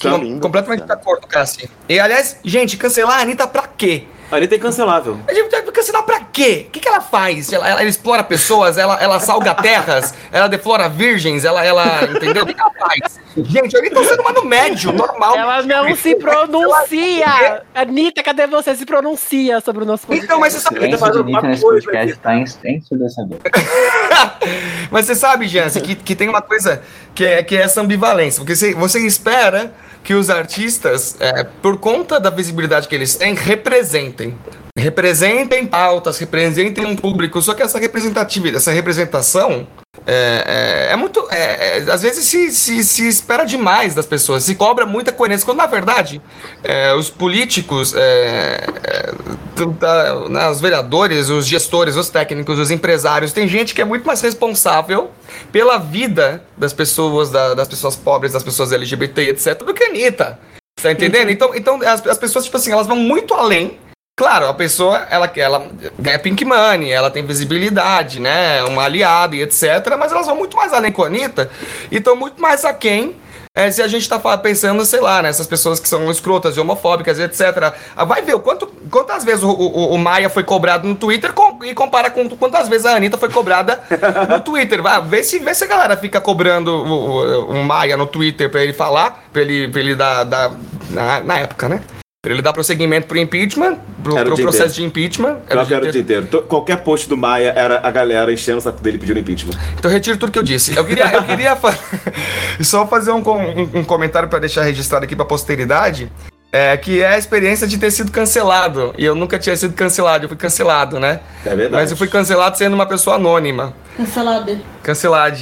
Tá 0.00 0.10
completamente 0.40 0.84
de 0.84 0.92
acordo, 0.92 1.26
Cassi. 1.26 1.70
E 1.88 1.98
aliás, 1.98 2.38
gente, 2.44 2.76
cancelar 2.76 3.18
a 3.18 3.22
Anitta 3.22 3.46
pra 3.46 3.66
quê? 3.66 4.04
A 4.30 4.36
Anitta 4.36 4.56
é 4.56 4.58
cancelável. 4.58 5.18
A 5.26 5.32
gente 5.32 5.50
vai 5.50 5.62
cancelar 5.62 6.02
pra 6.02 6.20
quê? 6.34 6.64
O 6.66 6.70
que, 6.70 6.80
que 6.80 6.88
ela 6.88 7.00
faz? 7.00 7.52
Ela, 7.52 7.68
ela, 7.68 7.80
ela 7.80 7.88
explora 7.88 8.24
pessoas, 8.24 8.76
ela, 8.76 9.00
ela 9.00 9.20
salga 9.20 9.54
terras, 9.54 10.12
ela 10.32 10.48
deflora 10.48 10.88
virgens, 10.88 11.44
ela, 11.44 11.64
ela. 11.64 12.04
Entendeu? 12.04 12.42
O 12.42 12.46
que, 12.46 12.54
que 12.54 12.60
ela 12.60 12.72
faz? 12.72 13.20
Gente, 13.36 13.76
a 13.76 13.78
Anitta 13.78 13.96
é 13.96 14.00
um 14.00 14.04
ser 14.04 14.20
humano 14.20 14.44
médio, 14.44 14.92
normal. 14.92 15.36
Ela 15.36 15.62
não 15.62 15.94
se 15.96 16.14
pronuncia! 16.16 17.62
Anitta, 17.74 18.22
cadê 18.22 18.46
você? 18.46 18.74
Se 18.74 18.84
pronuncia 18.84 19.60
sobre 19.60 19.84
o 19.84 19.86
nosso 19.86 20.06
podcast. 20.06 20.26
Então, 20.26 20.40
mas 20.40 20.52
você 20.52 20.60
sabe. 20.60 20.80
Silêncio 20.80 21.12
de 21.12 21.18
Anitta 21.18 21.42
nesse 21.42 21.62
podcast 21.62 22.18
tá 22.18 22.36
ensurdecedor. 22.36 23.38
mas 24.90 25.06
você 25.06 25.14
sabe, 25.14 25.46
Jansen, 25.46 25.82
que, 25.82 25.94
que 25.94 26.16
tem 26.16 26.28
uma 26.28 26.42
coisa 26.42 26.82
que 27.14 27.24
é, 27.24 27.42
que 27.42 27.56
é 27.56 27.62
essa 27.62 27.80
ambivalência. 27.80 28.40
Porque 28.40 28.56
você, 28.56 28.74
você 28.74 29.06
espera 29.06 29.72
que 30.02 30.14
os 30.14 30.28
artistas, 30.30 31.16
é, 31.20 31.44
por 31.44 31.78
conta 31.78 32.18
da 32.18 32.28
visibilidade 32.28 32.88
que 32.88 32.94
eles 32.94 33.14
têm, 33.14 33.34
representem. 33.34 34.36
Representem 34.76 35.66
pautas, 35.66 36.18
representem 36.18 36.84
um 36.84 36.96
público. 36.96 37.40
Só 37.40 37.54
que 37.54 37.62
essa 37.62 37.78
representatividade, 37.78 38.56
essa 38.56 38.72
representação 38.72 39.68
é, 40.04 40.88
é, 40.88 40.92
é 40.92 40.96
muito. 40.96 41.24
É, 41.30 41.78
é, 41.78 41.92
às 41.92 42.02
vezes 42.02 42.24
se, 42.24 42.50
se, 42.50 42.82
se, 42.82 43.06
espera 43.06 43.44
demais 43.44 43.94
das 43.94 44.04
pessoas, 44.04 44.42
se 44.42 44.56
cobra 44.56 44.84
muita 44.84 45.12
coerência, 45.12 45.46
quando 45.46 45.58
na 45.58 45.66
verdade 45.66 46.20
é, 46.64 46.92
os 46.92 47.08
políticos, 47.08 47.94
é, 47.96 48.66
né, 50.28 50.50
os 50.50 50.60
vereadores, 50.60 51.30
os 51.30 51.46
gestores, 51.46 51.94
os 51.94 52.10
técnicos, 52.10 52.58
os 52.58 52.72
empresários, 52.72 53.32
tem 53.32 53.46
gente 53.46 53.74
que 53.74 53.80
é 53.80 53.84
muito 53.84 54.04
mais 54.04 54.20
responsável 54.20 55.12
pela 55.52 55.78
vida 55.78 56.42
das 56.56 56.72
pessoas, 56.72 57.30
da, 57.30 57.54
das 57.54 57.68
pessoas 57.68 57.94
pobres, 57.94 58.32
das 58.32 58.42
pessoas 58.42 58.72
LGBT, 58.72 59.30
etc., 59.30 59.58
do 59.64 59.72
que 59.72 59.84
a 59.84 59.86
Anitta. 59.86 60.38
Tá 60.82 60.90
entendendo? 60.90 61.30
Então, 61.30 61.54
então 61.54 61.80
as, 61.82 62.04
as 62.04 62.18
pessoas, 62.18 62.44
tipo 62.44 62.56
assim, 62.56 62.72
elas 62.72 62.88
vão 62.88 62.96
muito 62.96 63.32
além 63.32 63.78
Claro, 64.16 64.46
a 64.46 64.54
pessoa, 64.54 65.08
ela, 65.10 65.30
ela 65.34 65.66
ganha 65.98 66.18
pink 66.20 66.44
money, 66.44 66.92
ela 66.92 67.10
tem 67.10 67.26
visibilidade, 67.26 68.20
né? 68.20 68.62
Uma 68.62 68.84
aliada 68.84 69.34
e 69.34 69.42
etc. 69.42 69.96
Mas 69.98 70.12
elas 70.12 70.26
vão 70.26 70.36
muito 70.36 70.56
mais 70.56 70.72
além 70.72 70.92
com 70.92 71.02
a 71.02 71.06
Anitta 71.06 71.50
e 71.90 71.96
estão 71.96 72.14
muito 72.14 72.40
mais 72.40 72.64
aquém 72.64 73.16
é, 73.56 73.70
se 73.70 73.82
a 73.82 73.86
gente 73.88 74.08
tá 74.08 74.18
pensando, 74.38 74.84
sei 74.84 75.00
lá, 75.00 75.22
nessas 75.22 75.46
né, 75.46 75.50
pessoas 75.50 75.78
que 75.80 75.88
são 75.88 76.10
escrotas 76.10 76.56
e 76.56 76.60
homofóbicas, 76.60 77.18
etc. 77.18 77.72
Ah, 77.96 78.04
vai 78.04 78.22
ver 78.22 78.34
o 78.34 78.40
quanto, 78.40 78.66
quantas 78.90 79.24
vezes 79.24 79.42
o, 79.42 79.50
o, 79.50 79.94
o, 79.94 79.98
Maia 79.98 80.28
foi 80.28 80.44
cobrado 80.44 80.88
no 80.88 80.94
Twitter 80.94 81.32
com, 81.32 81.64
e 81.64 81.74
compara 81.74 82.10
com 82.10 82.28
quantas 82.30 82.68
vezes 82.68 82.86
a 82.86 82.96
Anitta 82.96 83.18
foi 83.18 83.28
cobrada 83.28 83.80
no 84.28 84.40
Twitter. 84.40 84.80
Vai, 84.82 85.00
vê 85.02 85.24
se, 85.24 85.40
vê 85.40 85.54
se 85.54 85.64
a 85.64 85.68
galera 85.68 85.96
fica 85.96 86.20
cobrando 86.20 86.68
o, 86.68 86.88
o, 86.88 87.50
o 87.50 87.64
Maia 87.64 87.96
no 87.96 88.06
Twitter 88.06 88.50
pra 88.50 88.62
ele 88.62 88.72
falar, 88.72 89.24
pra 89.32 89.42
ele, 89.42 89.68
pra 89.68 89.80
ele 89.80 89.94
dar, 89.94 90.24
dar 90.24 90.52
na, 90.90 91.20
na 91.20 91.38
época, 91.38 91.68
né? 91.68 91.80
Pra 92.24 92.32
ele 92.32 92.40
dar 92.40 92.54
prosseguimento 92.54 93.06
pro 93.06 93.18
impeachment, 93.18 93.76
pro, 94.02 94.14
pro 94.14 94.34
processo 94.36 94.76
de 94.76 94.82
impeachment. 94.82 95.40
Era 95.46 95.60
eu 95.60 95.66
quero 95.66 95.86
o 95.86 95.92
dia 95.92 96.00
inteiro. 96.00 96.26
Qualquer 96.48 96.78
post 96.78 97.06
do 97.06 97.18
Maia 97.18 97.52
era 97.54 97.86
a 97.86 97.90
galera 97.90 98.32
enchendo 98.32 98.56
o 98.56 98.60
saco 98.62 98.82
dele 98.82 98.96
pedindo 98.96 99.20
impeachment. 99.20 99.52
Então 99.78 99.90
retiro 99.90 100.16
tudo 100.16 100.32
que 100.32 100.38
eu 100.38 100.42
disse. 100.42 100.74
Eu 100.74 100.86
queria, 100.86 101.04
eu 101.12 101.22
queria 101.22 101.54
fa 101.54 101.78
só 102.64 102.86
fazer 102.86 103.10
um, 103.10 103.18
um, 103.18 103.80
um 103.80 103.84
comentário 103.84 104.26
para 104.26 104.38
deixar 104.38 104.62
registrado 104.62 105.04
aqui 105.04 105.14
pra 105.14 105.26
posteridade. 105.26 106.10
É, 106.50 106.74
que 106.78 107.02
é 107.02 107.08
a 107.08 107.18
experiência 107.18 107.66
de 107.66 107.76
ter 107.76 107.90
sido 107.90 108.10
cancelado. 108.10 108.94
E 108.96 109.04
eu 109.04 109.14
nunca 109.14 109.38
tinha 109.38 109.54
sido 109.54 109.74
cancelado, 109.74 110.24
eu 110.24 110.28
fui 110.30 110.38
cancelado, 110.38 110.98
né? 110.98 111.20
É 111.44 111.50
verdade. 111.50 111.72
Mas 111.72 111.90
eu 111.90 111.96
fui 111.96 112.08
cancelado 112.08 112.56
sendo 112.56 112.72
uma 112.72 112.86
pessoa 112.86 113.16
anônima. 113.16 113.74
Cancelado. 113.98 114.58
Cancelado. 114.82 115.36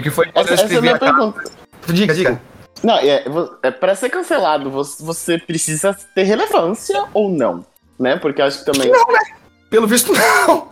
Que 0.00 0.10
foi 0.10 0.30
essa, 0.32 0.54
essa 0.54 0.72
é 0.72 0.76
a 0.76 0.80
minha 0.80 0.96
pergunta. 0.96 1.42
Diga, 1.88 2.14
diga. 2.14 2.40
Não, 2.82 2.96
é, 2.96 3.24
é 3.62 3.70
para 3.70 3.94
ser 3.94 4.08
cancelado, 4.08 4.70
você 4.70 5.38
precisa 5.38 5.96
ter 6.14 6.22
relevância 6.22 7.04
ou 7.12 7.30
não, 7.30 7.64
né? 7.98 8.16
Porque 8.16 8.40
acho 8.40 8.60
que 8.60 8.72
também. 8.72 8.90
Não, 8.90 9.06
né? 9.12 9.20
Pelo 9.68 9.86
visto, 9.86 10.12
não. 10.46 10.68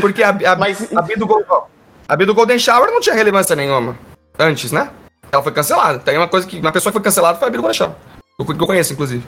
Porque 0.00 0.22
a, 0.22 0.30
a, 0.30 0.56
Mas... 0.56 0.94
a, 0.94 1.00
do 1.00 1.26
Golden, 1.26 1.46
a 2.08 2.16
do 2.16 2.34
Golden 2.34 2.58
Shower 2.58 2.90
não 2.90 3.00
tinha 3.00 3.14
relevância 3.14 3.56
nenhuma 3.56 3.98
antes, 4.38 4.70
né? 4.70 4.90
Ela 5.32 5.42
foi 5.42 5.52
cancelada. 5.52 5.98
Tem 5.98 6.16
uma 6.16 6.28
coisa 6.28 6.46
que. 6.46 6.58
Uma 6.58 6.72
pessoa 6.72 6.92
que 6.92 6.98
foi 6.98 7.04
cancelada 7.04 7.38
foi 7.38 7.48
a 7.48 7.50
Bia 7.50 7.58
do 7.58 7.62
Golden 7.62 7.76
Shower. 7.76 7.94
Eu, 8.38 8.46
eu 8.46 8.66
conheço, 8.66 8.92
inclusive. 8.92 9.26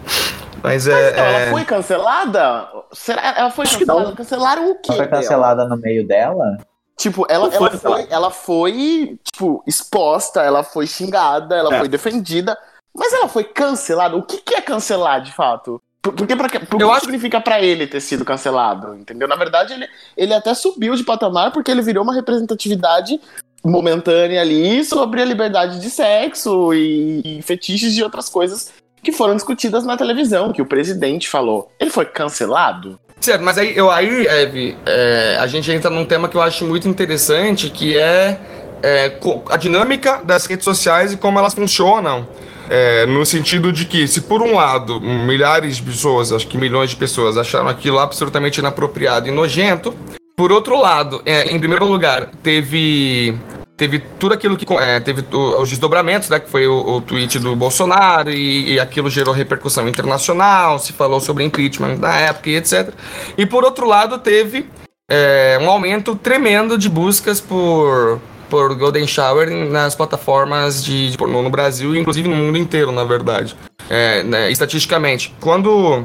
Mas, 0.63 0.87
é, 0.87 1.11
então, 1.11 1.25
é... 1.25 1.43
ela 1.43 1.51
foi 1.51 1.65
cancelada? 1.65 2.69
Será 2.93 3.39
ela 3.39 3.51
foi 3.51 3.67
cancelada? 3.67 4.13
Cancelaram 4.13 4.71
o 4.71 4.75
quê? 4.77 4.93
Ela 4.93 4.97
foi 4.99 5.09
cancelada 5.09 5.65
no 5.67 5.77
meio 5.77 6.07
dela? 6.07 6.59
Tipo, 7.01 7.25
ela, 7.31 7.49
ela, 7.49 7.71
foi, 7.71 8.07
ela 8.11 8.31
foi, 8.31 9.19
tipo, 9.33 9.65
exposta, 9.67 10.43
ela 10.43 10.63
foi 10.63 10.87
xingada, 10.87 11.57
ela 11.57 11.75
é. 11.75 11.79
foi 11.79 11.89
defendida, 11.89 12.59
mas 12.95 13.11
ela 13.15 13.27
foi 13.27 13.43
cancelada. 13.43 14.15
O 14.17 14.23
que, 14.23 14.37
que 14.37 14.55
é 14.55 14.61
cancelar, 14.61 15.23
de 15.23 15.33
fato? 15.33 15.81
Porque 16.03 16.37
pra, 16.37 16.47
por 16.47 16.77
que 16.77 16.85
acho... 16.85 17.01
significa 17.01 17.41
para 17.41 17.59
ele 17.59 17.87
ter 17.87 18.03
sido 18.03 18.23
cancelado, 18.23 18.95
entendeu? 18.95 19.27
Na 19.27 19.37
verdade, 19.37 19.73
ele, 19.73 19.89
ele 20.15 20.35
até 20.35 20.53
subiu 20.53 20.95
de 20.95 21.03
patamar 21.03 21.53
porque 21.53 21.71
ele 21.71 21.81
virou 21.81 22.05
uma 22.05 22.13
representatividade 22.13 23.19
momentânea 23.65 24.43
ali 24.43 24.85
sobre 24.85 25.23
a 25.23 25.25
liberdade 25.25 25.81
de 25.81 25.89
sexo 25.89 26.75
e, 26.75 27.39
e 27.39 27.41
fetiches 27.41 27.95
de 27.95 28.03
outras 28.03 28.29
coisas 28.29 28.75
que 29.03 29.11
foram 29.11 29.35
discutidas 29.37 29.87
na 29.87 29.97
televisão, 29.97 30.53
que 30.53 30.61
o 30.61 30.67
presidente 30.67 31.31
falou. 31.31 31.73
Ele 31.81 31.89
foi 31.89 32.05
cancelado? 32.05 33.01
Certo, 33.21 33.45
mas 33.45 33.59
aí, 33.59 33.77
eu, 33.77 33.91
aí 33.91 34.27
Eve, 34.27 34.77
é, 34.87 35.37
a 35.39 35.47
gente 35.47 35.71
entra 35.71 35.91
num 35.91 36.07
tema 36.07 36.27
que 36.27 36.37
eu 36.37 36.41
acho 36.41 36.65
muito 36.65 36.89
interessante, 36.89 37.69
que 37.69 37.99
é, 37.99 38.41
é 38.83 39.13
a 39.51 39.57
dinâmica 39.59 40.23
das 40.25 40.47
redes 40.47 40.65
sociais 40.65 41.13
e 41.13 41.19
como 41.19 41.39
elas 41.39 41.53
funcionam. 41.53 42.27
É, 42.71 43.05
no 43.05 43.27
sentido 43.27 43.73
de 43.73 43.85
que, 43.85 44.07
se 44.09 44.23
por 44.23 44.41
um 44.41 44.55
lado, 44.55 45.01
milhares 45.01 45.77
de 45.77 45.83
pessoas, 45.83 46.33
acho 46.33 46.47
que 46.47 46.57
milhões 46.57 46.91
de 46.91 46.97
pessoas, 46.97 47.37
acharam 47.37 47.69
aquilo 47.69 47.99
absolutamente 47.99 48.61
inapropriado 48.61 49.29
e 49.29 49.31
nojento, 49.31 49.95
por 50.37 50.51
outro 50.51 50.81
lado, 50.81 51.21
é, 51.27 51.53
em 51.53 51.59
primeiro 51.59 51.85
lugar, 51.85 52.31
teve 52.43 53.37
teve 53.81 53.99
tudo 54.19 54.35
aquilo 54.35 54.59
que. 54.59 54.71
É, 54.75 55.01
teve 55.01 55.25
os 55.33 55.71
desdobramentos, 55.71 56.29
né? 56.29 56.39
Que 56.39 56.51
foi 56.51 56.67
o, 56.67 56.97
o 56.97 57.01
tweet 57.01 57.39
do 57.39 57.57
Bolsonaro 57.57 58.31
e, 58.31 58.75
e, 58.75 58.79
aquilo 58.79 59.09
gerou 59.09 59.33
repercussão 59.33 59.89
internacional, 59.89 60.79
se 60.79 60.93
falou 60.93 61.19
sobre 61.19 61.45
impeachment 61.45 61.97
na 61.97 62.15
época 62.15 62.51
e 62.51 62.57
etc. 62.57 62.91
E 63.39 63.47
por 63.47 63.65
outro 63.65 63.89
lado, 63.89 64.19
teve 64.19 64.69
é, 65.11 65.59
um 65.63 65.71
aumento 65.71 66.15
tremendo 66.15 66.77
de 66.77 66.91
buscas 66.91 67.41
por, 67.41 68.21
por 68.51 68.75
Golden 68.75 69.07
Shower 69.07 69.51
nas 69.51 69.95
plataformas 69.95 70.85
de, 70.85 71.13
de 71.13 71.17
no, 71.17 71.43
no 71.43 71.49
Brasil 71.49 71.97
e 71.97 71.99
inclusive 71.99 72.29
no 72.29 72.37
mundo 72.37 72.59
inteiro, 72.59 72.93
na 72.93 73.05
verdade. 73.05 73.57
É, 73.89 74.23
né, 74.23 74.51
estatisticamente, 74.51 75.35
quando, 75.41 76.05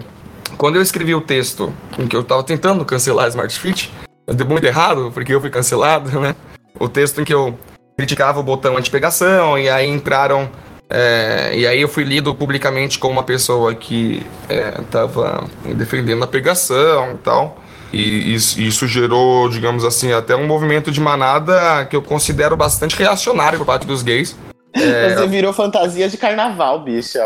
quando 0.57 0.77
eu 0.77 0.81
escrevi 0.81 1.13
o 1.13 1.19
texto 1.19 1.73
em 1.99 2.07
que 2.07 2.15
eu 2.15 2.21
estava 2.21 2.41
tentando 2.41 2.85
cancelar 2.85 3.25
a 3.25 3.29
Smart 3.29 3.59
Fit, 3.59 3.91
deu 4.25 4.47
muito 4.47 4.65
errado, 4.65 5.11
porque 5.13 5.33
eu 5.33 5.41
fui 5.41 5.49
cancelado, 5.49 6.21
né? 6.21 6.33
O 6.79 6.89
texto 6.89 7.21
em 7.21 7.23
que 7.23 7.33
eu 7.33 7.57
criticava 7.97 8.39
o 8.39 8.43
botão 8.43 8.77
anti-pegação, 8.77 9.57
e 9.57 9.69
aí 9.69 9.87
entraram. 9.87 10.49
É, 10.89 11.51
e 11.55 11.65
aí 11.65 11.81
eu 11.81 11.87
fui 11.87 12.03
lido 12.03 12.35
publicamente 12.35 12.99
como 12.99 13.13
uma 13.13 13.23
pessoa 13.23 13.73
que 13.73 14.25
estava 14.81 15.45
é, 15.65 15.73
defendendo 15.73 16.23
a 16.23 16.27
pegação 16.27 17.13
e 17.13 17.17
tal. 17.17 17.57
E 17.91 18.33
isso, 18.33 18.59
isso, 18.59 18.87
gerou, 18.87 19.49
digamos 19.49 19.85
assim, 19.85 20.11
até 20.11 20.35
um 20.35 20.45
movimento 20.45 20.91
de 20.91 20.99
manada 20.99 21.85
que 21.85 21.95
eu 21.95 22.01
considero 22.01 22.57
bastante 22.57 22.95
reacionário 22.95 23.57
por 23.57 23.65
parte 23.65 23.87
dos 23.87 24.03
gays. 24.03 24.35
É, 24.73 25.15
Você 25.15 25.27
virou 25.27 25.53
fantasia 25.53 26.09
de 26.09 26.17
carnaval, 26.17 26.81
bicho. 26.81 27.17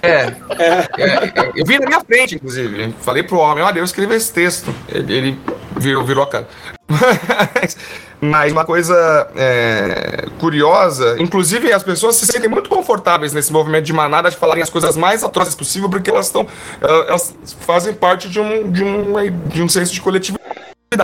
É, 0.00 0.26
é, 0.28 1.52
eu 1.56 1.64
vi 1.64 1.78
na 1.78 1.86
minha 1.86 2.00
frente, 2.00 2.36
inclusive. 2.36 2.94
Falei 3.00 3.22
pro 3.22 3.38
homem, 3.38 3.62
olha, 3.64 3.78
eu 3.78 3.84
escrevi 3.84 4.14
esse 4.14 4.32
texto. 4.32 4.72
Ele, 4.88 5.12
ele 5.12 5.38
virou, 5.76 6.04
virou 6.04 6.24
a 6.24 6.26
cara. 6.26 6.48
Mas, 6.88 7.76
mas 8.22 8.52
uma 8.52 8.64
coisa 8.64 9.28
é, 9.34 10.26
curiosa, 10.38 11.16
inclusive 11.18 11.72
as 11.72 11.82
pessoas 11.82 12.16
se 12.16 12.26
sentem 12.26 12.48
muito 12.48 12.70
confortáveis 12.70 13.32
nesse 13.32 13.52
movimento 13.52 13.84
de 13.84 13.92
manada 13.92 14.30
de 14.30 14.36
falarem 14.36 14.62
as 14.62 14.70
coisas 14.70 14.96
mais 14.96 15.24
atrozes 15.24 15.54
possível, 15.54 15.90
porque 15.90 16.08
elas 16.08 16.26
estão. 16.26 16.46
Elas 16.80 17.34
fazem 17.60 17.92
parte 17.92 18.28
de 18.28 18.38
um, 18.38 18.70
de 18.70 18.84
um, 18.84 19.14
de 19.48 19.62
um 19.62 19.68
senso 19.68 19.92
de 19.92 20.00
coletividade. 20.00 20.42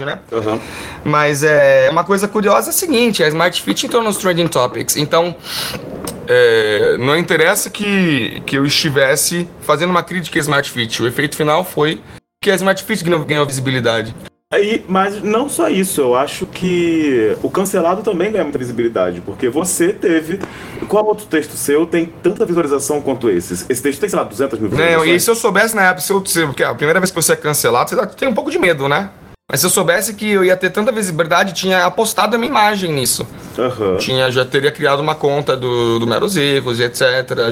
Né? 0.01 0.19
Uhum. 0.31 0.61
Mas 1.03 1.43
é 1.43 1.89
uma 1.91 2.05
coisa 2.05 2.29
curiosa 2.29 2.69
é 2.69 2.71
a 2.71 2.75
seguinte: 2.75 3.25
a 3.25 3.29
Smart 3.29 3.63
Fit 3.63 3.87
entrou 3.87 4.03
nos 4.03 4.19
Trending 4.19 4.49
Topics. 4.49 4.97
Então, 4.97 5.35
é, 6.29 6.97
não 6.99 7.17
interessa 7.17 7.69
que, 7.69 8.43
que 8.47 8.57
eu 8.57 8.65
estivesse 8.65 9.49
fazendo 9.63 9.91
uma 9.91 10.03
crítica 10.03 10.39
a 10.39 10.41
Smart 10.41 10.71
Fit. 10.71 11.03
O 11.03 11.07
efeito 11.09 11.37
final 11.37 11.65
foi 11.65 11.97
que 11.97 12.19
que 12.41 12.51
a 12.53 12.55
Smart 12.55 12.83
Fit 12.83 13.05
ganhou 13.05 13.45
visibilidade. 13.45 14.15
Aí, 14.51 14.83
mas 14.89 15.23
não 15.23 15.47
só 15.47 15.69
isso, 15.69 16.01
eu 16.01 16.17
acho 16.17 16.47
que 16.47 17.37
o 17.43 17.51
cancelado 17.51 18.01
também 18.01 18.33
ganha 18.33 18.45
muita 18.45 18.59
visibilidade, 18.59 19.21
porque 19.21 19.47
você 19.51 19.93
teve. 19.93 20.41
Qual 20.89 21.05
outro 21.05 21.27
texto 21.27 21.53
seu 21.53 21.85
tem 21.85 22.07
tanta 22.23 22.47
visualização 22.47 23.03
quanto 23.03 23.29
esse? 23.29 23.53
Esse 23.69 23.83
texto 23.83 24.01
tem, 24.01 24.09
sei 24.09 24.19
lá, 24.19 24.25
200 24.25 24.59
mil 24.59 24.71
visualizações? 24.71 25.07
Não, 25.07 25.15
e 25.15 25.21
se 25.21 25.31
eu 25.31 25.35
soubesse 25.35 25.77
na 25.77 25.83
época, 25.89 26.01
se 26.01 26.11
eu, 26.11 26.25
se, 26.25 26.47
porque 26.47 26.65
a 26.65 26.75
primeira 26.75 26.99
vez 26.99 27.11
que 27.11 27.17
você 27.17 27.35
é 27.35 27.37
cancelado, 27.37 27.91
você 27.91 28.07
tem 28.07 28.27
um 28.27 28.33
pouco 28.33 28.51
de 28.51 28.59
medo, 28.59 28.89
né? 28.89 29.11
Mas 29.51 29.61
se 29.61 29.67
eu 29.67 29.71
soubesse 29.71 30.15
que 30.15 30.31
eu 30.31 30.43
ia 30.43 30.57
ter 30.57 30.71
tanta 30.71 30.91
visibilidade, 30.91 31.53
tinha 31.53 31.85
apostado 31.85 32.35
a 32.35 32.39
minha 32.39 32.51
imagem 32.51 32.91
nisso. 32.91 33.27
Uhum. 33.59 33.99
Tinha, 33.99 34.31
já 34.31 34.47
teria 34.47 34.73
criado 34.73 35.01
uma 35.01 35.15
conta 35.15 35.59
do, 35.59 35.99
do 35.99 36.07
Meros 36.07 36.39
Erros 36.39 36.81
e 36.81 36.85
etc. 36.85 37.03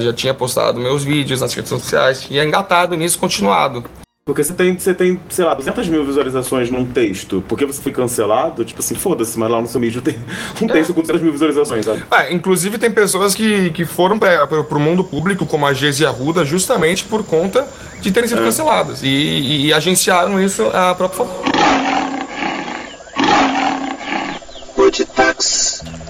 Já 0.01 0.13
tinha 0.13 0.33
postado 0.33 0.79
meus 0.79 1.03
vídeos 1.03 1.41
nas 1.41 1.53
redes 1.53 1.69
sociais, 1.69 2.21
tinha 2.21 2.43
engatado 2.43 2.95
nisso, 2.95 3.19
continuado. 3.19 3.83
Porque 4.27 4.43
você 4.43 4.53
tem, 4.53 4.77
você 4.77 4.93
tem, 4.93 5.17
sei 5.29 5.45
lá, 5.45 5.53
200 5.53 5.87
mil 5.87 6.05
visualizações 6.05 6.69
num 6.69 6.85
texto. 6.85 7.41
Porque 7.47 7.65
você 7.65 7.81
foi 7.81 7.93
cancelado, 7.93 8.65
tipo 8.65 8.81
assim, 8.81 8.93
foda-se, 8.93 9.39
mas 9.39 9.49
lá 9.49 9.61
no 9.61 9.67
seu 9.69 9.79
vídeo 9.79 10.01
tem 10.01 10.17
um 10.61 10.67
texto 10.67 10.93
com 10.93 10.99
200 10.99 11.21
mil 11.21 11.31
visualizações, 11.31 11.85
sabe? 11.85 12.03
É, 12.11 12.33
inclusive 12.33 12.77
tem 12.77 12.91
pessoas 12.91 13.33
que, 13.33 13.69
que 13.69 13.85
foram 13.85 14.19
para 14.19 14.45
pro 14.45 14.79
mundo 14.81 15.01
público, 15.01 15.45
como 15.45 15.65
a 15.65 15.73
Geise 15.73 16.05
Arruda, 16.05 16.43
justamente 16.43 17.05
por 17.05 17.23
conta 17.23 17.65
de 18.01 18.11
terem 18.11 18.27
sido 18.27 18.41
é. 18.41 18.43
canceladas. 18.43 19.01
E, 19.01 19.07
e, 19.07 19.65
e, 19.67 19.73
agenciaram 19.73 20.43
isso 20.43 20.63
a 20.73 20.93
própria 20.93 21.25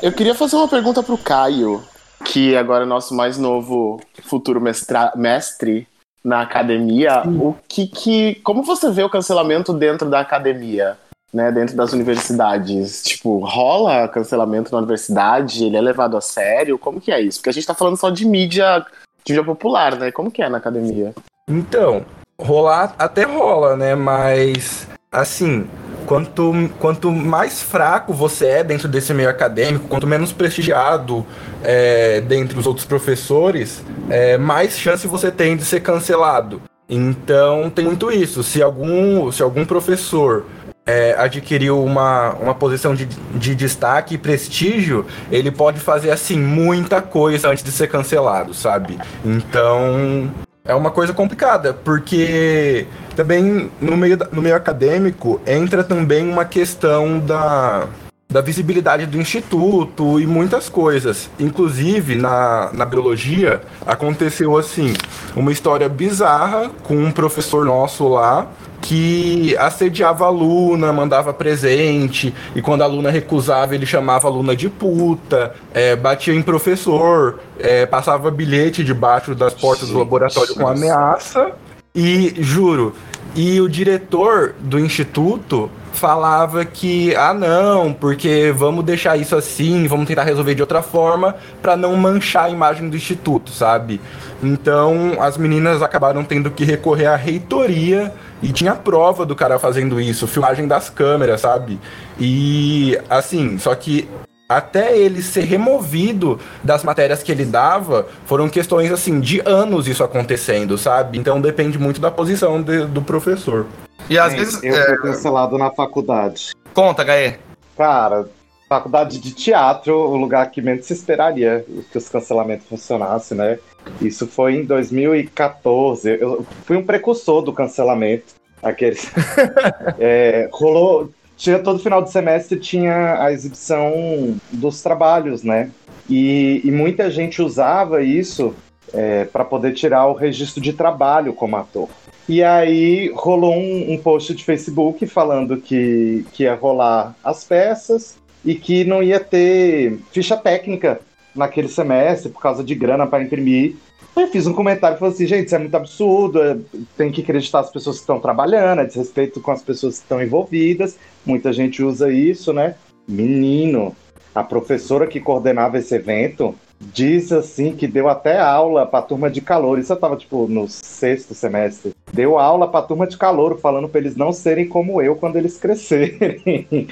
Eu 0.00 0.12
queria 0.12 0.34
fazer 0.34 0.56
uma 0.56 0.68
pergunta 0.68 1.02
pro 1.02 1.18
Caio 1.18 1.82
que 2.24 2.56
agora 2.56 2.84
é 2.84 2.86
nosso 2.86 3.14
mais 3.14 3.38
novo 3.38 4.00
futuro 4.22 4.60
mestra, 4.60 5.12
mestre 5.16 5.86
na 6.24 6.42
academia, 6.42 7.22
Sim. 7.22 7.38
o 7.38 7.56
que 7.66 7.86
que 7.86 8.34
como 8.36 8.62
você 8.62 8.90
vê 8.90 9.02
o 9.02 9.10
cancelamento 9.10 9.72
dentro 9.72 10.10
da 10.10 10.20
academia, 10.20 10.98
né, 11.32 11.50
dentro 11.52 11.76
das 11.76 11.92
universidades? 11.92 13.02
Tipo, 13.02 13.38
rola 13.38 14.08
cancelamento 14.08 14.72
na 14.72 14.78
universidade? 14.78 15.64
Ele 15.64 15.76
é 15.76 15.80
levado 15.80 16.16
a 16.16 16.20
sério? 16.20 16.78
Como 16.78 17.00
que 17.00 17.12
é 17.12 17.20
isso? 17.20 17.38
Porque 17.38 17.50
a 17.50 17.52
gente 17.52 17.66
tá 17.66 17.74
falando 17.74 17.96
só 17.96 18.10
de 18.10 18.26
mídia, 18.26 18.84
de 19.24 19.32
mídia 19.32 19.44
popular, 19.44 19.96
né? 19.96 20.10
Como 20.10 20.30
que 20.30 20.42
é 20.42 20.48
na 20.48 20.58
academia? 20.58 21.14
Então, 21.48 22.04
rolar 22.40 22.94
até 22.98 23.24
rola, 23.24 23.76
né, 23.76 23.94
mas 23.94 24.88
assim, 25.10 25.66
quanto, 26.06 26.70
quanto 26.78 27.10
mais 27.10 27.62
fraco 27.62 28.12
você 28.12 28.46
é 28.46 28.64
dentro 28.64 28.88
desse 28.88 29.12
meio 29.14 29.28
acadêmico, 29.28 29.88
quanto 29.88 30.06
menos 30.06 30.32
prestigiado 30.32 31.26
é, 31.62 32.20
dentre 32.20 32.58
os 32.58 32.66
outros 32.66 32.86
professores, 32.86 33.82
é, 34.08 34.36
mais 34.36 34.78
chance 34.78 35.06
você 35.06 35.30
tem 35.30 35.56
de 35.56 35.64
ser 35.64 35.80
cancelado. 35.80 36.62
Então 36.88 37.68
tem 37.70 37.84
muito 37.84 38.10
isso. 38.10 38.42
Se 38.42 38.62
algum, 38.62 39.30
se 39.30 39.42
algum 39.42 39.64
professor 39.64 40.46
é, 40.86 41.14
adquiriu 41.18 41.84
uma, 41.84 42.30
uma 42.34 42.54
posição 42.54 42.94
de, 42.94 43.04
de 43.04 43.54
destaque 43.54 44.14
e 44.14 44.18
prestígio, 44.18 45.04
ele 45.30 45.50
pode 45.50 45.78
fazer 45.80 46.10
assim 46.10 46.38
muita 46.38 47.02
coisa 47.02 47.50
antes 47.50 47.62
de 47.62 47.70
ser 47.70 47.88
cancelado, 47.88 48.54
sabe? 48.54 48.98
Então 49.22 50.30
é 50.68 50.74
uma 50.74 50.90
coisa 50.90 51.14
complicada, 51.14 51.72
porque 51.72 52.86
também 53.16 53.70
no 53.80 53.96
meio, 53.96 54.18
no 54.30 54.42
meio 54.42 54.54
acadêmico 54.54 55.40
entra 55.46 55.82
também 55.82 56.28
uma 56.30 56.44
questão 56.44 57.18
da, 57.18 57.88
da 58.30 58.42
visibilidade 58.42 59.06
do 59.06 59.18
instituto 59.18 60.20
e 60.20 60.26
muitas 60.26 60.68
coisas. 60.68 61.30
Inclusive, 61.40 62.14
na, 62.14 62.68
na 62.74 62.84
biologia, 62.84 63.62
aconteceu 63.86 64.58
assim, 64.58 64.92
uma 65.34 65.50
história 65.50 65.88
bizarra 65.88 66.70
com 66.82 66.94
um 66.94 67.10
professor 67.10 67.64
nosso 67.64 68.06
lá 68.06 68.46
que 68.82 69.56
assediava 69.56 70.26
a 70.26 70.28
aluna, 70.28 70.92
mandava 70.92 71.32
presente, 71.32 72.34
e 72.54 72.60
quando 72.60 72.82
a 72.82 72.84
aluna 72.84 73.10
recusava, 73.10 73.74
ele 73.74 73.86
chamava 73.86 74.28
a 74.28 74.30
aluna 74.30 74.54
de 74.54 74.68
puta, 74.68 75.54
é, 75.72 75.96
batia 75.96 76.34
em 76.34 76.42
professor, 76.42 77.40
é, 77.58 77.86
passava 77.86 78.30
bilhete 78.30 78.84
debaixo 78.84 79.34
das 79.34 79.54
portas 79.54 79.88
do 79.88 79.98
laboratório 79.98 80.54
com 80.54 80.68
ameaça. 80.68 81.52
E 81.94 82.34
juro, 82.38 82.94
e 83.34 83.58
o 83.58 83.68
diretor 83.68 84.54
do 84.60 84.78
instituto 84.78 85.70
falava 85.98 86.64
que 86.64 87.14
ah 87.16 87.34
não, 87.34 87.92
porque 87.92 88.52
vamos 88.56 88.84
deixar 88.84 89.16
isso 89.16 89.34
assim, 89.36 89.86
vamos 89.86 90.06
tentar 90.06 90.22
resolver 90.22 90.54
de 90.54 90.62
outra 90.62 90.80
forma 90.80 91.34
para 91.60 91.76
não 91.76 91.94
manchar 91.96 92.44
a 92.44 92.50
imagem 92.50 92.88
do 92.88 92.96
instituto, 92.96 93.50
sabe? 93.50 94.00
Então 94.42 95.20
as 95.20 95.36
meninas 95.36 95.82
acabaram 95.82 96.24
tendo 96.24 96.50
que 96.50 96.64
recorrer 96.64 97.06
à 97.06 97.16
reitoria 97.16 98.14
e 98.40 98.52
tinha 98.52 98.74
prova 98.74 99.26
do 99.26 99.34
cara 99.34 99.58
fazendo 99.58 100.00
isso, 100.00 100.26
filmagem 100.28 100.68
das 100.68 100.88
câmeras, 100.88 101.40
sabe? 101.40 101.80
E 102.18 102.98
assim, 103.10 103.58
só 103.58 103.74
que 103.74 104.08
até 104.48 104.96
ele 104.96 105.22
ser 105.22 105.42
removido 105.42 106.40
das 106.64 106.82
matérias 106.82 107.22
que 107.22 107.30
ele 107.30 107.44
dava, 107.44 108.08
foram 108.24 108.48
questões 108.48 108.90
assim 108.90 109.20
de 109.20 109.42
anos 109.44 109.86
isso 109.86 110.02
acontecendo, 110.02 110.78
sabe? 110.78 111.18
Então 111.18 111.40
depende 111.40 111.78
muito 111.78 112.00
da 112.00 112.10
posição 112.10 112.62
de, 112.62 112.86
do 112.86 113.02
professor. 113.02 113.66
E 114.08 114.18
às 114.18 114.30
Gente, 114.30 114.38
vezes. 114.38 114.64
Eu 114.64 114.72
fui 114.72 114.94
é... 114.94 114.96
cancelado 114.96 115.58
na 115.58 115.70
faculdade. 115.70 116.52
Conta, 116.72 117.04
Gaê. 117.04 117.34
Cara, 117.76 118.26
faculdade 118.68 119.18
de 119.18 119.32
teatro, 119.32 119.94
o 119.94 120.16
lugar 120.16 120.50
que 120.50 120.62
menos 120.62 120.86
se 120.86 120.94
esperaria 120.94 121.64
que 121.90 121.98
os 121.98 122.08
cancelamentos 122.08 122.66
funcionassem, 122.66 123.36
né? 123.36 123.58
Isso 124.00 124.26
foi 124.26 124.54
em 124.56 124.64
2014. 124.64 126.18
Eu 126.20 126.46
fui 126.64 126.76
um 126.76 126.84
precursor 126.84 127.42
do 127.42 127.52
cancelamento. 127.52 128.38
Aqueles. 128.62 129.10
é, 130.00 130.48
rolou. 130.52 131.10
Tinha 131.38 131.60
todo 131.60 131.78
final 131.78 132.02
de 132.02 132.10
semestre 132.10 132.58
tinha 132.58 133.22
a 133.22 133.32
exibição 133.32 134.36
dos 134.50 134.82
trabalhos, 134.82 135.44
né? 135.44 135.70
E, 136.10 136.60
e 136.64 136.70
muita 136.72 137.08
gente 137.08 137.40
usava 137.40 138.02
isso 138.02 138.54
é, 138.92 139.24
para 139.24 139.44
poder 139.44 139.72
tirar 139.72 140.06
o 140.06 140.14
registro 140.14 140.60
de 140.60 140.72
trabalho 140.72 141.32
como 141.32 141.56
ator. 141.56 141.88
E 142.28 142.42
aí 142.42 143.12
rolou 143.14 143.54
um, 143.54 143.92
um, 143.92 143.98
post 143.98 144.34
de 144.34 144.44
Facebook 144.44 145.06
falando 145.06 145.58
que, 145.58 146.26
que 146.32 146.42
ia 146.42 146.56
rolar 146.56 147.14
as 147.22 147.44
peças 147.44 148.18
e 148.44 148.56
que 148.56 148.84
não 148.84 149.00
ia 149.00 149.20
ter 149.20 149.98
ficha 150.10 150.36
técnica 150.36 151.00
naquele 151.34 151.68
semestre 151.68 152.30
por 152.30 152.42
causa 152.42 152.64
de 152.64 152.74
grana 152.74 153.06
para 153.06 153.22
imprimir. 153.22 153.76
Eu 154.20 154.28
fiz 154.28 154.46
um 154.46 154.52
comentário 154.52 154.96
e 154.96 154.98
falei 154.98 155.14
assim, 155.14 155.26
gente, 155.26 155.46
isso 155.46 155.54
é 155.54 155.58
muito 155.58 155.74
absurdo, 155.76 156.42
é, 156.42 156.58
tem 156.96 157.12
que 157.12 157.22
acreditar 157.22 157.60
as 157.60 157.70
pessoas 157.70 157.96
que 157.96 158.02
estão 158.02 158.18
trabalhando, 158.18 158.80
é 158.80 158.84
desrespeito 158.84 159.40
com 159.40 159.52
as 159.52 159.62
pessoas 159.62 159.98
que 159.98 160.02
estão 160.02 160.20
envolvidas. 160.20 160.96
Muita 161.24 161.52
gente 161.52 161.82
usa 161.82 162.12
isso, 162.12 162.52
né? 162.52 162.74
Menino, 163.06 163.94
a 164.34 164.42
professora 164.42 165.06
que 165.06 165.20
coordenava 165.20 165.78
esse 165.78 165.94
evento 165.94 166.54
diz 166.80 167.32
assim 167.32 167.74
que 167.74 167.86
deu 167.86 168.08
até 168.08 168.38
aula 168.38 168.86
para 168.86 169.02
turma 169.02 169.30
de 169.30 169.40
calor. 169.40 169.78
Isso 169.78 169.92
eu 169.92 169.96
tava 169.96 170.16
tipo 170.16 170.46
no 170.48 170.68
sexto 170.68 171.34
semestre. 171.34 171.92
Deu 172.12 172.38
aula 172.38 172.66
para 172.66 172.84
turma 172.84 173.06
de 173.06 173.16
calor, 173.16 173.58
falando 173.58 173.88
para 173.88 174.00
eles 174.00 174.16
não 174.16 174.32
serem 174.32 174.66
como 174.68 175.00
eu 175.00 175.14
quando 175.16 175.36
eles 175.36 175.56
crescerem. 175.58 176.40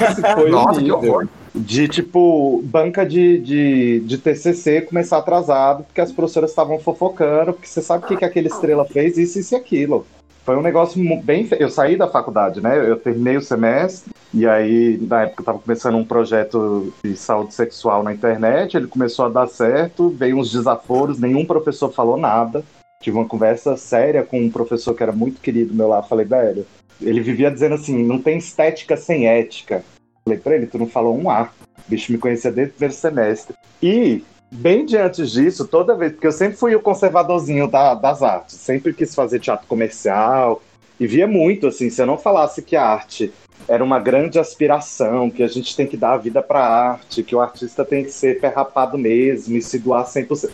Esse 0.00 0.22
foi 0.34 0.50
Nossa, 0.50 0.78
o 0.78 0.82
nível. 0.82 1.00
que 1.00 1.06
horror. 1.06 1.28
De 1.54 1.86
tipo, 1.86 2.62
banca 2.64 3.04
de, 3.04 3.38
de, 3.38 4.00
de 4.00 4.18
TCC 4.18 4.82
começar 4.82 5.18
atrasado, 5.18 5.84
porque 5.84 6.00
as 6.00 6.10
professoras 6.10 6.50
estavam 6.50 6.78
fofocando, 6.78 7.52
porque 7.52 7.68
você 7.68 7.82
sabe 7.82 8.04
o 8.04 8.08
que, 8.08 8.16
que 8.16 8.24
aquela 8.24 8.46
estrela 8.46 8.84
fez, 8.86 9.18
isso, 9.18 9.38
isso 9.38 9.54
e 9.54 9.56
aquilo. 9.56 10.06
foi 10.46 10.56
um 10.56 10.62
negócio 10.62 10.98
bem. 11.22 11.46
Eu 11.58 11.68
saí 11.68 11.96
da 11.96 12.08
faculdade, 12.08 12.62
né? 12.62 12.88
Eu 12.88 12.96
terminei 12.96 13.36
o 13.36 13.42
semestre, 13.42 14.10
e 14.32 14.46
aí, 14.46 14.98
na 15.02 15.24
época, 15.24 15.42
eu 15.42 15.44
tava 15.44 15.58
começando 15.58 15.96
um 15.96 16.04
projeto 16.04 16.90
de 17.04 17.14
saúde 17.16 17.52
sexual 17.52 18.02
na 18.02 18.14
internet. 18.14 18.74
Ele 18.74 18.86
começou 18.86 19.26
a 19.26 19.28
dar 19.28 19.46
certo, 19.46 20.08
veio 20.08 20.38
uns 20.38 20.50
desaforos, 20.50 21.18
nenhum 21.18 21.44
professor 21.44 21.92
falou 21.92 22.16
nada. 22.16 22.64
Tive 23.02 23.18
uma 23.18 23.28
conversa 23.28 23.76
séria 23.76 24.22
com 24.22 24.40
um 24.40 24.50
professor 24.50 24.94
que 24.94 25.02
era 25.02 25.12
muito 25.12 25.40
querido 25.40 25.74
meu 25.74 25.88
lá. 25.88 26.02
Falei, 26.02 26.24
velho, 26.24 26.64
ele 27.00 27.20
vivia 27.20 27.50
dizendo 27.50 27.74
assim: 27.74 28.02
não 28.02 28.22
tem 28.22 28.38
estética 28.38 28.96
sem 28.96 29.26
ética. 29.26 29.84
Falei 30.24 30.38
pra 30.38 30.54
ele, 30.54 30.66
tu 30.66 30.78
não 30.78 30.86
falou 30.86 31.18
um 31.18 31.28
A. 31.28 31.50
O 31.86 31.90
bicho 31.90 32.12
me 32.12 32.18
conhecia 32.18 32.50
desde 32.50 32.70
o 32.70 32.74
primeiro 32.74 32.94
semestre. 32.94 33.54
E 33.82 34.22
bem 34.52 34.86
diante 34.86 35.26
disso, 35.26 35.66
toda 35.66 35.96
vez, 35.96 36.12
porque 36.12 36.26
eu 36.26 36.32
sempre 36.32 36.56
fui 36.56 36.74
o 36.74 36.80
conservadorzinho 36.80 37.66
da, 37.66 37.94
das 37.94 38.22
artes, 38.22 38.56
sempre 38.56 38.92
quis 38.92 39.14
fazer 39.14 39.40
teatro 39.40 39.66
comercial, 39.66 40.62
e 41.00 41.06
via 41.06 41.26
muito, 41.26 41.66
assim, 41.66 41.90
se 41.90 42.00
eu 42.00 42.06
não 42.06 42.16
falasse 42.16 42.62
que 42.62 42.76
a 42.76 42.84
arte 42.86 43.32
era 43.66 43.82
uma 43.82 43.98
grande 43.98 44.38
aspiração, 44.38 45.30
que 45.30 45.42
a 45.42 45.48
gente 45.48 45.74
tem 45.74 45.86
que 45.86 45.96
dar 45.96 46.12
a 46.12 46.18
vida 46.18 46.42
pra 46.42 46.60
arte, 46.60 47.22
que 47.22 47.34
o 47.34 47.40
artista 47.40 47.84
tem 47.84 48.04
que 48.04 48.10
ser 48.10 48.38
ferrapado 48.40 48.98
mesmo 48.98 49.56
e 49.56 49.62
se 49.62 49.78
doar 49.78 50.04
100%. 50.04 50.50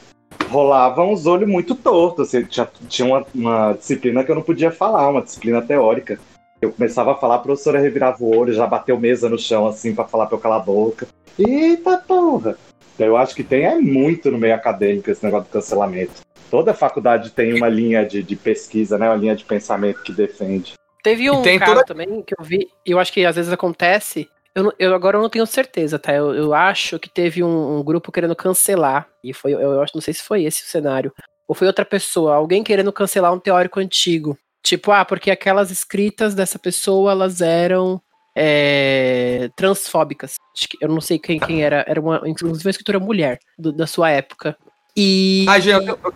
Rolava 0.48 1.04
uns 1.04 1.26
olhos 1.26 1.48
muito 1.48 1.74
tortos, 1.74 2.28
assim, 2.28 2.44
tinha, 2.44 2.68
tinha 2.88 3.06
uma, 3.06 3.26
uma 3.34 3.72
disciplina 3.74 4.24
que 4.24 4.30
eu 4.30 4.34
não 4.34 4.42
podia 4.42 4.70
falar, 4.70 5.08
uma 5.10 5.22
disciplina 5.22 5.60
teórica. 5.60 6.18
Eu 6.60 6.72
começava 6.72 7.12
a 7.12 7.14
falar, 7.14 7.36
a 7.36 7.40
professora 7.40 7.78
revirava 7.78 8.16
o 8.20 8.36
olho, 8.36 8.52
já 8.52 8.66
bateu 8.66 8.98
mesa 8.98 9.28
no 9.28 9.38
chão, 9.38 9.66
assim, 9.66 9.94
para 9.94 10.04
falar 10.04 10.26
pra 10.26 10.36
eu 10.36 10.40
calar 10.40 10.60
a 10.60 10.64
boca. 10.64 11.06
Eita 11.38 11.98
porra! 11.98 12.56
Eu 12.98 13.16
acho 13.16 13.34
que 13.34 13.44
tem 13.44 13.64
é 13.64 13.76
muito 13.76 14.30
no 14.30 14.38
meio 14.38 14.54
acadêmico 14.54 15.10
esse 15.10 15.24
negócio 15.24 15.46
do 15.48 15.52
cancelamento. 15.52 16.26
Toda 16.50 16.74
faculdade 16.74 17.30
tem 17.30 17.54
uma 17.54 17.68
linha 17.68 18.04
de, 18.04 18.22
de 18.22 18.34
pesquisa, 18.34 18.98
né? 18.98 19.08
Uma 19.08 19.16
linha 19.16 19.36
de 19.36 19.44
pensamento 19.44 20.02
que 20.02 20.12
defende. 20.12 20.72
Teve 21.02 21.30
um 21.30 21.42
cara 21.42 21.66
toda... 21.66 21.84
também 21.84 22.22
que 22.22 22.34
eu 22.36 22.44
vi, 22.44 22.68
eu 22.84 22.98
acho 22.98 23.12
que 23.12 23.24
às 23.24 23.36
vezes 23.36 23.52
acontece. 23.52 24.28
Eu, 24.58 24.72
eu 24.76 24.94
agora 24.94 25.16
eu 25.16 25.22
não 25.22 25.28
tenho 25.28 25.46
certeza, 25.46 26.00
tá? 26.00 26.12
Eu, 26.12 26.34
eu 26.34 26.52
acho 26.52 26.98
que 26.98 27.08
teve 27.08 27.44
um, 27.44 27.78
um, 27.78 27.84
grupo 27.84 28.10
querendo 28.10 28.34
cancelar. 28.34 29.08
E 29.22 29.32
foi, 29.32 29.54
eu, 29.54 29.60
eu 29.60 29.80
acho, 29.80 29.92
não 29.94 30.02
sei 30.02 30.12
se 30.12 30.22
foi 30.22 30.42
esse 30.42 30.64
o 30.64 30.66
cenário. 30.66 31.12
Ou 31.46 31.54
foi 31.54 31.68
outra 31.68 31.84
pessoa, 31.84 32.34
alguém 32.34 32.64
querendo 32.64 32.92
cancelar 32.92 33.32
um 33.32 33.38
teórico 33.38 33.78
antigo. 33.78 34.36
Tipo, 34.60 34.90
ah, 34.90 35.04
porque 35.04 35.30
aquelas 35.30 35.70
escritas 35.70 36.34
dessa 36.34 36.58
pessoa, 36.58 37.12
elas 37.12 37.40
eram 37.40 38.02
é, 38.36 39.48
transfóbicas. 39.54 40.34
Eu 40.80 40.88
não 40.88 41.00
sei 41.00 41.20
quem, 41.20 41.38
quem 41.38 41.62
era, 41.62 41.84
era 41.86 42.00
uma, 42.00 42.20
inclusive 42.26 42.66
uma 42.66 42.70
escritora 42.70 42.98
mulher 42.98 43.38
do, 43.56 43.72
da 43.72 43.86
sua 43.86 44.10
época. 44.10 44.56
E, 44.96 45.46
Ai, 45.48 45.60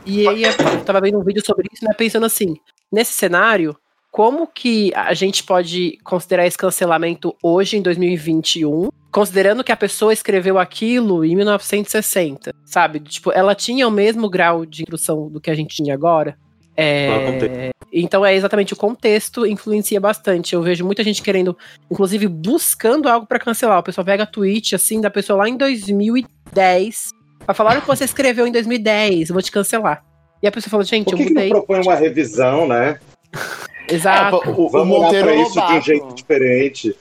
e, 0.04 0.22
e 0.22 0.28
aí 0.28 0.42
eu 0.42 0.84
tava 0.84 1.00
vendo 1.00 1.16
um 1.16 1.22
vídeo 1.22 1.42
sobre 1.46 1.68
isso, 1.72 1.84
né, 1.84 1.94
pensando 1.96 2.26
assim, 2.26 2.56
nesse 2.90 3.12
cenário, 3.12 3.76
como 4.12 4.46
que 4.46 4.92
a 4.94 5.14
gente 5.14 5.42
pode 5.42 5.98
considerar 6.04 6.46
esse 6.46 6.58
cancelamento 6.58 7.34
hoje, 7.42 7.78
em 7.78 7.82
2021, 7.82 8.90
considerando 9.10 9.64
que 9.64 9.72
a 9.72 9.76
pessoa 9.76 10.12
escreveu 10.12 10.58
aquilo 10.58 11.24
em 11.24 11.34
1960, 11.34 12.54
sabe? 12.62 13.00
Tipo, 13.00 13.32
ela 13.32 13.54
tinha 13.54 13.88
o 13.88 13.90
mesmo 13.90 14.28
grau 14.28 14.66
de 14.66 14.82
instrução 14.82 15.30
do 15.30 15.40
que 15.40 15.50
a 15.50 15.54
gente 15.54 15.74
tinha 15.74 15.94
agora? 15.94 16.36
É, 16.76 17.70
então 17.90 18.24
é 18.24 18.34
exatamente 18.34 18.74
o 18.74 18.76
contexto 18.76 19.46
influencia 19.46 19.98
bastante. 19.98 20.54
Eu 20.54 20.62
vejo 20.62 20.84
muita 20.84 21.02
gente 21.02 21.22
querendo, 21.22 21.56
inclusive 21.90 22.28
buscando 22.28 23.08
algo 23.08 23.26
para 23.26 23.38
cancelar. 23.38 23.78
O 23.78 23.82
pessoal 23.82 24.04
pega 24.04 24.26
tweet 24.26 24.74
assim 24.74 25.00
da 25.00 25.10
pessoa 25.10 25.38
lá 25.38 25.48
em 25.48 25.56
2010 25.56 27.12
para 27.46 27.54
falar 27.54 27.78
o 27.78 27.80
que 27.80 27.86
você 27.86 28.04
escreveu 28.04 28.46
em 28.46 28.52
2010, 28.52 29.30
eu 29.30 29.34
vou 29.34 29.42
te 29.42 29.50
cancelar. 29.50 30.04
E 30.42 30.46
a 30.46 30.52
pessoa 30.52 30.70
fala, 30.70 30.84
gente, 30.84 31.06
Por 31.06 31.16
que 31.16 31.22
eu 31.22 31.28
mudei. 31.28 31.48
Que 31.48 31.54
não 31.54 31.60
propõe 31.60 31.80
uma 31.80 31.94
revisão, 31.94 32.68
né? 32.68 32.98
Exato. 33.88 34.42
É, 34.44 34.50
o, 34.50 34.66
o 34.66 34.84
Monteiro 34.84 35.30
isso 35.34 35.54
de 35.54 35.72
um 35.72 35.82
jeito 35.82 36.14
diferente. 36.14 36.96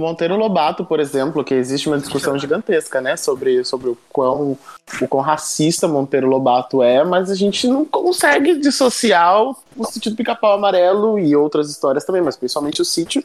Monteiro 0.00 0.36
Lobato, 0.36 0.84
por 0.84 1.00
exemplo, 1.00 1.44
que 1.44 1.54
existe 1.54 1.88
uma 1.88 1.98
discussão 1.98 2.38
gigantesca, 2.38 3.00
né, 3.00 3.16
sobre, 3.16 3.64
sobre 3.64 3.90
o 3.90 3.98
quão, 4.10 4.56
o 5.00 5.08
quão 5.08 5.22
racista 5.22 5.88
Monteiro 5.88 6.28
Lobato 6.28 6.82
é, 6.82 7.04
mas 7.04 7.30
a 7.30 7.34
gente 7.34 7.66
não 7.66 7.84
consegue 7.84 8.58
dissociar 8.58 9.42
o, 9.42 9.56
o 9.76 9.84
sítio 9.84 10.10
do 10.10 10.16
pica-pau 10.16 10.54
amarelo 10.54 11.18
e 11.18 11.34
outras 11.36 11.70
histórias 11.70 12.04
também, 12.04 12.22
mas 12.22 12.36
principalmente 12.36 12.80
o 12.80 12.84
sítio 12.84 13.22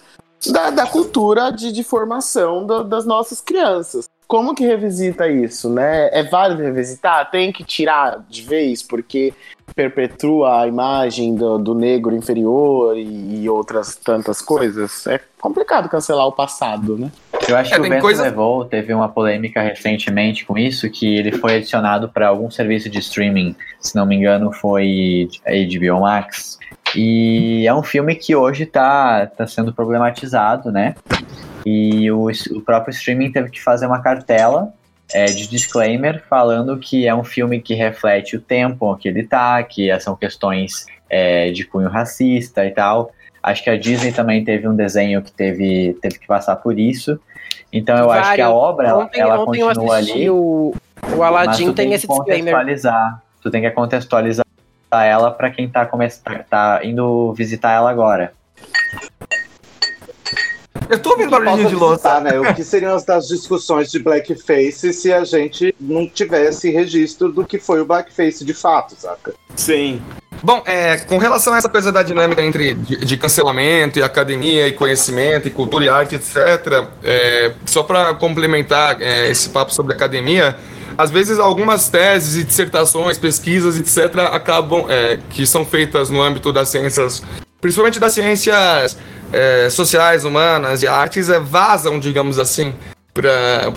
da, 0.52 0.70
da 0.70 0.86
cultura 0.86 1.52
de, 1.52 1.72
de 1.72 1.84
formação 1.84 2.66
do, 2.66 2.84
das 2.84 3.06
nossas 3.06 3.42
crianças. 3.42 4.08
Como 4.28 4.54
que 4.54 4.66
revisita 4.66 5.30
isso, 5.30 5.70
né? 5.70 6.10
É 6.12 6.22
válido 6.22 6.62
revisitar? 6.62 7.32
Tem 7.32 7.52
que 7.52 7.64
tirar 7.64 8.26
de 8.30 8.42
vez, 8.42 8.84
porque 8.84 9.34
perpetua 9.74 10.64
a 10.64 10.68
imagem 10.68 11.36
do, 11.36 11.58
do 11.58 11.74
negro 11.74 12.16
inferior 12.16 12.98
e, 12.98 13.44
e, 13.44 13.50
outras 13.50 13.96
tantas 13.96 14.42
coisas. 14.42 15.08
É 15.08 15.20
complicado 15.40 15.88
cancelar 15.88 16.28
o 16.28 16.32
passado, 16.32 16.98
né? 16.98 17.12
Eu 17.48 17.56
acho 17.56 17.74
é, 17.74 17.80
que 17.80 17.82
o 17.86 17.90
Vento 17.90 18.02
coisa... 18.02 18.24
Levou 18.24 18.66
teve 18.66 18.94
uma 18.94 19.08
polêmica 19.08 19.62
recentemente 19.62 20.46
com 20.46 20.58
isso, 20.58 20.90
que 20.90 21.18
ele 21.18 21.32
foi 21.32 21.56
adicionado 21.56 22.10
para 22.10 22.28
algum 22.28 22.50
serviço 22.52 22.90
de 22.90 23.00
streaming, 23.00 23.56
se 23.80 23.96
não 23.96 24.06
me 24.06 24.16
engano 24.16 24.52
foi 24.52 25.30
HBO 25.46 26.02
Max. 26.02 26.58
E 26.96 27.68
é 27.68 27.74
um 27.74 27.84
filme 27.84 28.16
que 28.16 28.36
hoje 28.36 28.64
está 28.64 29.28
tá 29.28 29.46
sendo 29.48 29.74
problematizado, 29.74 30.72
né? 30.72 30.96
E 31.66 32.10
o, 32.12 32.30
o 32.52 32.62
próprio 32.62 32.94
streaming 32.94 33.32
teve 33.32 33.50
que 33.50 33.62
fazer 33.62 33.86
uma 33.86 34.02
cartela 34.02 34.74
é, 35.14 35.26
de 35.26 35.48
disclaimer 35.48 36.24
falando 36.30 36.78
que 36.78 37.08
é 37.08 37.14
um 37.14 37.24
filme 37.24 37.62
que 37.62 37.74
reflete 37.74 38.36
o 38.36 38.42
tempo 38.42 38.96
que 38.98 39.08
ele 39.08 39.24
tá, 39.24 39.62
que 39.64 39.98
são 40.00 40.16
questões 40.16 40.86
é, 41.10 41.52
de 41.52 41.66
cunho 41.66 41.90
racista 41.90 42.66
e 42.66 42.72
tal. 42.72 43.12
Acho 43.42 43.64
que 43.64 43.70
a 43.70 43.78
Disney 43.78 44.12
também 44.12 44.44
teve 44.44 44.68
um 44.68 44.76
desenho 44.76 45.22
que 45.22 45.32
teve, 45.32 45.98
teve 46.02 46.20
que 46.20 46.28
passar 46.28 46.56
por 46.58 46.78
isso. 46.78 47.20
Então 47.72 47.98
eu 47.98 48.08
Vário, 48.08 48.24
acho 48.24 48.36
que 48.36 48.42
a 48.42 48.50
obra 48.50 48.98
ontem, 48.98 49.20
ela, 49.20 49.36
ela 49.36 49.46
continua 49.46 49.96
ali. 49.96 50.30
O, 50.30 50.74
o 51.16 51.24
Aladdin 51.24 51.74
tem, 51.74 51.94
esse 51.94 52.08
contextualizar. 52.08 53.22
Tu 53.42 53.52
tem 53.52 53.62
que 53.62 53.72
contextualizar 53.72 54.47
ela 54.92 55.32
para 55.32 55.50
quem 55.50 55.68
tá, 55.70 55.90
tá 56.50 56.80
indo 56.84 57.34
visitar 57.34 57.72
ela 57.72 57.90
agora. 57.90 58.34
Eu 60.90 61.00
tô 61.00 61.12
ouvindo 61.12 61.32
barulhinho 61.32 61.68
de 61.68 61.76
louça. 61.76 62.20
Né? 62.22 62.40
O 62.40 62.54
que 62.54 62.64
seriam 62.64 62.96
as 62.96 63.04
das 63.04 63.28
discussões 63.28 63.92
de 63.92 64.00
blackface 64.00 64.94
se 64.94 65.12
a 65.12 65.24
gente 65.24 65.76
não 65.80 66.08
tivesse 66.08 66.70
registro 66.72 67.32
do 67.32 67.46
que 67.46 67.60
foi 67.60 67.82
o 67.82 67.86
blackface 67.86 68.46
de 68.46 68.54
fato, 68.54 68.96
saca? 68.98 69.34
Sim. 69.56 70.02
Bom, 70.44 70.62
é, 70.66 70.98
com 70.98 71.18
relação 71.18 71.54
a 71.54 71.58
essa 71.58 71.68
coisa 71.68 71.92
da 71.92 72.04
dinâmica 72.04 72.42
entre 72.42 72.76
de, 72.76 72.98
de 72.98 73.18
cancelamento 73.18 73.98
e 73.98 74.04
academia 74.04 74.68
e 74.68 74.72
conhecimento 74.72 75.48
e 75.48 75.52
cultura 75.52 75.86
e 75.86 75.90
arte, 75.90 76.16
etc., 76.16 76.88
é, 77.04 77.54
só 77.66 77.82
para 77.82 78.14
complementar 78.14 79.02
é, 79.02 79.30
esse 79.30 79.50
papo 79.50 79.74
sobre 79.74 79.94
academia, 79.94 80.56
às 80.98 81.12
vezes 81.12 81.38
algumas 81.38 81.90
teses 81.90 82.42
e 82.42 82.44
dissertações, 82.44 83.18
pesquisas, 83.18 83.78
etc., 83.78 84.20
acabam, 84.32 84.86
é, 84.90 85.20
que 85.30 85.46
são 85.46 85.64
feitas 85.64 86.10
no 86.10 86.22
âmbito 86.22 86.52
das 86.52 86.70
ciências, 86.70 87.22
principalmente 87.62 88.00
das 88.00 88.14
ciências 88.14 88.98
é, 89.32 89.70
sociais, 89.70 90.26
humanas 90.26 90.82
e 90.82 90.88
artes 90.88 91.30
é, 91.30 91.40
vazam, 91.40 92.00
digamos 92.00 92.40
assim, 92.40 92.74
para 93.14 93.72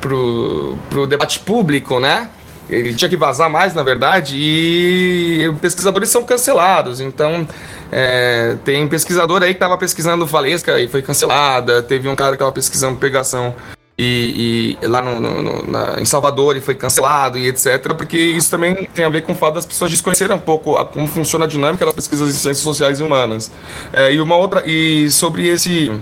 pro 0.00 1.06
debate 1.08 1.40
público, 1.40 1.98
né? 1.98 2.28
Ele 2.68 2.94
tinha 2.94 3.08
que 3.08 3.16
vazar 3.16 3.50
mais, 3.50 3.74
na 3.74 3.82
verdade, 3.82 4.36
e 4.38 5.52
pesquisadores 5.60 6.08
são 6.08 6.24
cancelados. 6.24 7.00
Então, 7.00 7.46
é, 7.92 8.56
tem 8.64 8.88
pesquisador 8.88 9.42
aí 9.42 9.50
que 9.50 9.56
estava 9.56 9.76
pesquisando 9.76 10.24
Valesca 10.24 10.80
e 10.80 10.88
foi 10.88 11.02
cancelada. 11.02 11.82
Teve 11.82 12.08
um 12.08 12.16
cara 12.16 12.30
que 12.30 12.36
estava 12.36 12.52
pesquisando 12.52 12.98
pegação 12.98 13.54
e, 13.96 14.76
e 14.82 14.86
lá 14.86 15.00
no, 15.00 15.20
no, 15.20 15.70
na, 15.70 16.00
em 16.00 16.04
Salvador 16.04 16.56
e 16.56 16.60
foi 16.60 16.74
cancelado 16.74 17.38
e 17.38 17.48
etc. 17.48 17.94
Porque 17.96 18.18
isso 18.18 18.50
também 18.50 18.88
tem 18.94 19.04
a 19.04 19.08
ver 19.08 19.22
com 19.22 19.32
o 19.32 19.34
fato 19.34 19.54
das 19.54 19.66
pessoas 19.66 19.90
desconhecerem 19.90 20.36
um 20.36 20.40
pouco 20.40 20.76
a, 20.76 20.84
como 20.84 21.06
funciona 21.06 21.44
a 21.44 21.48
dinâmica 21.48 21.84
das 21.84 21.94
pesquisas 21.94 22.28
em 22.30 22.32
ciências 22.32 22.58
sociais 22.58 23.00
e 23.00 23.02
humanas. 23.02 23.50
É, 23.92 24.12
e 24.12 24.20
uma 24.20 24.36
outra 24.36 24.66
e 24.66 25.10
sobre 25.10 25.48
esse 25.48 25.92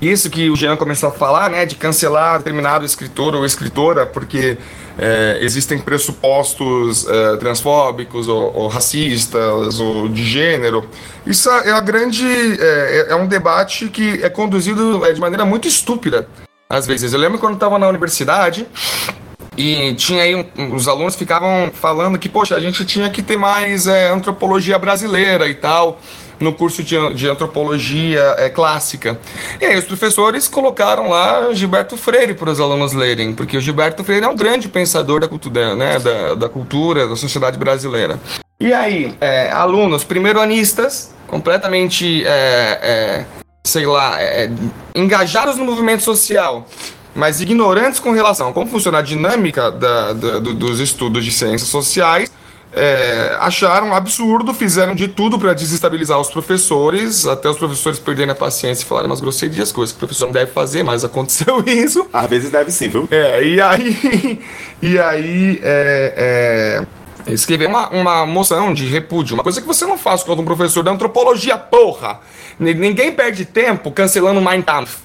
isso 0.00 0.28
que 0.28 0.50
o 0.50 0.56
Jean 0.56 0.76
começou 0.76 1.10
a 1.10 1.12
falar, 1.12 1.48
né, 1.48 1.64
de 1.64 1.76
cancelar 1.76 2.38
determinado 2.38 2.84
escritor 2.84 3.36
ou 3.36 3.46
escritora, 3.46 4.04
porque 4.04 4.58
é, 4.98 5.38
existem 5.40 5.78
pressupostos 5.78 7.06
é, 7.06 7.36
transfóbicos 7.36 8.26
ou, 8.26 8.52
ou, 8.52 8.66
racistas 8.66 9.78
ou 9.78 10.08
de 10.08 10.24
gênero. 10.24 10.84
Isso 11.24 11.48
é 11.48 11.70
a 11.70 11.78
grande 11.78 12.26
é, 12.26 13.06
é 13.10 13.14
um 13.14 13.28
debate 13.28 13.88
que 13.90 14.20
é 14.24 14.28
conduzido 14.28 15.04
é, 15.06 15.12
de 15.12 15.20
maneira 15.20 15.44
muito 15.44 15.68
estúpida 15.68 16.26
às 16.72 16.86
vezes. 16.86 17.12
Eu 17.12 17.20
lembro 17.20 17.38
quando 17.38 17.54
estava 17.54 17.78
na 17.78 17.86
universidade 17.86 18.66
e 19.54 19.92
tinha 19.94 20.22
aí 20.22 20.34
um, 20.34 20.74
os 20.74 20.88
alunos 20.88 21.14
ficavam 21.14 21.70
falando 21.74 22.18
que, 22.18 22.30
poxa, 22.30 22.56
a 22.56 22.60
gente 22.60 22.82
tinha 22.86 23.10
que 23.10 23.22
ter 23.22 23.36
mais 23.36 23.86
é, 23.86 24.10
antropologia 24.10 24.78
brasileira 24.78 25.46
e 25.46 25.54
tal 25.54 26.00
no 26.40 26.52
curso 26.52 26.82
de, 26.82 26.96
de 27.14 27.28
antropologia 27.28 28.34
é, 28.38 28.48
clássica. 28.48 29.20
E 29.60 29.64
aí 29.66 29.78
os 29.78 29.84
professores 29.84 30.48
colocaram 30.48 31.10
lá 31.10 31.52
Gilberto 31.52 31.96
Freire 31.96 32.34
para 32.34 32.50
os 32.50 32.58
alunos 32.58 32.94
lerem, 32.94 33.32
porque 33.32 33.56
o 33.56 33.60
Gilberto 33.60 34.02
Freire 34.02 34.24
é 34.24 34.28
um 34.28 34.34
grande 34.34 34.66
pensador 34.66 35.20
da 35.20 35.28
cultura, 35.28 35.76
né, 35.76 36.00
da, 36.00 36.34
da 36.34 36.48
cultura, 36.48 37.06
da 37.06 37.14
sociedade 37.14 37.56
brasileira. 37.56 38.18
E 38.58 38.72
aí, 38.72 39.14
é, 39.20 39.52
alunos 39.52 40.02
primeiro-anistas 40.02 41.14
completamente, 41.28 42.24
é, 42.26 42.78
é, 42.82 43.41
sei 43.64 43.86
lá, 43.86 44.20
é, 44.20 44.50
engajados 44.94 45.56
no 45.56 45.64
movimento 45.64 46.02
social, 46.02 46.66
mas 47.14 47.40
ignorantes 47.40 48.00
com 48.00 48.12
relação 48.12 48.48
a 48.48 48.52
como 48.52 48.66
funciona 48.66 48.98
a 48.98 49.02
dinâmica 49.02 49.70
da, 49.70 50.12
da, 50.12 50.38
do, 50.38 50.54
dos 50.54 50.80
estudos 50.80 51.24
de 51.24 51.30
ciências 51.30 51.68
sociais, 51.70 52.30
é, 52.74 53.36
acharam 53.38 53.94
absurdo, 53.94 54.54
fizeram 54.54 54.94
de 54.94 55.06
tudo 55.06 55.38
para 55.38 55.52
desestabilizar 55.52 56.18
os 56.18 56.30
professores, 56.30 57.26
até 57.26 57.48
os 57.48 57.58
professores 57.58 57.98
perderem 57.98 58.32
a 58.32 58.34
paciência 58.34 58.82
e 58.82 58.86
falarem 58.86 59.10
umas 59.10 59.20
grosserias, 59.20 59.70
coisas 59.70 59.92
que 59.92 59.98
o 59.98 60.06
professor 60.06 60.26
não 60.26 60.32
deve 60.32 60.52
fazer, 60.52 60.82
mas 60.82 61.04
aconteceu 61.04 61.62
isso. 61.68 62.06
Às 62.12 62.30
vezes 62.30 62.50
deve 62.50 62.70
sim, 62.70 62.88
viu? 62.88 63.06
É, 63.10 63.44
e 63.44 63.60
aí. 63.60 64.40
E 64.82 64.98
aí. 64.98 65.60
É, 65.62 66.80
é, 66.82 67.01
escrever 67.26 67.68
uma, 67.68 67.88
uma 67.90 68.26
moção 68.26 68.72
de 68.72 68.86
repúdio, 68.86 69.34
uma 69.34 69.42
coisa 69.42 69.60
que 69.60 69.66
você 69.66 69.84
não 69.86 69.98
faz 69.98 70.22
com 70.22 70.32
um 70.32 70.44
professor 70.44 70.82
da 70.82 70.90
antropologia, 70.90 71.56
porra! 71.56 72.20
Ninguém 72.58 73.12
perde 73.12 73.44
tempo 73.44 73.90
cancelando 73.90 74.40
Mein 74.40 74.62
Kampf 74.62 74.98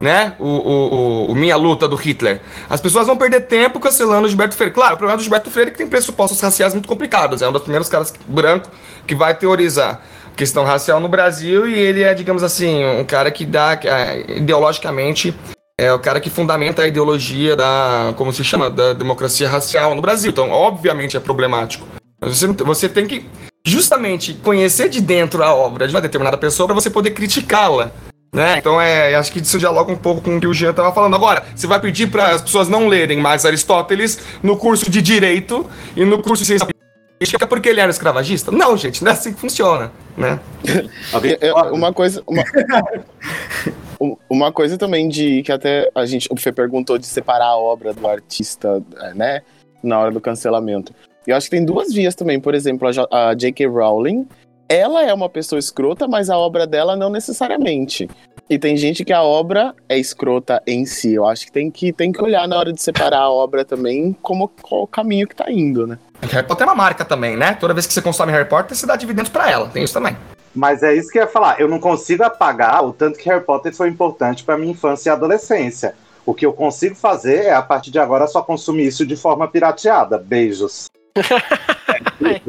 né? 0.00 0.34
O, 0.38 0.46
o, 0.46 1.32
o, 1.32 1.34
Minha 1.34 1.56
Luta 1.56 1.88
do 1.88 1.96
Hitler. 1.96 2.40
As 2.70 2.80
pessoas 2.80 3.06
vão 3.06 3.16
perder 3.16 3.42
tempo 3.42 3.80
cancelando 3.80 4.26
o 4.26 4.28
Gilberto 4.28 4.54
Freire. 4.54 4.72
Claro, 4.72 4.94
o 4.94 4.96
problema 4.96 5.16
do 5.16 5.22
Gilberto 5.22 5.50
Freire 5.50 5.70
é 5.70 5.72
que 5.72 5.78
tem 5.78 5.88
pressupostos 5.88 6.40
raciais 6.40 6.72
muito 6.72 6.88
complicados. 6.88 7.42
É 7.42 7.48
um 7.48 7.52
dos 7.52 7.62
primeiros 7.62 7.88
caras 7.88 8.14
branco 8.26 8.70
que 9.06 9.14
vai 9.14 9.34
teorizar 9.34 10.00
questão 10.36 10.64
racial 10.64 11.00
no 11.00 11.08
Brasil 11.08 11.68
e 11.68 11.74
ele 11.76 12.04
é, 12.04 12.14
digamos 12.14 12.44
assim, 12.44 12.84
um 12.84 13.04
cara 13.04 13.28
que 13.28 13.44
dá 13.44 13.76
é, 13.82 14.36
ideologicamente 14.36 15.36
é 15.78 15.92
o 15.92 15.98
cara 16.00 16.18
que 16.18 16.28
fundamenta 16.28 16.82
a 16.82 16.88
ideologia 16.88 17.54
da, 17.54 18.12
como 18.16 18.32
se 18.32 18.42
chama, 18.42 18.68
da 18.68 18.92
democracia 18.92 19.48
racial 19.48 19.94
no 19.94 20.02
Brasil. 20.02 20.32
Então, 20.32 20.50
obviamente 20.50 21.16
é 21.16 21.20
problemático. 21.20 21.86
Você, 22.20 22.48
você 22.48 22.88
tem 22.88 23.06
que 23.06 23.24
justamente 23.64 24.34
conhecer 24.34 24.88
de 24.88 25.00
dentro 25.00 25.42
a 25.44 25.54
obra 25.54 25.86
de 25.86 25.94
uma 25.94 26.00
determinada 26.00 26.36
pessoa 26.36 26.66
para 26.66 26.74
você 26.74 26.90
poder 26.90 27.12
criticá-la. 27.12 27.92
Né? 28.32 28.58
Então 28.58 28.78
é, 28.78 29.14
acho 29.14 29.32
que 29.32 29.38
isso 29.38 29.58
dialoga 29.58 29.90
um 29.90 29.96
pouco 29.96 30.20
com 30.20 30.36
o 30.36 30.40
que 30.40 30.46
o 30.46 30.52
Jean 30.52 30.70
estava 30.70 30.92
falando. 30.92 31.14
Agora, 31.14 31.44
você 31.54 31.66
vai 31.66 31.80
pedir 31.80 32.08
para 32.08 32.32
as 32.32 32.42
pessoas 32.42 32.68
não 32.68 32.88
lerem 32.88 33.18
mais 33.18 33.46
Aristóteles 33.46 34.18
no 34.42 34.56
curso 34.56 34.90
de 34.90 35.00
Direito 35.00 35.64
e 35.96 36.04
no 36.04 36.20
curso 36.20 36.42
de 36.42 36.48
Ciência 36.48 36.66
Política 36.66 37.46
porque 37.46 37.68
ele 37.68 37.80
era 37.80 37.90
escravagista? 37.90 38.50
Não, 38.50 38.76
gente, 38.76 39.02
não 39.02 39.12
é 39.12 39.14
assim 39.14 39.32
que 39.32 39.40
funciona, 39.40 39.92
né? 40.16 40.40
é, 41.40 41.52
uma 41.52 41.92
coisa... 41.92 42.22
Uma... 42.26 42.42
Uma 44.28 44.52
coisa 44.52 44.78
também 44.78 45.08
de 45.08 45.42
que 45.42 45.50
até 45.50 45.90
a 45.94 46.06
gente, 46.06 46.28
o 46.30 46.36
Fê 46.36 46.52
perguntou 46.52 46.98
de 46.98 47.06
separar 47.06 47.48
a 47.48 47.56
obra 47.56 47.92
do 47.92 48.06
artista, 48.06 48.82
né, 49.14 49.42
na 49.82 49.98
hora 49.98 50.10
do 50.10 50.20
cancelamento. 50.20 50.94
Eu 51.26 51.36
acho 51.36 51.50
que 51.50 51.56
tem 51.56 51.64
duas 51.64 51.92
vias 51.92 52.14
também, 52.14 52.40
por 52.40 52.54
exemplo, 52.54 52.88
a 53.10 53.34
J.K. 53.34 53.66
Rowling, 53.66 54.26
ela 54.68 55.02
é 55.02 55.12
uma 55.12 55.28
pessoa 55.28 55.58
escrota, 55.58 56.06
mas 56.06 56.28
a 56.28 56.36
obra 56.36 56.66
dela 56.66 56.94
não 56.94 57.08
necessariamente. 57.08 58.08
E 58.50 58.58
tem 58.58 58.76
gente 58.76 59.04
que 59.04 59.12
a 59.12 59.22
obra 59.22 59.74
é 59.88 59.98
escrota 59.98 60.62
em 60.66 60.86
si. 60.86 61.14
Eu 61.14 61.26
acho 61.26 61.46
que 61.46 61.52
tem 61.52 61.70
que, 61.70 61.92
tem 61.92 62.12
que 62.12 62.22
olhar 62.22 62.46
na 62.46 62.56
hora 62.58 62.72
de 62.72 62.80
separar 62.80 63.20
a 63.20 63.30
obra 63.30 63.64
também 63.64 64.16
como 64.22 64.48
qual 64.48 64.82
o 64.82 64.86
caminho 64.86 65.26
que 65.26 65.36
tá 65.36 65.50
indo, 65.50 65.86
né? 65.86 65.98
Harry 66.22 66.46
Potter 66.46 66.66
é 66.66 66.70
uma 66.70 66.74
marca 66.74 67.04
também, 67.04 67.36
né? 67.36 67.54
Toda 67.54 67.74
vez 67.74 67.86
que 67.86 67.92
você 67.92 68.00
consome 68.00 68.32
Harry 68.32 68.48
Potter, 68.48 68.76
você 68.76 68.86
dá 68.86 68.96
dividendos 68.96 69.30
para 69.30 69.50
ela. 69.50 69.68
Tem 69.68 69.84
isso 69.84 69.94
também. 69.94 70.16
Mas 70.54 70.82
é 70.82 70.94
isso 70.94 71.10
que 71.10 71.18
eu 71.18 71.22
ia 71.22 71.28
falar. 71.28 71.60
Eu 71.60 71.68
não 71.68 71.78
consigo 71.78 72.22
apagar 72.24 72.84
o 72.84 72.92
tanto 72.92 73.18
que 73.18 73.28
Harry 73.28 73.44
Potter 73.44 73.74
foi 73.74 73.88
importante 73.88 74.44
para 74.44 74.58
minha 74.58 74.72
infância 74.72 75.10
e 75.10 75.12
adolescência. 75.12 75.94
O 76.24 76.34
que 76.34 76.44
eu 76.44 76.52
consigo 76.52 76.94
fazer 76.94 77.44
é, 77.44 77.54
a 77.54 77.62
partir 77.62 77.90
de 77.90 77.98
agora, 77.98 78.26
só 78.26 78.42
consumir 78.42 78.86
isso 78.86 79.06
de 79.06 79.16
forma 79.16 79.48
pirateada. 79.48 80.18
Beijos. 80.18 80.86
é, 81.16 82.40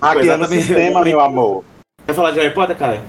Hackeando 0.00 0.44
o 0.44 0.48
sistema, 0.48 1.02
meu 1.02 1.20
amor. 1.20 1.64
Quer 2.06 2.14
falar 2.14 2.30
de 2.30 2.40
Harry 2.40 2.54
Potter, 2.54 2.76
cara? 2.76 3.02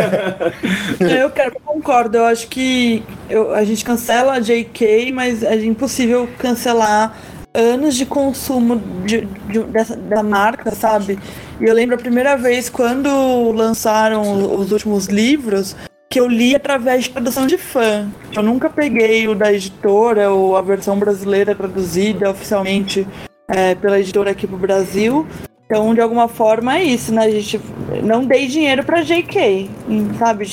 eu 1.00 1.30
quero, 1.30 1.54
eu 1.54 1.60
concordo. 1.60 2.16
Eu 2.16 2.24
acho 2.24 2.48
que 2.48 3.02
eu, 3.28 3.54
a 3.54 3.62
gente 3.62 3.84
cancela 3.84 4.34
a 4.34 4.40
JK, 4.40 5.12
mas 5.12 5.42
é 5.42 5.54
impossível 5.64 6.28
cancelar 6.38 7.14
anos 7.52 7.94
de 7.94 8.06
consumo 8.06 8.76
de, 9.04 9.22
de, 9.50 9.62
dessa, 9.64 9.96
da 9.96 10.22
marca, 10.22 10.70
sabe? 10.74 11.18
E 11.60 11.64
eu 11.64 11.74
lembro 11.74 11.94
a 11.94 11.98
primeira 11.98 12.36
vez 12.36 12.68
quando 12.68 13.52
lançaram 13.52 14.56
os 14.58 14.72
últimos 14.72 15.06
livros 15.06 15.74
que 16.08 16.20
eu 16.20 16.28
li 16.28 16.54
através 16.54 17.04
de 17.04 17.10
tradução 17.10 17.46
de 17.46 17.58
fã. 17.58 18.08
Eu 18.34 18.42
nunca 18.42 18.70
peguei 18.70 19.26
o 19.26 19.34
da 19.34 19.52
editora 19.52 20.30
ou 20.30 20.56
a 20.56 20.62
versão 20.62 20.98
brasileira 20.98 21.54
traduzida 21.54 22.30
oficialmente 22.30 23.06
é, 23.48 23.74
pela 23.74 23.98
editora 23.98 24.30
aqui 24.30 24.46
pro 24.46 24.56
Brasil. 24.56 25.26
Então, 25.66 25.94
de 25.94 26.00
alguma 26.00 26.28
forma, 26.28 26.78
é 26.78 26.84
isso, 26.84 27.12
né? 27.12 27.24
A 27.24 27.30
gente 27.30 27.60
não 28.04 28.24
dei 28.24 28.46
dinheiro 28.46 28.84
pra 28.84 29.02
JK, 29.02 29.68
sabe? 30.16 30.46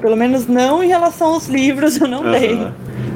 pelo 0.00 0.16
menos 0.16 0.46
não 0.46 0.82
em 0.82 0.88
relação 0.88 1.34
aos 1.34 1.48
livros, 1.48 2.00
eu 2.00 2.06
não 2.06 2.22
uhum. 2.22 2.30
dei. 2.30 2.58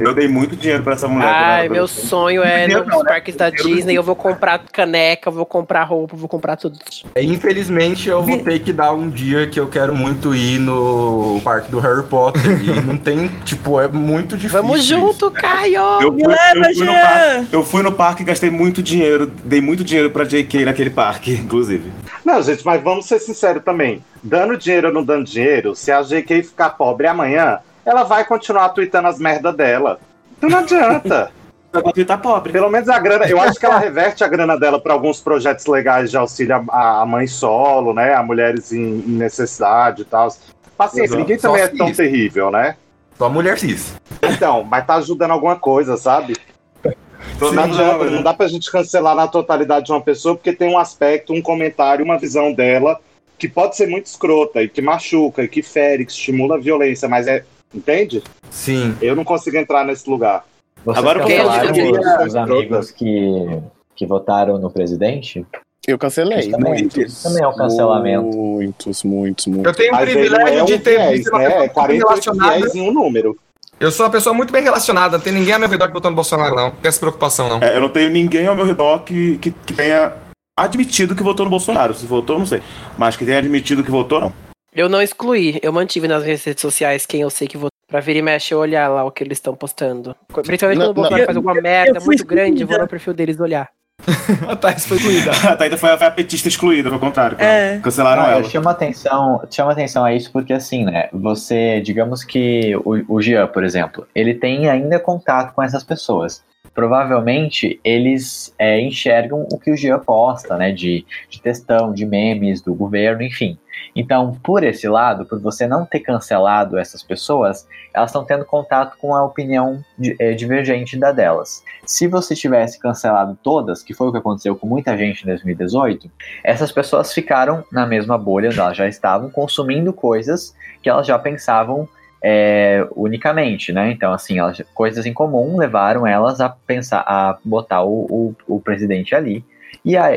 Eu 0.00 0.14
dei 0.14 0.28
muito 0.28 0.56
dinheiro 0.56 0.82
pra 0.82 0.94
essa 0.94 1.08
mulher. 1.08 1.28
Ai, 1.28 1.68
meu 1.68 1.86
sonho 1.86 2.42
é 2.42 2.66
nos 2.68 2.86
né? 2.86 3.04
parques 3.06 3.34
da 3.34 3.50
Disney. 3.50 3.94
Eu 3.94 4.02
vou 4.02 4.16
comprar 4.16 4.58
caneca, 4.58 5.30
vou 5.30 5.46
comprar 5.46 5.84
roupa, 5.84 6.16
vou 6.16 6.28
comprar 6.28 6.56
tudo. 6.56 6.78
É, 7.14 7.22
infelizmente, 7.22 8.08
eu 8.08 8.22
vou 8.22 8.38
ter 8.38 8.58
que 8.60 8.72
dar 8.72 8.92
um 8.92 9.08
dia 9.08 9.46
que 9.46 9.58
eu 9.58 9.68
quero 9.68 9.94
muito 9.94 10.34
ir 10.34 10.58
no 10.58 11.40
parque 11.42 11.70
do 11.70 11.78
Harry 11.78 12.02
Potter. 12.04 12.42
e 12.62 12.80
não 12.84 12.96
tem, 12.96 13.28
tipo, 13.44 13.80
é 13.80 13.88
muito 13.88 14.36
difícil. 14.36 14.62
Vamos 14.62 14.84
junto, 14.84 15.30
Caio! 15.30 15.82
Eu 16.00 16.12
fui, 16.12 16.26
leva, 16.26 16.58
eu, 16.58 16.74
fui 16.74 16.86
parque, 16.86 17.46
eu 17.52 17.64
fui 17.64 17.82
no 17.82 17.92
parque 17.92 18.22
e 18.22 18.26
gastei 18.26 18.50
muito 18.50 18.82
dinheiro. 18.82 19.30
Dei 19.44 19.60
muito 19.60 19.84
dinheiro 19.84 20.10
pra 20.10 20.24
JK 20.24 20.64
naquele 20.64 20.90
parque, 20.90 21.32
inclusive. 21.34 21.90
Não, 22.24 22.42
gente, 22.42 22.64
mas 22.64 22.82
vamos 22.82 23.06
ser 23.06 23.18
sinceros 23.18 23.62
também. 23.62 24.02
Dando 24.22 24.56
dinheiro 24.56 24.88
ou 24.88 24.94
não 24.94 25.04
dando 25.04 25.24
dinheiro, 25.24 25.74
se 25.74 25.92
a 25.92 26.02
JK 26.02 26.42
ficar 26.42 26.70
pobre 26.70 27.06
amanhã, 27.06 27.60
ela 27.86 28.02
vai 28.02 28.24
continuar 28.24 28.70
tweetando 28.70 29.06
as 29.06 29.18
merdas 29.18 29.54
dela. 29.54 30.00
Então 30.36 30.50
não 30.50 30.58
adianta. 30.58 31.30
tá 32.06 32.18
pobre. 32.18 32.52
Pelo 32.52 32.68
menos 32.68 32.88
a 32.88 32.98
grana, 32.98 33.26
eu 33.26 33.40
acho 33.40 33.58
que 33.60 33.64
ela 33.64 33.78
reverte 33.80 34.24
a 34.24 34.28
grana 34.28 34.58
dela 34.58 34.80
para 34.80 34.92
alguns 34.92 35.20
projetos 35.20 35.64
legais 35.66 36.10
de 36.10 36.16
auxílio 36.16 36.64
a, 36.68 37.02
a 37.02 37.06
mãe 37.06 37.28
solo, 37.28 37.94
né? 37.94 38.12
A 38.12 38.22
mulheres 38.22 38.72
em, 38.72 38.98
em 38.98 39.12
necessidade 39.12 40.02
e 40.02 40.04
tal. 40.04 40.28
Paciência, 40.76 41.04
Exato. 41.04 41.20
ninguém 41.20 41.38
também 41.38 41.60
Só 41.60 41.64
é 41.64 41.68
tão 41.68 41.92
terrível, 41.92 42.50
né? 42.50 42.76
Só 43.16 43.30
mulher 43.30 43.56
cis. 43.58 43.94
Então, 44.22 44.64
mas 44.64 44.84
tá 44.84 44.96
ajudando 44.96 45.30
alguma 45.30 45.56
coisa, 45.56 45.96
sabe? 45.96 46.36
Sim, 46.82 47.54
não 47.54 47.64
adianta, 47.64 48.04
não, 48.04 48.10
não 48.10 48.22
dá 48.22 48.34
pra 48.34 48.48
gente 48.48 48.70
cancelar 48.70 49.14
na 49.14 49.26
totalidade 49.26 49.86
de 49.86 49.92
uma 49.92 50.00
pessoa, 50.00 50.34
porque 50.34 50.52
tem 50.52 50.68
um 50.68 50.78
aspecto, 50.78 51.32
um 51.32 51.40
comentário, 51.40 52.04
uma 52.04 52.18
visão 52.18 52.52
dela 52.52 53.00
que 53.38 53.48
pode 53.48 53.76
ser 53.76 53.86
muito 53.86 54.06
escrota 54.06 54.62
e 54.62 54.68
que 54.68 54.80
machuca, 54.80 55.42
e 55.42 55.48
que 55.48 55.62
fere, 55.62 56.04
que 56.06 56.12
estimula 56.12 56.56
a 56.56 56.60
violência, 56.60 57.08
mas 57.08 57.26
é 57.26 57.44
Entende? 57.76 58.22
Sim. 58.50 58.96
Eu 59.02 59.14
não 59.14 59.24
consigo 59.24 59.56
entrar 59.56 59.84
nesse 59.84 60.08
lugar. 60.08 60.44
Vocês 60.84 60.98
Agora 60.98 61.20
cancelaram 61.20 62.26
os 62.26 62.36
amigos 62.36 62.90
que, 62.90 63.60
que 63.94 64.06
votaram 64.06 64.58
no 64.58 64.70
presidente? 64.70 65.44
Eu 65.86 65.98
cancelei. 65.98 66.50
Também, 66.50 66.82
muitos, 66.82 67.22
também 67.22 67.42
é 67.42 67.48
um 67.48 67.54
cancelamento. 67.54 68.36
Muitos, 68.36 69.04
muitos, 69.04 69.46
muitos. 69.46 69.66
Eu 69.66 69.74
tenho 69.74 69.94
o 69.94 69.98
privilégio 69.98 70.60
é 70.60 70.64
de 70.64 70.78
ter 70.78 70.96
viés, 70.96 71.24
né? 71.32 71.64
É 71.64 71.68
40 71.68 72.06
fiéis 72.22 72.74
em 72.74 72.80
um 72.80 72.92
número. 72.92 73.36
Eu 73.78 73.90
sou 73.90 74.06
uma 74.06 74.12
pessoa 74.12 74.34
muito 74.34 74.52
bem 74.52 74.62
relacionada, 74.62 75.18
não 75.18 75.24
tem 75.24 75.34
ninguém 75.34 75.52
ao 75.52 75.60
meu 75.60 75.68
redor 75.68 75.88
que 75.88 75.92
votou 75.92 76.10
no 76.10 76.14
Bolsonaro, 76.14 76.56
não. 76.56 76.64
Não 76.64 76.70
tem 76.70 76.88
essa 76.88 76.98
preocupação, 76.98 77.48
não. 77.48 77.58
É, 77.62 77.76
eu 77.76 77.80
não 77.80 77.90
tenho 77.90 78.10
ninguém 78.10 78.46
ao 78.46 78.56
meu 78.56 78.64
redor 78.64 79.00
que, 79.00 79.36
que, 79.36 79.50
que 79.50 79.74
tenha 79.74 80.14
admitido 80.58 81.14
que 81.14 81.22
votou 81.22 81.44
no 81.44 81.50
Bolsonaro. 81.50 81.92
Se 81.92 82.06
votou, 82.06 82.38
não 82.38 82.46
sei. 82.46 82.62
Mas 82.96 83.16
que 83.16 83.24
tenha 83.26 83.38
admitido 83.38 83.84
que 83.84 83.90
votou, 83.90 84.20
não. 84.20 84.32
Eu 84.76 84.90
não 84.90 85.00
excluí, 85.00 85.58
eu 85.62 85.72
mantive 85.72 86.06
nas 86.06 86.22
redes 86.22 86.60
sociais 86.60 87.06
quem 87.06 87.22
eu 87.22 87.30
sei 87.30 87.48
que 87.48 87.56
vou. 87.56 87.70
Pra 87.88 88.00
vir 88.00 88.16
e 88.16 88.20
mexe 88.20 88.52
e 88.52 88.56
olhar 88.56 88.88
lá 88.88 89.04
o 89.04 89.12
que 89.12 89.22
eles 89.22 89.38
estão 89.38 89.54
postando. 89.54 90.14
Principalmente 90.26 90.80
quando 90.80 90.90
o 90.90 90.92
Bolsonaro 90.92 91.24
faz 91.24 91.36
alguma 91.36 91.54
merda 91.54 92.00
muito 92.00 92.26
grande, 92.26 92.62
eu 92.62 92.66
vou 92.66 92.78
no 92.78 92.88
perfil 92.88 93.14
deles 93.14 93.40
olhar. 93.40 93.70
a 94.46 94.56
Thaís 94.56 94.84
foi 94.84 94.98
excluída. 94.98 95.30
a 95.48 95.56
Thaís 95.56 95.80
foi, 95.80 95.96
foi 95.96 96.06
a 96.06 96.10
petista 96.10 96.48
excluída, 96.48 96.90
ao 96.90 96.98
contrário. 96.98 97.40
É. 97.40 97.78
Cancelaram 97.82 98.22
ah, 98.22 98.30
ela. 98.32 98.44
Chama 98.44 98.72
atenção, 98.72 99.40
chama 99.50 99.72
atenção 99.72 100.04
a 100.04 100.12
isso 100.12 100.30
porque, 100.32 100.52
assim, 100.52 100.84
né? 100.84 101.08
Você, 101.12 101.80
digamos 101.80 102.22
que 102.22 102.76
o, 102.84 103.14
o 103.14 103.22
Jean, 103.22 103.46
por 103.46 103.64
exemplo, 103.64 104.06
ele 104.14 104.34
tem 104.34 104.68
ainda 104.68 104.98
contato 104.98 105.54
com 105.54 105.62
essas 105.62 105.84
pessoas 105.84 106.44
provavelmente 106.74 107.80
eles 107.82 108.54
é, 108.58 108.78
enxergam 108.78 109.46
o 109.50 109.58
que 109.58 109.70
o 109.70 109.76
Jean 109.76 109.98
posta, 109.98 110.58
né, 110.58 110.72
de, 110.72 111.06
de 111.30 111.40
textão, 111.40 111.90
de 111.90 112.04
memes 112.04 112.60
do 112.60 112.74
governo, 112.74 113.22
enfim. 113.22 113.58
Então, 113.96 114.34
por 114.44 114.62
esse 114.62 114.86
lado, 114.86 115.24
por 115.24 115.40
você 115.40 115.66
não 115.66 115.86
ter 115.86 116.00
cancelado 116.00 116.78
essas 116.78 117.02
pessoas, 117.02 117.66
elas 117.94 118.10
estão 118.10 118.26
tendo 118.26 118.44
contato 118.44 118.98
com 118.98 119.14
a 119.14 119.24
opinião 119.24 119.82
é, 120.20 120.34
divergente 120.34 120.98
da 120.98 121.10
delas. 121.10 121.64
Se 121.86 122.06
você 122.06 122.34
tivesse 122.34 122.78
cancelado 122.78 123.38
todas, 123.42 123.82
que 123.82 123.94
foi 123.94 124.08
o 124.08 124.12
que 124.12 124.18
aconteceu 124.18 124.54
com 124.54 124.66
muita 124.66 124.98
gente 124.98 125.22
em 125.22 125.26
2018, 125.26 126.10
essas 126.44 126.70
pessoas 126.70 127.14
ficaram 127.14 127.64
na 127.72 127.86
mesma 127.86 128.18
bolha 128.18 128.50
elas 128.56 128.76
já 128.76 128.86
estavam 128.86 129.30
consumindo 129.30 129.92
coisas 129.94 130.54
que 130.82 130.90
elas 130.90 131.06
já 131.06 131.18
pensavam 131.18 131.88
é, 132.22 132.86
unicamente, 132.94 133.72
né? 133.72 133.90
Então, 133.90 134.12
assim, 134.12 134.38
elas, 134.38 134.60
coisas 134.74 135.06
em 135.06 135.12
comum 135.12 135.56
levaram 135.56 136.06
elas 136.06 136.40
a 136.40 136.50
pensar, 136.50 137.00
a 137.06 137.38
botar 137.42 137.82
o, 137.82 138.34
o, 138.46 138.56
o 138.56 138.60
presidente 138.60 139.14
ali 139.14 139.42
E 139.86 139.96
a, 139.96 140.08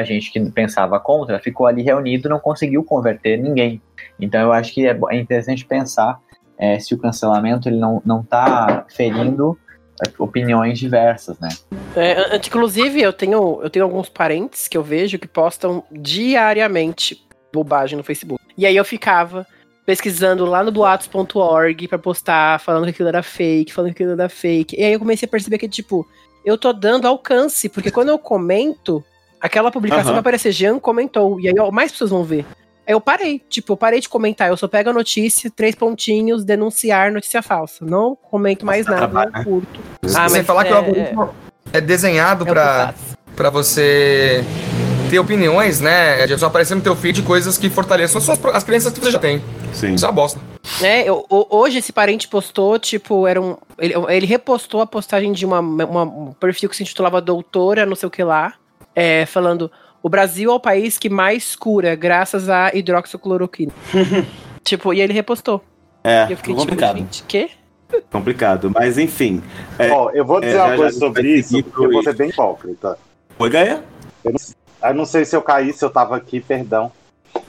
a, 0.00 0.04
gente 0.04 0.30
que 0.30 0.50
pensava 0.50 1.00
contra 1.00 1.38
ficou 1.38 1.66
ali 1.66 1.80
reunido 1.82 2.28
não 2.28 2.38
conseguiu 2.38 2.84
converter 2.84 3.38
ninguém. 3.38 3.80
Então 4.20 4.38
eu 4.38 4.52
acho 4.52 4.74
que 4.74 4.86
é, 4.86 4.94
é 5.10 5.16
interessante 5.16 5.64
pensar 5.64 6.20
é, 6.58 6.78
se 6.78 6.94
o 6.94 6.98
cancelamento 6.98 7.66
ele 7.66 7.78
não, 7.78 8.02
não 8.04 8.22
tá 8.22 8.84
ferindo 8.94 9.58
opiniões 10.18 10.78
diversas, 10.78 11.38
né? 11.38 11.48
É, 11.96 12.36
inclusive, 12.36 13.00
eu 13.00 13.14
tenho, 13.14 13.60
eu 13.62 13.70
tenho 13.70 13.86
alguns 13.86 14.10
parentes 14.10 14.68
que 14.68 14.76
eu 14.76 14.82
vejo 14.82 15.18
que 15.18 15.26
postam 15.26 15.82
diariamente 15.90 17.26
bobagem 17.50 17.96
no 17.96 18.04
Facebook. 18.04 18.42
E 18.58 18.66
aí 18.66 18.76
eu 18.76 18.84
ficava 18.84 19.46
pesquisando 19.86 20.44
lá 20.44 20.62
no 20.62 20.70
boatos.org 20.70 21.88
para 21.88 21.98
postar, 21.98 22.60
falando 22.60 22.84
que 22.84 22.90
aquilo 22.90 23.08
era 23.08 23.22
fake, 23.22 23.72
falando 23.72 23.94
que 23.94 24.02
aquilo 24.02 24.20
era 24.20 24.28
fake. 24.28 24.76
E 24.78 24.84
aí 24.84 24.92
eu 24.92 24.98
comecei 24.98 25.26
a 25.26 25.30
perceber 25.30 25.56
que, 25.56 25.68
tipo, 25.68 26.06
eu 26.44 26.58
tô 26.58 26.72
dando 26.72 27.06
alcance, 27.06 27.68
porque 27.68 27.90
quando 27.90 28.10
eu 28.10 28.18
comento, 28.18 29.02
aquela 29.44 29.70
publicação 29.70 30.06
Aham. 30.06 30.12
vai 30.12 30.20
aparecer, 30.20 30.50
Jean 30.52 30.78
comentou, 30.78 31.38
e 31.38 31.48
aí 31.48 31.54
ó, 31.58 31.70
mais 31.70 31.92
pessoas 31.92 32.10
vão 32.10 32.24
ver. 32.24 32.44
Aí 32.86 32.92
eu 32.92 33.00
parei, 33.00 33.40
tipo, 33.48 33.72
eu 33.72 33.76
parei 33.76 34.00
de 34.00 34.08
comentar, 34.08 34.48
eu 34.48 34.56
só 34.56 34.66
pego 34.68 34.90
a 34.90 34.92
notícia, 34.92 35.50
três 35.54 35.74
pontinhos, 35.74 36.44
denunciar 36.44 37.10
notícia 37.12 37.40
falsa. 37.42 37.84
Não 37.84 38.14
comento 38.16 38.64
mais 38.66 38.84
nada, 38.86 38.98
trabalho, 38.98 39.32
não 39.32 39.44
curto. 39.44 39.80
Sem 40.30 40.42
falar 40.44 40.64
que 40.64 40.70
o 40.72 40.74
é- 40.74 40.76
algoritmo 40.78 41.30
é 41.72 41.80
desenhado 41.80 42.40
é 42.40 42.42
o 42.42 42.44
que 42.46 42.50
eu 42.50 42.54
pra, 42.54 42.94
pra 43.36 43.50
você 43.50 44.44
ter 45.10 45.18
opiniões, 45.18 45.80
né? 45.80 46.26
De 46.26 46.36
só 46.38 46.46
aparecer 46.46 46.74
no 46.74 46.80
teu 46.82 46.94
feed 46.94 47.22
coisas 47.22 47.56
que 47.56 47.70
fortaleçam 47.70 48.18
as, 48.18 48.24
suas, 48.24 48.44
as 48.54 48.64
crenças 48.64 48.92
que 48.92 49.00
você 49.00 49.10
já 49.12 49.18
tem. 49.18 49.42
Sim. 49.72 49.94
Isso 49.94 50.04
é 50.04 50.08
uma 50.08 50.14
bosta. 50.14 50.38
É, 50.82 51.08
eu- 51.08 51.24
ho- 51.30 51.46
hoje 51.50 51.78
esse 51.78 51.92
parente 51.92 52.28
postou, 52.28 52.78
tipo, 52.78 53.26
era 53.26 53.40
um. 53.40 53.56
Ele, 53.78 53.94
ele 54.08 54.26
repostou 54.26 54.80
a 54.82 54.86
postagem 54.86 55.32
de 55.32 55.44
uma, 55.46 55.60
uma- 55.60 56.02
um 56.04 56.32
perfil 56.38 56.68
que 56.68 56.76
se 56.76 56.82
intitulava 56.82 57.20
Doutora, 57.20 57.84
não 57.86 57.96
sei 57.96 58.06
o 58.06 58.10
que 58.10 58.22
lá, 58.22 58.54
é, 58.94 59.26
falando: 59.26 59.70
o 60.02 60.08
Brasil 60.08 60.50
é 60.50 60.54
o 60.54 60.60
país 60.60 60.98
que 60.98 61.08
mais 61.08 61.54
cura 61.56 61.94
graças 61.94 62.48
à 62.48 62.70
hidroxicloroquina. 62.74 63.72
tipo, 64.62 64.92
e 64.94 65.00
ele 65.00 65.12
repostou. 65.12 65.62
É, 66.02 66.26
E 66.28 66.32
eu 66.32 66.36
fiquei 66.36 66.54
complicado. 66.54 66.96
tipo, 66.96 66.98
gente, 67.12 67.22
quê? 67.26 67.50
Complicado. 68.10 68.70
Mas 68.74 68.98
enfim. 68.98 69.42
É, 69.78 69.90
Ó, 69.90 70.10
eu 70.10 70.24
vou 70.24 70.40
dizer 70.40 70.56
é, 70.56 70.60
uma 70.62 70.68
já- 70.70 70.76
coisa 70.76 70.92
já 71.00 71.06
sobre 71.06 71.28
isso, 71.36 71.62
porque 71.62 71.84
eu 71.86 71.92
vou 71.92 72.02
ser 72.02 72.14
bem 72.14 72.28
hipócrita. 72.30 72.98
Oi, 73.38 73.50
Gaia? 73.50 73.84
Eu 74.82 74.94
não 74.94 75.06
sei 75.06 75.24
se 75.24 75.34
eu 75.36 75.42
caí, 75.42 75.72
se 75.72 75.84
eu 75.84 75.90
tava 75.90 76.16
aqui, 76.16 76.40
perdão. 76.40 76.90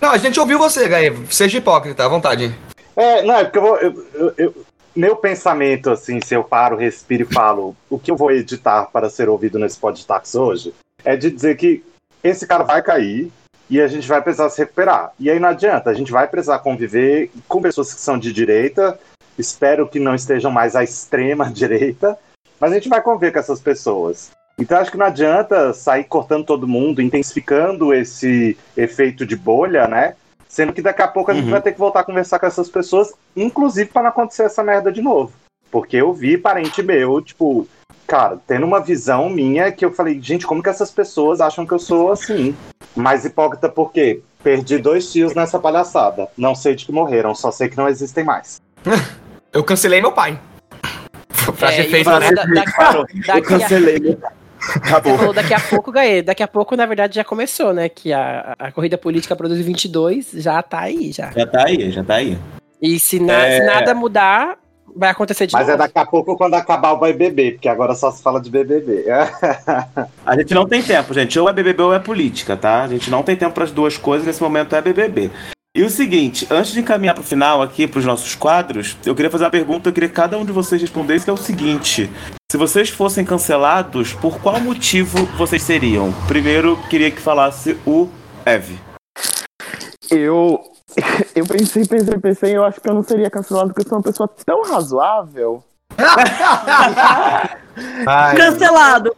Não, 0.02 0.12
a 0.12 0.18
gente 0.18 0.40
ouviu 0.40 0.58
você, 0.58 0.88
Gaia. 0.88 1.14
Seja 1.30 1.58
hipócrita, 1.58 2.06
à 2.06 2.08
vontade. 2.08 2.54
É, 2.96 3.22
não, 3.24 3.36
é 3.36 3.44
porque 3.44 3.58
eu 3.58 3.62
vou. 3.62 3.78
eu- 3.78 4.06
eu- 4.14 4.34
eu- 4.38 4.56
meu 4.96 5.16
pensamento, 5.18 5.90
assim, 5.90 6.20
se 6.24 6.34
eu 6.34 6.44
paro, 6.44 6.78
respiro 6.78 7.28
e 7.30 7.34
falo 7.34 7.76
o 7.90 8.00
que 8.00 8.10
eu 8.10 8.16
vou 8.16 8.32
editar 8.32 8.86
para 8.86 9.10
ser 9.10 9.28
ouvido 9.28 9.60
nesse 9.60 9.78
podcast 9.78 10.38
hoje, 10.38 10.74
é 11.06 11.16
de 11.16 11.30
dizer 11.32 11.56
que 11.56 11.84
esse 12.24 12.46
cara 12.48 12.64
vai 12.64 12.82
cair 12.82 13.32
e 13.70 13.80
a 13.80 13.88
gente 13.88 14.08
vai 14.08 14.22
precisar 14.22 14.50
se 14.50 14.60
recuperar. 14.62 15.12
E 15.20 15.30
aí 15.30 15.40
não 15.40 15.50
adianta, 15.50 15.90
a 15.90 15.94
gente 15.94 16.12
vai 16.12 16.28
precisar 16.28 16.60
conviver 16.60 17.32
com 17.48 17.62
pessoas 17.62 17.94
que 17.94 18.00
são 18.00 18.18
de 18.18 18.34
direita, 18.34 19.00
espero 19.38 19.88
que 19.88 20.00
não 20.00 20.16
estejam 20.16 20.52
mais 20.52 20.76
à 20.76 20.84
extrema 20.84 21.50
direita, 21.52 22.18
mas 22.60 22.72
a 22.72 22.76
gente 22.76 22.90
vai 22.90 23.02
conviver 23.02 23.32
com 23.32 23.40
essas 23.40 23.60
pessoas. 23.62 24.32
Então 24.58 24.78
acho 24.78 24.92
que 24.92 24.98
não 24.98 25.06
adianta 25.06 25.74
sair 25.74 26.06
cortando 26.06 26.46
todo 26.46 26.68
mundo, 26.68 27.02
intensificando 27.02 27.94
esse 27.94 28.58
efeito 28.78 29.26
de 29.26 29.36
bolha, 29.36 29.88
né? 29.88 30.16
Sendo 30.48 30.72
que 30.72 30.82
daqui 30.82 31.02
a 31.02 31.08
pouco 31.08 31.30
a 31.30 31.34
gente 31.34 31.46
Uhum. 31.46 31.52
vai 31.52 31.62
ter 31.62 31.74
que 31.74 31.80
voltar 31.80 32.00
a 32.00 32.04
conversar 32.06 32.40
com 32.40 32.46
essas 32.46 32.70
pessoas, 32.70 33.12
inclusive 33.36 33.90
para 33.90 34.04
não 34.04 34.10
acontecer 34.10 34.44
essa 34.44 34.64
merda 34.64 34.92
de 34.92 35.02
novo. 35.02 35.34
Porque 35.72 35.98
eu 35.98 36.14
vi 36.14 36.38
parente 36.38 36.82
meu, 36.82 37.22
tipo, 37.22 37.68
cara, 38.08 38.38
tendo 38.48 38.66
uma 38.66 38.80
visão 38.80 39.30
minha 39.30 39.72
que 39.72 39.84
eu 39.84 39.92
falei, 39.92 40.20
gente, 40.22 40.46
como 40.48 40.64
que 40.64 40.70
essas 40.70 40.92
pessoas 40.92 41.42
acham 41.42 41.66
que 41.66 41.74
eu 41.74 41.80
sou 41.80 42.12
assim? 42.12 42.56
Mais 42.96 43.26
hipócrita 43.26 43.68
por 43.70 43.92
quê? 43.92 44.22
Perdi 44.44 44.78
dois 44.78 45.12
tios 45.12 45.34
nessa 45.34 45.60
palhaçada. 45.60 46.28
Não 46.38 46.54
sei 46.56 46.76
de 46.76 46.86
que 46.86 46.92
morreram, 46.92 47.34
só 47.36 47.52
sei 47.52 47.68
que 47.68 47.78
não 47.78 47.88
existem 47.90 48.24
mais. 48.24 48.62
Eu 49.52 49.64
cancelei 49.64 50.02
meu 50.02 50.12
pai. 50.12 50.38
Frase 51.56 51.78
É, 51.78 51.82
efeito, 51.86 52.10
né? 52.10 52.32
da- 52.32 52.44
daqui, 52.46 52.76
Parou. 52.76 53.06
daqui 53.26 53.30
Eu 53.30 53.36
a- 53.36 53.42
cancelei. 53.42 54.18
Acabou. 54.76 55.18
falou 55.18 55.34
daqui 55.34 55.54
a 55.54 55.60
pouco, 55.60 55.92
Gaê. 55.92 56.22
Daqui 56.22 56.42
a 56.44 56.48
pouco, 56.48 56.76
na 56.76 56.86
verdade, 56.86 57.16
já 57.16 57.24
começou, 57.24 57.74
né? 57.74 57.88
Que 57.88 58.12
a, 58.12 58.56
a 58.58 58.72
corrida 58.72 58.98
política 58.98 59.36
para 59.36 59.48
2022 59.48 60.32
já 60.34 60.62
tá 60.64 60.80
aí, 60.82 61.12
já. 61.12 61.32
Já 61.32 61.46
tá 61.46 61.66
aí, 61.68 61.92
já 61.92 62.04
tá 62.04 62.16
aí. 62.16 62.38
E 62.82 63.00
se, 63.00 63.20
na- 63.20 63.46
É. 63.46 63.60
se 63.60 63.66
nada 63.66 63.94
mudar, 63.94 64.58
vai 64.96 65.10
acontecer 65.10 65.46
de 65.48 65.54
Mas 65.54 65.68
é 65.68 65.72
novo. 65.72 65.84
daqui 65.84 66.00
a 66.00 66.06
pouco 66.06 66.38
quando 66.38 66.54
acabar 66.54 66.94
o 66.94 66.98
BBB, 66.98 67.54
porque 67.54 67.68
agora 67.68 67.94
só 67.94 68.12
se 68.12 68.24
fala 68.24 68.40
de 68.40 68.50
BBB. 68.50 69.06
A 70.26 70.36
gente 70.38 70.54
não 70.54 70.66
tem 70.68 70.82
tempo, 70.82 71.14
gente. 71.14 71.38
Ou 71.38 71.50
é 71.50 71.54
BBB 71.54 71.84
ou 71.84 71.94
é 71.94 72.00
política, 72.00 72.56
tá? 72.56 72.84
A 72.84 72.88
gente 72.88 73.12
não 73.12 73.22
tem 73.22 73.36
tempo 73.36 73.54
para 73.54 73.66
as 73.66 73.72
duas 73.72 73.98
coisas. 73.98 74.26
Nesse 74.26 74.42
momento 74.42 74.76
é 74.76 74.82
BBB. 74.82 75.30
E 75.76 75.84
o 75.84 75.90
seguinte, 75.90 76.48
antes 76.50 76.72
de 76.72 76.80
encaminhar 76.80 77.14
pro 77.14 77.24
final 77.24 77.62
aqui, 77.62 77.86
pros 77.86 78.06
nossos 78.06 78.34
quadros, 78.34 78.96
eu 79.06 79.14
queria 79.14 79.30
fazer 79.30 79.44
uma 79.44 79.52
pergunta, 79.52 79.90
eu 79.90 79.94
queria 79.94 80.08
que 80.08 80.16
cada 80.16 80.38
um 80.38 80.46
de 80.46 80.54
vocês 80.54 80.82
respondesse, 80.82 81.26
que 81.26 81.30
é 81.30 81.34
o 81.34 81.38
seguinte. 81.38 82.10
Se 82.50 82.58
vocês 82.58 82.90
fossem 82.90 83.26
cancelados, 83.26 84.14
por 84.14 84.40
qual 84.40 84.58
motivo 84.62 85.26
vocês 85.38 85.62
seriam? 85.62 86.14
Primeiro, 86.30 86.80
queria 86.90 87.12
que 87.12 87.20
falasse 87.20 87.78
o 87.86 88.08
Eve. 88.46 88.80
Eu. 90.10 90.75
Eu 91.36 91.46
pensei, 91.46 91.86
pensei, 91.86 92.18
pensei, 92.20 92.56
eu 92.56 92.64
acho 92.64 92.80
que 92.80 92.90
eu 92.90 92.94
não 92.94 93.04
seria 93.04 93.30
cancelado 93.30 93.70
porque 93.74 93.82
eu 93.82 93.90
sou 93.90 93.98
uma 93.98 94.04
pessoa 94.04 94.30
tão 94.46 94.64
razoável. 94.64 95.62
Cancelado. 98.38 99.14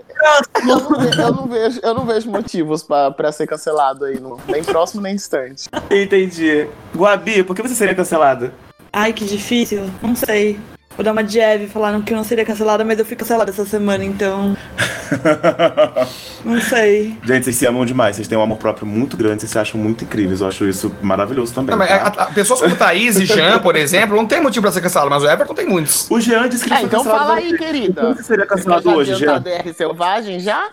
Eu 0.68 0.80
não, 0.80 1.00
ve- 1.00 1.22
eu 1.22 1.32
não 1.34 1.46
vejo, 1.48 1.80
eu 1.84 1.94
não 1.94 2.06
vejo 2.06 2.30
motivos 2.32 2.84
pra, 2.84 3.12
pra 3.12 3.32
ser 3.32 3.46
cancelado 3.48 4.06
aí, 4.06 4.20
no, 4.20 4.40
nem 4.48 4.64
próximo 4.64 5.02
nem 5.02 5.16
distante. 5.16 5.70
Entendi. 5.92 6.68
Guabi, 6.96 7.44
por 7.44 7.56
que 7.56 7.62
você 7.62 7.76
seria 7.76 7.94
cancelada? 7.96 8.54
Ai, 8.92 9.14
que 9.14 9.26
difícil. 9.26 9.90
Não 10.02 10.16
sei. 10.16 10.60
Vou 10.98 11.04
dar 11.04 11.12
uma 11.12 11.24
de 11.24 11.40
Eve, 11.40 11.68
falaram 11.68 12.02
que 12.02 12.12
eu 12.12 12.18
não 12.18 12.24
seria 12.24 12.44
cancelada, 12.44 12.84
mas 12.84 12.98
eu 12.98 13.06
fui 13.06 13.16
cancelada 13.16 13.52
essa 13.52 13.64
semana, 13.66 14.04
então. 14.04 14.58
Não 16.44 16.60
sei. 16.60 17.16
Gente, 17.24 17.44
vocês 17.46 17.56
se 17.56 17.66
amam 17.68 17.86
demais, 17.86 18.16
vocês 18.16 18.28
têm 18.28 18.38
um 18.38 18.42
amor 18.42 18.58
próprio 18.58 18.86
muito 18.88 19.16
grande, 19.16 19.42
vocês 19.42 19.52
se 19.52 19.60
acham 19.60 19.80
muito 19.80 20.04
incríveis. 20.04 20.42
Eu 20.42 20.48
acho 20.48 20.66
isso 20.68 20.92
maravilhoso 21.02 21.54
também. 21.54 21.72
Não, 21.72 21.78
mas 21.78 21.90
tá? 21.90 21.96
a, 21.96 22.24
a- 22.24 22.26
pessoas 22.28 22.62
como 22.62 22.76
Thaís 22.76 23.16
e 23.18 23.26
Jean, 23.26 23.60
por 23.60 23.76
exemplo, 23.76 24.16
não 24.16 24.26
tem 24.26 24.42
motivo 24.42 24.64
pra 24.64 24.72
ser 24.72 24.82
cancelado, 24.82 25.10
mas 25.12 25.22
o 25.24 25.30
Everton 25.30 25.54
tem 25.54 25.68
muitos. 25.68 26.10
O 26.10 26.20
Jean 26.20 26.50
disse 26.50 26.64
que 26.66 26.70
ele 26.70 26.76
É, 26.76 26.78
foi 26.80 26.88
então 26.88 27.04
cancelado. 27.04 27.28
fala 27.28 27.40
aí, 27.40 27.58
querida. 27.58 28.02
Que 28.02 28.18
você 28.18 28.24
seria 28.24 28.46
Você 28.46 28.50
cancelado 28.50 28.84
já 28.90 28.96
hoje, 28.96 29.16
Jean? 29.16 29.40
DR 29.42 29.74
selvagem 29.76 30.40
já? 30.40 30.70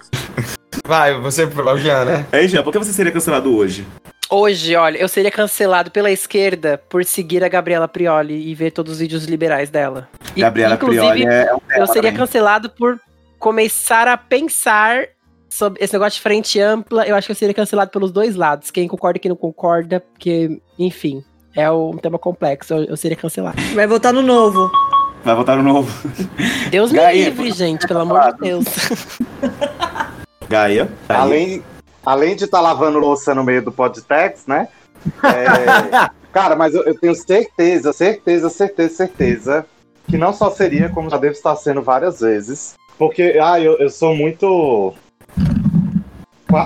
Vai, 0.87 1.19
você, 1.21 1.45
o 1.45 1.79
Jean, 1.79 2.05
né? 2.05 2.27
Ei, 2.33 2.49
Jean, 2.49 2.63
por 2.63 2.73
que 2.73 2.79
você 2.79 2.93
seria 2.93 3.13
cancelado 3.13 3.55
hoje? 3.55 3.87
Hoje, 4.31 4.75
olha, 4.75 4.99
eu 4.99 5.09
seria 5.09 5.31
cancelado 5.31 5.91
pela 5.91 6.11
esquerda 6.11 6.81
por 6.89 7.05
seguir 7.05 7.45
a 7.45 7.49
Gabriela 7.49 7.87
Prioli 7.87 8.49
e 8.49 8.55
ver 8.55 8.71
todos 8.71 8.95
os 8.95 8.99
vídeos 8.99 9.25
liberais 9.25 9.71
dela. 9.71 10.09
E, 10.35 10.41
Gabriela 10.41 10.77
Prioli 10.77 11.25
é, 11.25 11.55
um 11.55 11.59
eu 11.77 11.87
seria 11.87 12.11
também. 12.11 12.15
cancelado 12.15 12.71
por 12.71 12.99
começar 13.39 14.09
a 14.09 14.17
pensar 14.17 15.07
sobre 15.49 15.85
esse 15.85 15.93
negócio 15.93 16.17
de 16.17 16.23
frente 16.23 16.59
ampla. 16.59 17.07
Eu 17.07 17.15
acho 17.15 17.27
que 17.27 17.33
eu 17.33 17.37
seria 17.37 17.55
cancelado 17.55 17.91
pelos 17.91 18.11
dois 18.11 18.35
lados. 18.35 18.71
Quem 18.71 18.89
concorda 18.89 19.19
e 19.19 19.21
quem 19.21 19.29
não 19.29 19.37
concorda, 19.37 20.01
porque, 20.01 20.61
enfim, 20.79 21.23
é 21.55 21.71
um 21.71 21.97
tema 21.97 22.19
complexo. 22.19 22.75
Eu, 22.75 22.85
eu 22.85 22.97
seria 22.97 23.17
cancelado. 23.17 23.61
Vai 23.75 23.87
votar 23.87 24.13
no 24.13 24.23
novo. 24.23 24.71
Vai 25.23 25.35
votar 25.35 25.57
no 25.57 25.63
novo. 25.63 26.11
Deus 26.71 26.91
me 26.91 26.99
Gaia, 26.99 27.25
livre, 27.27 27.53
gente, 27.53 27.87
pelo 27.87 28.01
amor 28.01 28.33
de 28.35 28.41
Deus. 28.41 28.65
Gaia. 30.49 30.89
tá. 31.07 31.21
Além, 31.21 31.63
além 32.05 32.37
de 32.37 32.45
estar 32.45 32.61
lavando 32.61 32.99
louça 32.99 33.35
no 33.35 33.45
meio 33.45 33.63
do 33.63 33.73
podtex, 33.73 34.47
né? 34.47 34.69
É, 35.23 36.11
cara, 36.33 36.57
mas 36.57 36.75
eu, 36.75 36.83
eu 36.85 36.99
tenho 36.99 37.15
certeza, 37.15 37.93
certeza, 37.93 38.49
certeza, 38.49 38.95
certeza 38.95 39.67
que 40.09 40.19
não 40.19 40.33
só 40.33 40.51
seria, 40.51 40.89
como 40.89 41.11
já 41.11 41.17
deve 41.17 41.35
estar 41.35 41.57
sendo 41.57 41.83
várias 41.83 42.21
vezes. 42.21 42.75
Porque, 42.99 43.39
ah, 43.43 43.61
eu, 43.61 43.79
eu 43.79 43.91
sou 43.91 44.15
muito. 44.15 44.95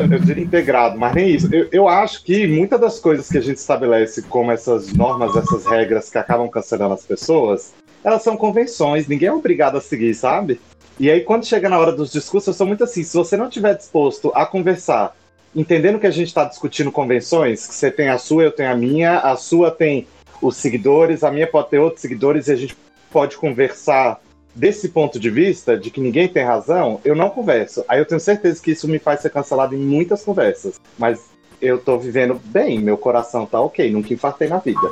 Eu 0.00 0.18
diria 0.18 0.44
integrado, 0.44 0.98
mas 0.98 1.14
nem 1.14 1.30
isso. 1.30 1.48
Eu, 1.54 1.68
eu 1.72 1.88
acho 1.88 2.22
que 2.22 2.46
muitas 2.46 2.78
das 2.78 3.00
coisas 3.00 3.28
que 3.28 3.38
a 3.38 3.40
gente 3.40 3.56
estabelece 3.56 4.22
como 4.22 4.52
essas 4.52 4.92
normas, 4.92 5.34
essas 5.34 5.64
regras 5.64 6.10
que 6.10 6.18
acabam 6.18 6.48
cancelando 6.48 6.92
as 6.92 7.04
pessoas, 7.04 7.72
elas 8.04 8.22
são 8.22 8.36
convenções, 8.36 9.08
ninguém 9.08 9.28
é 9.28 9.32
obrigado 9.32 9.78
a 9.78 9.80
seguir, 9.80 10.14
sabe? 10.14 10.60
E 11.00 11.10
aí, 11.10 11.22
quando 11.22 11.46
chega 11.46 11.68
na 11.68 11.78
hora 11.78 11.92
dos 11.92 12.12
discursos, 12.12 12.48
eu 12.48 12.54
sou 12.54 12.66
muito 12.66 12.84
assim: 12.84 13.02
se 13.02 13.16
você 13.16 13.36
não 13.36 13.48
estiver 13.48 13.74
disposto 13.74 14.30
a 14.34 14.44
conversar, 14.44 15.16
entendendo 15.54 15.98
que 15.98 16.06
a 16.06 16.10
gente 16.10 16.28
está 16.28 16.44
discutindo 16.44 16.92
convenções, 16.92 17.66
que 17.66 17.74
você 17.74 17.90
tem 17.90 18.08
a 18.08 18.18
sua, 18.18 18.44
eu 18.44 18.52
tenho 18.52 18.70
a 18.70 18.76
minha, 18.76 19.18
a 19.18 19.36
sua 19.36 19.70
tem 19.70 20.06
os 20.40 20.56
seguidores, 20.56 21.24
a 21.24 21.30
minha 21.30 21.46
pode 21.46 21.70
ter 21.70 21.78
outros 21.78 22.00
seguidores 22.00 22.48
e 22.48 22.52
a 22.52 22.56
gente 22.56 22.76
pode 23.10 23.36
conversar 23.36 24.20
desse 24.54 24.88
ponto 24.88 25.18
de 25.18 25.30
vista, 25.30 25.76
de 25.76 25.90
que 25.90 26.00
ninguém 26.00 26.28
tem 26.28 26.44
razão, 26.44 27.00
eu 27.04 27.14
não 27.14 27.30
converso. 27.30 27.84
Aí 27.88 27.98
eu 27.98 28.06
tenho 28.06 28.20
certeza 28.20 28.60
que 28.62 28.72
isso 28.72 28.88
me 28.88 28.98
faz 28.98 29.20
ser 29.20 29.30
cancelado 29.30 29.74
em 29.74 29.78
muitas 29.78 30.24
conversas. 30.24 30.80
Mas 30.98 31.20
eu 31.60 31.78
tô 31.78 31.98
vivendo 31.98 32.40
bem, 32.46 32.80
meu 32.80 32.96
coração 32.96 33.46
tá 33.46 33.60
ok, 33.60 33.90
nunca 33.90 34.12
infartei 34.12 34.48
na 34.48 34.58
vida. 34.58 34.90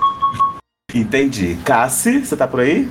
Entendi. 0.95 1.57
Cassi, 1.65 2.25
você 2.25 2.37
tá 2.37 2.47
por 2.47 2.61
aí? 2.61 2.89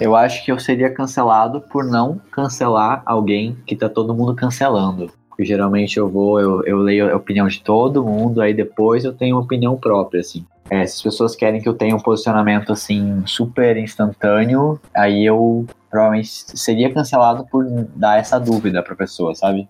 Eu 0.00 0.16
acho 0.16 0.44
que 0.44 0.50
eu 0.50 0.58
seria 0.58 0.90
cancelado 0.92 1.60
por 1.60 1.84
não 1.84 2.20
cancelar 2.30 3.02
alguém 3.04 3.56
que 3.66 3.76
tá 3.76 3.88
todo 3.88 4.14
mundo 4.14 4.34
cancelando. 4.34 5.12
Tópico. 5.40 5.44
Geralmente 5.44 5.98
eu 5.98 6.08
vou, 6.08 6.40
eu, 6.40 6.62
eu 6.64 6.78
leio 6.78 7.12
a 7.12 7.16
opinião 7.16 7.48
de 7.48 7.60
todo 7.62 8.04
mundo, 8.04 8.40
aí 8.40 8.52
depois 8.54 9.04
eu 9.04 9.12
tenho 9.12 9.36
uma 9.36 9.42
opinião 9.42 9.76
própria, 9.76 10.20
assim. 10.20 10.44
É, 10.68 10.86
se 10.86 10.96
as 10.96 11.02
pessoas 11.02 11.34
querem 11.34 11.60
que 11.60 11.68
eu 11.68 11.74
tenha 11.74 11.96
um 11.96 12.00
posicionamento, 12.00 12.72
assim, 12.72 13.22
super 13.26 13.76
instantâneo, 13.76 14.80
aí 14.94 15.24
eu 15.24 15.66
provavelmente 15.90 16.28
seria 16.28 16.92
cancelado 16.92 17.44
por 17.50 17.64
dar 17.96 18.18
essa 18.18 18.38
dúvida 18.38 18.82
pra 18.82 18.94
pessoa, 18.94 19.34
sabe? 19.34 19.68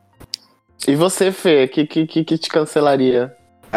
E 0.86 0.94
você, 0.94 1.32
Fê, 1.32 1.66
que, 1.66 1.86
que, 1.86 2.06
que, 2.06 2.24
que 2.24 2.38
te 2.38 2.48
cancelaria? 2.48 3.34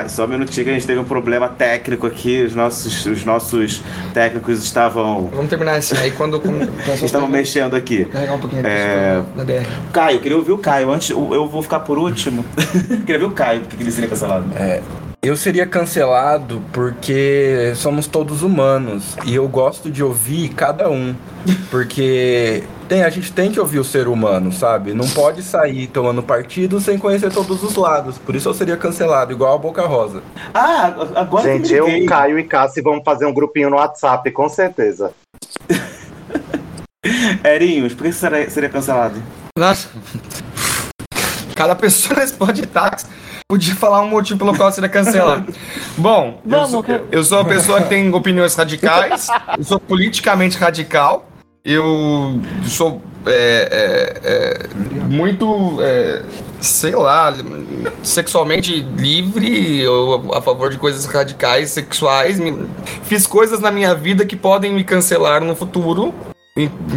Só 0.07 0.25
um 0.25 0.27
minutinho 0.27 0.65
que 0.65 0.71
a 0.71 0.73
gente 0.73 0.87
teve 0.87 0.99
um 0.99 1.03
problema 1.03 1.47
técnico 1.47 2.07
aqui. 2.07 2.43
Os 2.43 2.55
nossos, 2.55 3.05
os 3.05 3.23
nossos 3.23 3.81
técnicos 4.13 4.63
estavam, 4.63 5.27
Vamos 5.27 5.49
terminar 5.49 5.77
esse 5.77 5.95
aí 5.95 6.09
quando. 6.09 6.39
quando 6.39 6.67
estavam 7.03 7.27
mexendo 7.27 7.75
aqui. 7.75 8.05
Carregar 8.05 8.33
um 8.33 8.39
pouquinho 8.39 8.65
É. 8.65 9.21
da 9.35 9.43
DR. 9.43 9.65
Caio, 9.91 10.17
eu 10.17 10.21
queria 10.21 10.37
ouvir 10.37 10.51
o 10.51 10.57
Caio. 10.57 10.91
Antes, 10.91 11.11
eu 11.11 11.47
vou 11.47 11.61
ficar 11.61 11.81
por 11.81 11.99
último. 11.99 12.43
queria 13.05 13.19
ver 13.19 13.25
o 13.25 13.31
Caio, 13.31 13.61
porque 13.61 13.83
ele 13.83 13.91
seria 13.91 14.09
cancelado. 14.09 14.45
Eu 15.21 15.37
seria 15.37 15.65
cancelado 15.67 16.61
porque 16.73 17.71
somos 17.75 18.07
todos 18.07 18.41
humanos 18.41 19.15
e 19.25 19.35
eu 19.35 19.47
gosto 19.47 19.91
de 19.91 20.03
ouvir 20.03 20.49
cada 20.49 20.89
um. 20.89 21.13
Porque 21.69 22.63
tem, 22.93 23.03
a 23.03 23.09
gente 23.09 23.33
tem 23.33 23.51
que 23.51 23.59
ouvir 23.59 23.79
o 23.79 23.83
ser 23.83 24.07
humano, 24.07 24.51
sabe? 24.51 24.93
Não 24.93 25.09
pode 25.09 25.41
sair 25.41 25.87
tomando 25.87 26.21
partido 26.21 26.79
sem 26.79 26.95
conhecer 26.99 27.31
todos 27.31 27.63
os 27.63 27.75
lados. 27.75 28.19
Por 28.19 28.35
isso 28.35 28.47
eu 28.47 28.53
seria 28.53 28.77
cancelado, 28.77 29.31
igual 29.31 29.55
a 29.55 29.57
Boca 29.57 29.81
Rosa. 29.81 30.21
Ah, 30.53 30.93
agora 31.15 31.43
Gente, 31.43 31.69
que 31.69 31.73
eu 31.73 31.87
eu. 31.87 32.05
Caio 32.05 32.37
e 32.37 32.43
Cassi 32.43 32.81
vamos 32.81 33.03
fazer 33.03 33.25
um 33.25 33.33
grupinho 33.33 33.71
no 33.71 33.77
WhatsApp, 33.77 34.29
com 34.29 34.47
certeza. 34.47 35.11
Erinhos, 37.43 37.95
por 37.95 38.03
que 38.03 38.13
você 38.13 38.19
seria, 38.19 38.49
seria 38.51 38.69
cancelado? 38.69 39.19
Nossa. 39.57 39.89
Cada 41.55 41.75
pessoa 41.75 42.19
nesse 42.21 42.33
podcast 42.33 43.09
podia 43.49 43.75
falar 43.75 44.01
um 44.01 44.09
motivo 44.09 44.37
pelo 44.37 44.55
qual 44.55 44.71
seria 44.71 44.89
cancelado. 44.89 45.51
Bom, 45.97 46.39
eu 46.45 46.51
Vamos, 46.51 46.69
sou, 46.69 46.83
cara. 46.83 47.03
eu 47.11 47.23
sou 47.23 47.39
uma 47.39 47.45
pessoa 47.49 47.81
que 47.81 47.89
tem 47.89 48.13
opiniões 48.13 48.53
radicais, 48.53 49.27
eu 49.57 49.63
sou 49.63 49.79
politicamente 49.79 50.57
radical, 50.59 51.32
eu 51.65 52.41
sou 52.65 53.01
é, 53.25 54.19
é, 54.25 54.29
é, 54.29 54.67
muito, 55.09 55.77
é, 55.81 56.21
sei 56.59 56.93
lá, 56.93 57.33
sexualmente 58.03 58.81
livre, 58.97 59.79
eu, 59.79 60.29
a 60.33 60.41
favor 60.41 60.69
de 60.69 60.77
coisas 60.77 61.05
radicais, 61.05 61.69
sexuais. 61.69 62.37
fiz 63.03 63.25
coisas 63.25 63.61
na 63.61 63.71
minha 63.71 63.95
vida 63.95 64.25
que 64.25 64.35
podem 64.35 64.73
me 64.73 64.83
cancelar 64.83 65.41
no 65.41 65.55
futuro, 65.55 66.13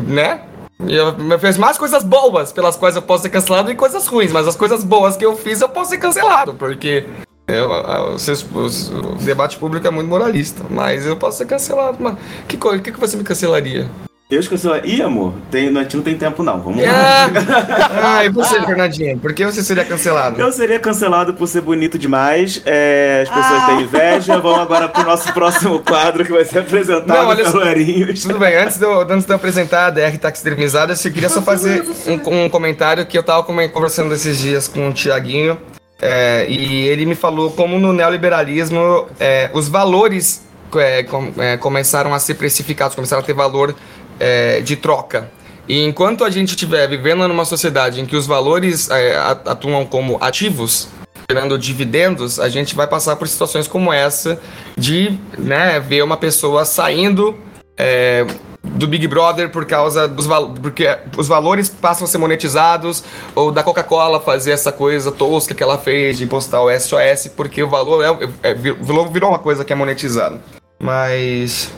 né? 0.08 0.40
Eu 0.80 1.14
eu 1.30 1.38
fiz 1.38 1.56
mais 1.56 1.78
coisas 1.78 2.02
boas 2.02 2.52
pelas 2.52 2.76
quais 2.76 2.96
eu 2.96 3.02
posso 3.02 3.22
ser 3.22 3.30
cancelado 3.30 3.70
e 3.70 3.74
coisas 3.76 4.06
ruins, 4.08 4.32
mas 4.32 4.46
as 4.48 4.56
coisas 4.56 4.82
boas 4.84 5.16
que 5.16 5.24
eu 5.24 5.34
fiz 5.36 5.60
eu 5.60 5.68
posso 5.68 5.90
ser 5.90 5.98
cancelado, 5.98 6.52
porque 6.54 7.06
eu- 7.46 8.18
ses- 8.18 8.44
os- 8.52 8.90
o 8.90 9.14
debate 9.20 9.56
público 9.58 9.86
é 9.86 9.90
muito 9.90 10.08
moralista, 10.08 10.64
mas 10.68 11.06
eu 11.06 11.16
posso 11.16 11.38
ser 11.38 11.46
cancelado. 11.46 11.96
Mas 12.00 12.16
que, 12.48 12.56
que, 12.58 12.92
que 12.92 13.00
você 13.00 13.16
me 13.16 13.22
cancelaria? 13.24 13.88
Eu 14.28 14.42
cancelaria. 14.48 14.92
Ih, 14.92 15.02
amor, 15.02 15.34
tem, 15.52 15.68
a 15.68 15.82
gente 15.82 15.96
não 15.96 16.02
tem 16.02 16.16
tempo 16.18 16.42
não. 16.42 16.60
Vamos 16.60 16.82
lá. 16.84 17.30
Ah, 18.18 18.24
e 18.24 18.28
você, 18.28 18.60
Fernandinho? 18.66 19.18
Por 19.20 19.32
que 19.32 19.44
você 19.44 19.62
seria 19.62 19.84
cancelado? 19.84 20.40
Eu 20.40 20.50
seria 20.50 20.80
cancelado 20.80 21.32
por 21.34 21.46
ser 21.46 21.60
bonito 21.60 21.96
demais. 21.96 22.60
é, 22.66 23.20
as 23.22 23.28
pessoas 23.28 23.62
Ah. 23.62 23.66
têm 23.66 23.82
inveja. 23.82 24.38
Vamos 24.40 24.58
agora 24.58 24.88
pro 24.88 25.04
nosso 25.04 25.32
próximo 25.32 25.78
quadro 25.78 26.24
que 26.24 26.32
vai 26.32 26.44
ser 26.44 26.58
apresentado 26.58 27.06
Não, 27.06 27.28
olha 27.28 27.44
pelo 27.44 27.60
só. 27.60 27.64
Erinhos. 27.66 28.22
Tudo 28.22 28.38
bem, 28.40 28.56
antes 28.56 28.78
de, 28.78 28.84
eu, 28.84 29.00
antes 29.02 29.24
de 29.24 29.32
eu 29.32 29.36
apresentar 29.36 29.86
a 29.86 29.90
DR 29.90 30.18
taxidermizada, 30.18 30.92
eu 30.92 30.96
só 30.96 31.08
queria 31.08 31.28
só 31.28 31.40
fazer 31.40 31.84
um, 32.08 32.44
um 32.46 32.48
comentário 32.48 33.06
que 33.06 33.16
eu 33.16 33.22
tava 33.22 33.44
conversando 33.44 34.12
esses 34.12 34.38
dias 34.38 34.66
com 34.66 34.88
o 34.88 34.92
Tiaguinho, 34.92 35.56
é, 36.02 36.46
e 36.48 36.88
ele 36.88 37.06
me 37.06 37.14
falou 37.14 37.52
como 37.52 37.78
no 37.78 37.92
neoliberalismo 37.92 39.06
é, 39.20 39.50
os 39.54 39.68
valores 39.68 40.44
é, 40.74 41.04
com- 41.04 41.32
é, 41.38 41.56
começaram 41.56 42.12
a 42.12 42.18
ser 42.18 42.34
precificados, 42.34 42.94
começaram 42.94 43.22
a 43.22 43.24
ter 43.24 43.32
valor 43.32 43.74
é, 44.18 44.60
de 44.60 44.76
troca. 44.76 45.30
E 45.68 45.84
enquanto 45.84 46.24
a 46.24 46.30
gente 46.30 46.50
estiver 46.50 46.88
vivendo 46.88 47.26
numa 47.26 47.44
sociedade 47.44 48.00
em 48.00 48.06
que 48.06 48.16
os 48.16 48.26
valores 48.26 48.88
é, 48.88 49.16
atuam 49.16 49.84
como 49.84 50.16
ativos, 50.20 50.88
gerando 51.28 51.58
dividendos, 51.58 52.38
a 52.38 52.48
gente 52.48 52.74
vai 52.74 52.86
passar 52.86 53.16
por 53.16 53.26
situações 53.26 53.66
como 53.66 53.92
essa 53.92 54.40
de 54.76 55.18
né, 55.36 55.80
ver 55.80 56.02
uma 56.04 56.16
pessoa 56.16 56.64
saindo 56.64 57.36
é, 57.76 58.24
do 58.62 58.86
Big 58.86 59.06
Brother 59.08 59.50
por 59.50 59.64
causa 59.66 60.06
dos 60.06 60.26
val 60.26 60.50
porque 60.50 60.98
os 61.16 61.28
valores 61.28 61.68
passam 61.68 62.04
a 62.04 62.08
ser 62.08 62.18
monetizados 62.18 63.02
ou 63.34 63.50
da 63.50 63.62
Coca-Cola 63.62 64.20
fazer 64.20 64.52
essa 64.52 64.70
coisa 64.70 65.10
tosca 65.12 65.54
que 65.54 65.62
ela 65.62 65.78
fez 65.78 66.18
de 66.18 66.26
postar 66.26 66.62
o 66.62 66.70
SOS 66.70 67.28
porque 67.36 67.62
o 67.62 67.68
valor 67.68 68.04
é, 68.42 68.50
é- 68.50 68.54
virou, 68.54 69.08
virou 69.08 69.30
uma 69.30 69.38
coisa 69.38 69.64
que 69.64 69.72
é 69.72 69.76
monetizada. 69.76 70.40
Mas 70.78 71.70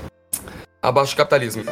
abaixo 0.82 1.14
o 1.14 1.16
capitalismo. 1.16 1.64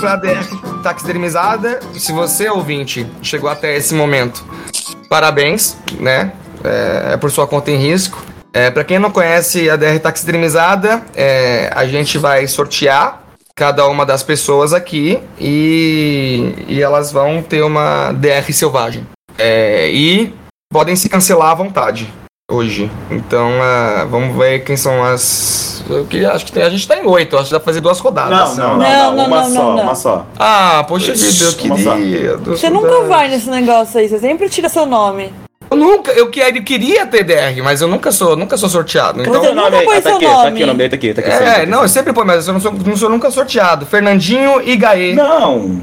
Pra 0.00 0.16
DR 0.16 0.82
taxidermizada. 0.82 1.78
Se 1.92 2.10
você, 2.10 2.48
ouvinte, 2.48 3.06
chegou 3.22 3.50
até 3.50 3.76
esse 3.76 3.94
momento, 3.94 4.42
parabéns, 5.10 5.76
né? 5.98 6.32
É, 6.64 7.12
é 7.12 7.16
por 7.18 7.30
sua 7.30 7.46
conta 7.46 7.70
em 7.70 7.76
risco. 7.76 8.24
É, 8.52 8.70
para 8.70 8.82
quem 8.82 8.98
não 8.98 9.10
conhece 9.10 9.68
a 9.68 9.76
DR 9.76 9.98
taxidermizada, 10.02 11.02
é, 11.14 11.70
a 11.74 11.86
gente 11.86 12.16
vai 12.16 12.46
sortear 12.46 13.22
cada 13.54 13.86
uma 13.86 14.06
das 14.06 14.22
pessoas 14.22 14.72
aqui 14.72 15.22
e, 15.38 16.54
e 16.66 16.82
elas 16.82 17.12
vão 17.12 17.42
ter 17.42 17.62
uma 17.62 18.10
DR 18.12 18.50
selvagem. 18.52 19.06
É, 19.36 19.90
e 19.90 20.34
podem 20.72 20.96
se 20.96 21.10
cancelar 21.10 21.50
à 21.50 21.54
vontade 21.54 22.10
hoje. 22.50 22.90
Então, 23.10 23.50
ah, 23.62 24.06
vamos 24.10 24.36
ver 24.36 24.60
quem 24.64 24.76
são 24.76 25.02
as. 25.04 25.82
Eu 25.88 26.04
queria, 26.04 26.32
acho 26.32 26.44
que 26.46 26.52
tem- 26.52 26.62
a 26.62 26.70
gente 26.70 26.86
tá 26.86 26.96
em 26.96 27.06
oito, 27.06 27.36
acho 27.36 27.46
que 27.46 27.52
dá 27.52 27.58
pra 27.60 27.64
fazer 27.66 27.80
duas 27.80 27.98
rodadas. 27.98 28.56
Não, 28.56 28.76
não, 28.76 28.76
não, 28.76 28.78
Não, 28.78 28.88
não, 28.88 29.16
não, 29.16 29.26
uma 29.26 29.40
não, 29.42 29.50
só, 29.54 29.76
uma 29.82 29.94
só. 29.94 30.26
Ah, 30.38 30.84
poxa 30.86 31.12
vida, 31.14 31.44
eu 31.44 31.52
queria. 31.54 32.36
Você 32.36 32.68
nunca 32.70 32.86
rodadas. 32.88 33.08
vai 33.08 33.28
nesse 33.28 33.48
negócio 33.50 33.98
aí, 33.98 34.08
você 34.08 34.18
sempre 34.18 34.48
tira 34.48 34.68
seu 34.68 34.86
nome. 34.86 35.32
Eu 35.70 35.76
nunca, 35.76 36.10
eu 36.12 36.28
que- 36.30 36.40
eu 36.40 36.62
queria 36.64 37.06
ter 37.06 37.22
DR, 37.22 37.62
mas 37.62 37.80
eu 37.80 37.86
nunca 37.88 38.10
sou, 38.10 38.34
nunca 38.36 38.56
sou 38.56 38.68
sorteado. 38.68 39.22
Então, 39.22 39.40
Você 39.40 39.52
nunca 39.52 39.70
põe 39.82 39.96
tá 39.96 40.02
seu 40.02 40.16
aqui, 40.16 40.24
tá 40.26 40.32
nome. 40.32 40.48
aqui 40.48 40.62
o 40.62 40.66
nome 40.66 40.78
dele, 40.78 40.90
tá 40.90 40.96
aqui, 40.96 41.14
tá 41.14 41.20
aqui. 41.20 41.30
é, 41.30 41.36
sempre, 41.54 41.66
não, 41.66 41.82
eu 41.82 41.88
sempre 41.88 42.12
põe, 42.12 42.24
mas 42.26 42.46
eu 42.48 42.52
não 42.54 42.60
sou, 42.60 42.72
não 42.72 42.96
sou 42.96 43.08
nunca 43.08 43.30
sorteado. 43.30 43.86
Fernandinho 43.86 44.60
e 44.62 44.76
Gaê. 44.76 45.14
Não, 45.14 45.80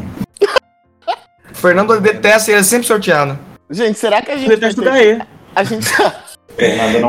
Fernando 1.54 2.00
detesta 2.00 2.52
ele 2.52 2.60
é 2.60 2.64
sempre 2.64 2.86
sorteado. 2.88 3.38
Gente, 3.70 3.98
será 3.98 4.22
que 4.22 4.30
a 4.32 4.36
eu 4.36 4.40
gente. 4.40 4.50
detesto 4.50 4.82
o 4.82 4.84
Gaê. 4.84 5.20
A 5.56 5.64
gente. 5.64 5.88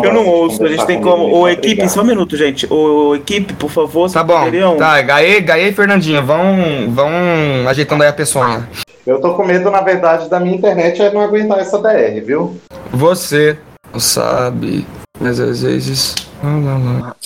Eu 0.02 0.12
não 0.12 0.26
ouço, 0.26 0.62
a 0.64 0.68
gente 0.68 0.86
tem 0.86 1.00
como. 1.00 1.34
Ô, 1.34 1.48
equipe, 1.48 1.88
só 1.88 2.02
um 2.02 2.04
minuto, 2.04 2.36
gente. 2.36 2.70
Ô, 2.72 3.14
equipe, 3.14 3.52
por 3.54 3.70
favor, 3.70 4.10
Tá 4.10 4.22
bom. 4.22 4.38
poderiam- 4.40 4.76
Tá, 4.76 5.00
Gaê, 5.00 5.40
Gaê 5.40 5.68
e 5.68 5.72
Fernandinho, 5.72 6.22
vão, 6.24 6.90
vão 6.90 7.08
ajeitando 7.68 8.02
aí 8.02 8.08
a 8.08 8.12
peçonha. 8.12 8.68
Eu 9.06 9.20
tô 9.20 9.34
com 9.34 9.44
medo, 9.44 9.70
na 9.70 9.80
verdade, 9.80 10.28
da 10.28 10.38
minha 10.38 10.54
internet 10.54 11.00
é 11.00 11.10
não 11.12 11.22
aguentar 11.22 11.58
essa 11.58 11.78
DR, 11.78 12.20
viu? 12.20 12.58
Você 12.92 13.56
não 13.92 13.98
sabe, 14.00 14.86
mas 15.18 15.40
às 15.40 15.62
vezes. 15.62 16.14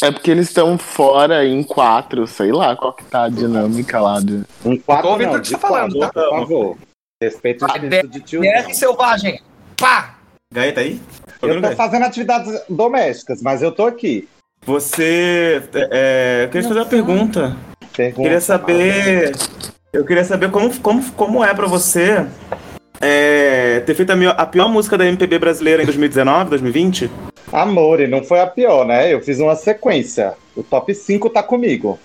É 0.01 0.11
porque 0.11 0.31
eles 0.31 0.47
estão 0.49 0.79
fora 0.79 1.45
em 1.45 1.63
quatro, 1.63 2.27
sei 2.27 2.51
lá 2.53 2.75
qual 2.77 2.93
que 2.95 3.05
tá 3.05 3.25
a 3.25 3.29
dinâmica 3.29 4.01
lá 4.01 4.21
do. 4.21 4.45
Um 4.65 4.77
quatro 4.79 5.03
Tô 5.03 5.11
ouvindo 5.11 5.33
não, 5.33 5.39
o 5.39 5.41
que 5.41 5.49
você 5.49 5.55
de 5.57 5.61
tá 5.61 5.69
falando, 5.69 5.97
quatro, 5.99 6.23
tá? 6.23 6.29
por 6.29 6.39
favor. 6.39 6.77
Respeito 7.23 7.65
o 7.65 7.69
espírito 7.69 8.09
de 8.09 8.21
tio. 8.21 8.41
DR 8.41 8.73
selvagem. 8.75 9.41
Pá! 9.77 10.12
Gaê, 10.53 10.71
tá 10.73 10.83
aí? 10.83 11.01
Eu 11.41 11.61
tô 11.63 11.73
fazendo 11.73 12.05
atividades 12.05 12.63
domésticas, 12.69 13.41
mas 13.43 13.63
eu 13.63 13.73
tô 13.73 13.87
aqui. 13.87 14.29
Você. 14.65 15.63
É, 15.91 16.43
eu 16.45 16.49
queria 16.49 16.63
te 16.63 16.69
fazer 16.69 16.81
uma 16.81 16.87
pergunta. 16.87 17.57
Pergunta. 17.97 18.23
Queria 18.23 18.41
saber. 18.41 19.33
Eu 19.93 20.05
queria 20.05 20.25
saber 20.25 20.51
como, 20.51 20.79
como, 20.81 21.03
como 21.13 21.45
é 21.45 21.53
pra 21.53 21.67
você 21.67 22.25
é, 23.01 23.81
ter 23.81 23.95
feito 23.95 24.11
a, 24.11 24.17
mio- 24.17 24.31
a 24.31 24.47
pior 24.47 24.69
música 24.69 24.97
da 24.97 25.05
MPB 25.07 25.39
brasileira 25.39 25.83
em 25.83 25.87
2019, 25.87 26.51
2020? 26.51 27.11
Amor, 27.53 28.01
e 28.01 28.07
não 28.07 28.23
foi 28.23 28.41
a 28.41 28.47
pior, 28.47 28.87
né? 28.87 29.13
Eu 29.13 29.21
fiz 29.21 29.39
uma 29.41 29.57
sequência. 29.57 30.35
O 30.57 30.63
top 30.63 30.95
5 30.95 31.29
tá 31.31 31.43
comigo. 31.43 31.99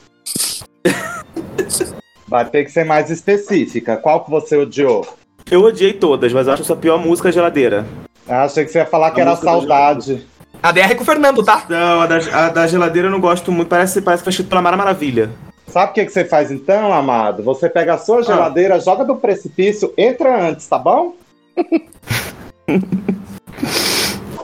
Vai 2.27 2.43
ter 2.49 2.65
que 2.65 2.71
ser 2.71 2.83
mais 2.83 3.09
específica. 3.09 3.95
Qual 3.95 4.23
que 4.25 4.31
você 4.31 4.57
odiou? 4.57 5.07
Eu 5.49 5.61
odiei 5.63 5.93
todas, 5.93 6.33
mas 6.33 6.47
eu 6.47 6.53
acho 6.53 6.63
a 6.63 6.65
sua 6.65 6.75
pior 6.75 6.97
música 6.97 7.31
geladeira. 7.31 7.85
Ah, 8.29 8.43
achei 8.43 8.65
que 8.65 8.71
você 8.71 8.79
ia 8.79 8.85
falar 8.85 9.11
que 9.11 9.19
A 9.21 9.23
era 9.23 9.35
saudade. 9.35 10.25
A 10.61 10.71
DR 10.71 10.91
é 10.91 10.95
com 10.95 11.03
o 11.03 11.05
Fernando, 11.05 11.43
tá? 11.43 11.63
Não, 11.69 12.01
a 12.01 12.07
da, 12.07 12.15
a 12.17 12.49
da 12.49 12.67
geladeira 12.67 13.07
eu 13.07 13.11
não 13.11 13.19
gosto 13.21 13.51
muito. 13.51 13.67
Parece, 13.69 14.01
parece 14.01 14.21
que 14.21 14.25
foi 14.25 14.31
escrito 14.31 14.49
pela 14.49 14.61
Mara 14.61 14.75
Maravilha. 14.75 15.29
Sabe 15.67 15.91
o 15.91 15.93
que, 15.93 16.05
que 16.05 16.11
você 16.11 16.25
faz 16.25 16.49
então, 16.51 16.91
amado? 16.93 17.43
Você 17.43 17.69
pega 17.69 17.93
a 17.93 17.97
sua 17.97 18.23
geladeira, 18.23 18.79
joga 18.79 19.03
do 19.05 19.15
precipício, 19.15 19.93
entra 19.97 20.49
antes, 20.49 20.65
tá 20.67 20.77
bom? 20.79 21.13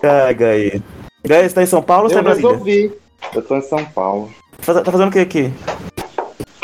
Ai, 0.03 0.33
Gaê. 0.33 0.81
Gaê, 1.25 1.47
você 1.49 1.55
tá 1.55 1.63
em 1.63 1.67
São 1.67 1.81
Paulo 1.81 2.03
ou 2.05 2.09
você 2.09 2.15
tá 2.15 2.19
Eu 2.19 2.21
em 2.21 2.25
Brasília? 2.25 2.49
resolvi. 2.51 2.93
Eu 3.33 3.41
tô 3.41 3.55
em 3.57 3.61
São 3.61 3.83
Paulo. 3.85 4.29
Faz- 4.59 4.81
Tá 4.83 4.91
fazendo 4.91 5.07
o 5.09 5.11
que 5.11 5.19
aqui? 5.19 5.51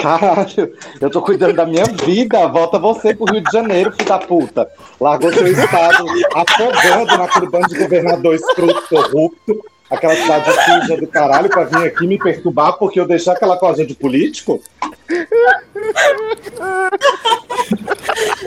Caralho, 0.02 0.74
eu 1.02 1.10
tô 1.10 1.22
cuidando 1.22 1.54
da 1.54 1.66
minha 1.66 1.84
vida. 1.86 2.48
Volta 2.48 2.80
você 2.80 3.14
pro 3.14 3.26
Rio 3.32 3.44
de 3.44 3.52
Janeiro, 3.52 3.92
filho 3.92 4.08
da 4.08 4.18
puta. 4.18 4.68
Largou 5.00 5.32
seu 5.34 5.48
estado 5.48 6.06
afogando 6.36 7.18
naquele 7.18 7.50
bando 7.50 7.68
de 7.68 7.78
governador 7.80 8.36
escroto, 8.36 8.84
corrupto. 8.90 9.60
Aquela 9.90 10.16
cidade 10.16 10.46
suja 10.66 10.98
do 10.98 11.08
caralho 11.08 11.50
pra 11.50 11.64
vir 11.64 11.88
aqui 11.88 12.06
me 12.06 12.18
perturbar 12.20 12.74
porque 12.74 13.00
eu 13.00 13.08
deixar 13.08 13.32
aquela 13.34 13.58
coisa 13.58 13.84
de 13.84 13.96
político? 13.96 14.62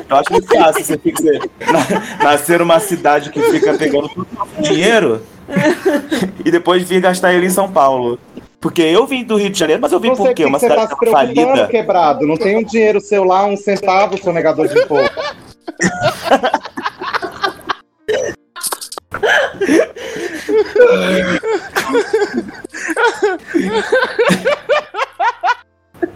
Eu 0.08 0.16
acho 0.16 0.32
muito 0.32 0.46
fácil 0.46 0.84
você 0.84 0.98
fica, 0.98 1.20
na- 1.24 2.24
nascer 2.24 2.60
numa 2.60 2.78
cidade 2.78 3.30
que 3.30 3.42
fica 3.42 3.74
pegando 3.74 4.08
todo 4.08 4.26
o 4.58 4.62
dinheiro 4.62 5.20
e 6.44 6.50
depois 6.50 6.88
vir 6.88 7.00
gastar 7.00 7.34
ele 7.34 7.46
em 7.46 7.50
São 7.50 7.70
Paulo. 7.70 8.18
Porque 8.62 8.80
eu 8.80 9.04
vim 9.08 9.24
do 9.24 9.36
Rio 9.36 9.50
de 9.50 9.58
Janeiro, 9.58 9.82
mas 9.82 9.90
eu 9.90 9.98
vim 9.98 10.14
por 10.14 10.32
quê? 10.32 10.44
Uma 10.44 10.60
você 10.60 10.68
cidade 10.68 10.88
tá 10.88 10.96
falida. 11.10 11.66
quebrado? 11.66 12.24
Não 12.24 12.36
tem 12.36 12.56
um 12.56 12.62
dinheiro 12.62 13.00
seu 13.00 13.24
lá, 13.24 13.44
um 13.44 13.56
centavo, 13.56 14.16
seu 14.16 14.32
negador 14.32 14.68
de 14.68 14.78
imposto. 14.78 15.12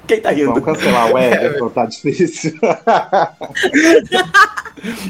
Quem 0.06 0.20
tá 0.20 0.30
rindo? 0.30 0.54
Vamos 0.54 0.64
cancelar 0.64 1.12
o 1.12 1.18
Everton, 1.18 1.68
tá 1.70 1.84
difícil. 1.86 2.56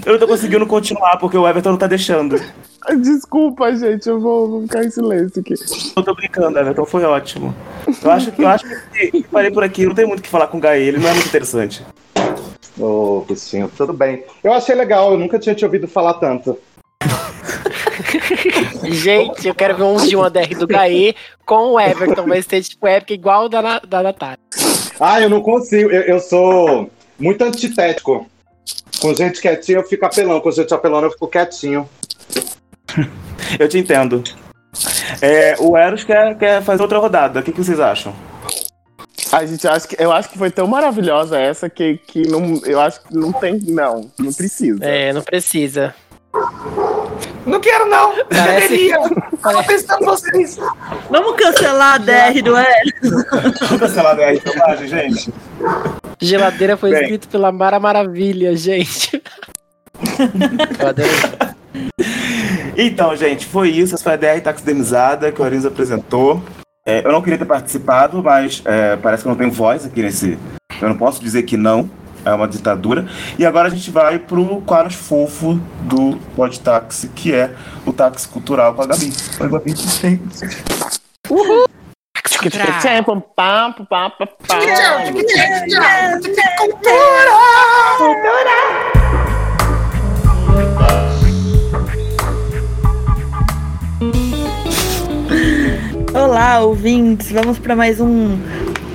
Eu 0.07 0.13
não 0.13 0.19
tô 0.19 0.27
conseguindo 0.27 0.67
continuar 0.67 1.19
porque 1.19 1.37
o 1.37 1.47
Everton 1.47 1.73
não 1.73 1.79
tá 1.79 1.87
deixando. 1.87 2.41
Desculpa, 3.03 3.75
gente, 3.75 4.09
eu 4.09 4.21
vou, 4.21 4.49
vou 4.49 4.63
ficar 4.63 4.85
em 4.85 4.91
silêncio 4.91 5.41
aqui. 5.41 5.55
Eu 5.97 6.03
tô 6.03 6.15
brincando, 6.15 6.59
Everton, 6.59 6.87
foi 6.87 7.05
ótimo. 7.05 7.55
Eu 8.03 8.11
acho 8.11 8.33
que 8.33 8.43
eu 8.43 8.49
acho 8.49 8.65
que 8.93 9.25
parei 9.31 9.51
por 9.51 9.65
aqui, 9.65 9.87
não 9.87 9.95
tem 9.95 10.07
muito 10.07 10.21
o 10.21 10.23
que 10.23 10.29
falar 10.29 10.47
com 10.47 10.59
o 10.59 10.61
Gaê, 10.61 10.85
ele 10.85 10.99
não 10.99 11.09
é 11.09 11.13
muito 11.13 11.29
interessante. 11.29 11.85
Ô, 12.79 13.25
bichinho, 13.27 13.71
tudo 13.77 13.93
bem. 13.93 14.25
Eu 14.45 14.53
achei 14.53 14.75
legal, 14.75 15.13
eu 15.13 15.19
nunca 15.19 15.39
tinha 15.39 15.55
te 15.55 15.65
ouvido 15.65 15.89
falar 15.89 16.15
tanto. 16.15 16.59
Gente, 18.85 19.49
eu 19.49 19.55
quero 19.55 19.77
ver 19.77 19.83
um 19.83 19.97
de 19.97 20.15
uma 20.15 20.31
DR 20.31 20.55
do 20.59 20.67
Gaê 20.67 21.15
com 21.45 21.73
o 21.73 21.81
Everton. 21.81 22.27
Vai 22.27 22.43
ser 22.43 22.63
tipo 22.63 22.87
épica 22.87 23.15
igual 23.15 23.47
o 23.47 23.49
da, 23.49 23.79
da 23.81 24.03
Natália. 24.03 24.39
Ah, 25.01 25.21
eu 25.21 25.29
não 25.29 25.41
consigo, 25.41 25.91
eu, 25.91 26.03
eu 26.03 26.21
sou 26.21 26.91
muito 27.19 27.43
antitético. 27.43 28.27
Com 29.01 29.15
gente 29.15 29.41
quietinha 29.41 29.79
eu 29.79 29.85
fico 29.85 30.05
apelão, 30.05 30.41
com 30.41 30.51
gente 30.51 30.73
apelando 30.73 31.07
eu 31.07 31.11
fico 31.11 31.29
quietinho. 31.29 31.89
Eu 33.59 33.69
te 33.69 33.79
entendo. 33.79 34.23
É, 35.23 35.57
o 35.59 35.77
Eros 35.77 36.05
quer, 36.05 36.37
quer 36.37 36.63
fazer 36.63 36.83
outra 36.83 36.99
rodada. 36.99 37.41
O 37.41 37.43
que, 37.43 37.53
que 37.53 37.63
vocês 37.65 37.81
acham? 37.81 38.15
A 39.33 39.45
gente 39.45 39.67
acha 39.67 39.89
que 39.89 39.97
eu 39.99 40.13
acho 40.13 40.29
que 40.29 40.39
foi 40.39 40.51
tão 40.51 40.67
maravilhosa 40.67 41.39
essa 41.39 41.69
que, 41.69 41.99
que 42.07 42.29
não, 42.29 42.61
eu 42.65 42.81
acho 42.81 43.03
que 43.03 43.15
não 43.15 43.33
tem, 43.33 43.59
não, 43.65 44.11
não 44.19 44.33
precisa. 44.33 44.85
É, 44.85 45.13
não 45.13 45.23
precisa. 45.23 45.95
Não 47.45 47.61
quero, 47.61 47.87
não. 47.87 48.13
Parece- 48.27 48.69
Deveria. 48.69 48.99
Tava 49.43 49.63
pensando 49.65 50.03
em 50.03 50.07
vocês. 50.07 50.59
Vamos 51.11 51.37
cancelar 51.37 51.95
a 51.95 51.99
DR 51.99 52.43
do 52.43 52.57
L. 52.57 52.95
Vamos 53.03 53.81
cancelar 53.81 54.19
a 54.19 54.41
filmagem, 54.41 54.89
gente? 54.89 55.35
Geladeira 56.21 56.77
foi 56.77 56.91
Bem. 56.91 57.03
escrito 57.03 57.29
pela 57.29 57.53
Mara 57.53 57.79
Maravilha, 57.81 58.57
gente. 58.57 59.23
Eu. 60.79 61.46
Então, 62.79 63.17
gente, 63.17 63.47
foi 63.47 63.71
isso. 63.71 63.95
Essa 63.95 64.05
foi 64.05 64.13
a 64.13 64.17
DR 64.17 64.43
taxidermizada 64.43 65.33
que 65.33 65.41
o 65.41 65.45
Arins 65.45 65.65
apresentou. 65.65 66.43
É, 66.87 67.05
eu 67.05 67.11
não 67.11 67.23
queria 67.23 67.39
ter 67.39 67.47
participado, 67.47 68.23
mas 68.23 68.63
é, 68.65 68.97
parece 68.97 69.23
que 69.23 69.29
eu 69.29 69.31
não 69.31 69.39
tenho 69.39 69.51
voz 69.51 69.87
aqui 69.87 70.03
nesse. 70.03 70.39
Eu 70.81 70.91
não 70.91 70.97
posso 70.97 71.21
dizer 71.23 71.45
que 71.45 71.57
não. 71.57 71.89
É 72.25 72.35
uma 72.35 72.49
ditadura. 72.49 73.07
E 73.39 73.47
agora 73.47 73.69
a 73.69 73.71
gente 73.71 73.89
vai 73.89 74.19
pro 74.19 74.61
quadro 74.63 74.93
fofo 74.93 75.61
do 75.83 76.17
Pod 76.35 76.59
Táxi, 76.59 77.07
que 77.09 77.33
é 77.33 77.55
o 77.87 77.93
táxi 77.93 78.27
cultural 78.27 78.75
com 78.75 78.83
a 78.83 78.87
Gabi. 78.87 79.13
Oi, 79.39 79.49
Gabi. 79.49 79.75
Tempo, 82.83 83.21
papo, 83.21 83.87
papo, 83.87 84.27
Olá, 96.17 96.61
ouvintes. 96.61 97.31
Vamos 97.31 97.59
para 97.59 97.77
mais 97.77 98.01
um 98.01 98.39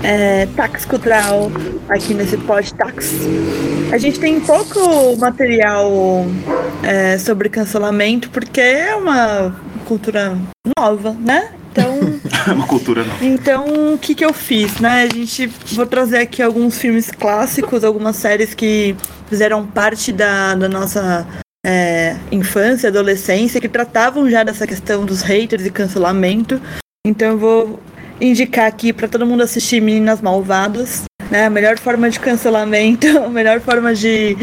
é, 0.01 0.47
Tax 0.55 0.85
Cultural 0.85 1.51
aqui 1.87 2.15
nesse 2.15 2.35
Pod 2.35 2.73
Tax. 2.73 3.13
A 3.93 3.97
gente 3.99 4.19
tem 4.19 4.39
pouco 4.41 5.15
material 5.17 6.25
é, 6.81 7.19
sobre 7.19 7.47
cancelamento 7.47 8.27
porque 8.31 8.59
é 8.59 8.95
uma 8.95 9.55
cultura 9.85 10.35
nova, 10.75 11.11
né? 11.13 11.51
Então, 11.71 11.99
É 12.49 12.51
uma 12.53 12.65
cultura, 12.65 13.03
não. 13.03 13.15
então 13.21 13.93
o 13.93 13.99
que 13.99 14.15
que 14.15 14.25
eu 14.25 14.33
fiz, 14.33 14.79
né? 14.79 15.03
A 15.03 15.13
gente 15.13 15.45
vou 15.73 15.85
trazer 15.85 16.17
aqui 16.17 16.41
alguns 16.41 16.79
filmes 16.79 17.11
clássicos, 17.11 17.83
algumas 17.83 18.15
séries 18.15 18.55
que 18.55 18.95
fizeram 19.27 19.67
parte 19.67 20.11
da, 20.11 20.55
da 20.55 20.67
nossa 20.67 21.27
é, 21.63 22.15
infância, 22.31 22.89
adolescência, 22.89 23.61
que 23.61 23.69
tratavam 23.69 24.27
já 24.27 24.43
dessa 24.43 24.65
questão 24.65 25.05
dos 25.05 25.21
haters 25.21 25.67
e 25.67 25.69
cancelamento. 25.69 26.59
Então 27.05 27.29
eu 27.29 27.37
vou 27.37 27.79
indicar 28.19 28.67
aqui 28.67 28.93
para 28.93 29.07
todo 29.07 29.25
mundo 29.25 29.41
assistir 29.41 29.81
Meninas 29.81 30.21
Malvadas, 30.21 31.03
né? 31.31 31.45
A 31.47 31.49
melhor 31.49 31.79
forma 31.79 32.07
de 32.09 32.19
cancelamento, 32.19 33.07
a 33.17 33.27
melhor 33.27 33.59
forma 33.59 33.93
de, 33.95 34.35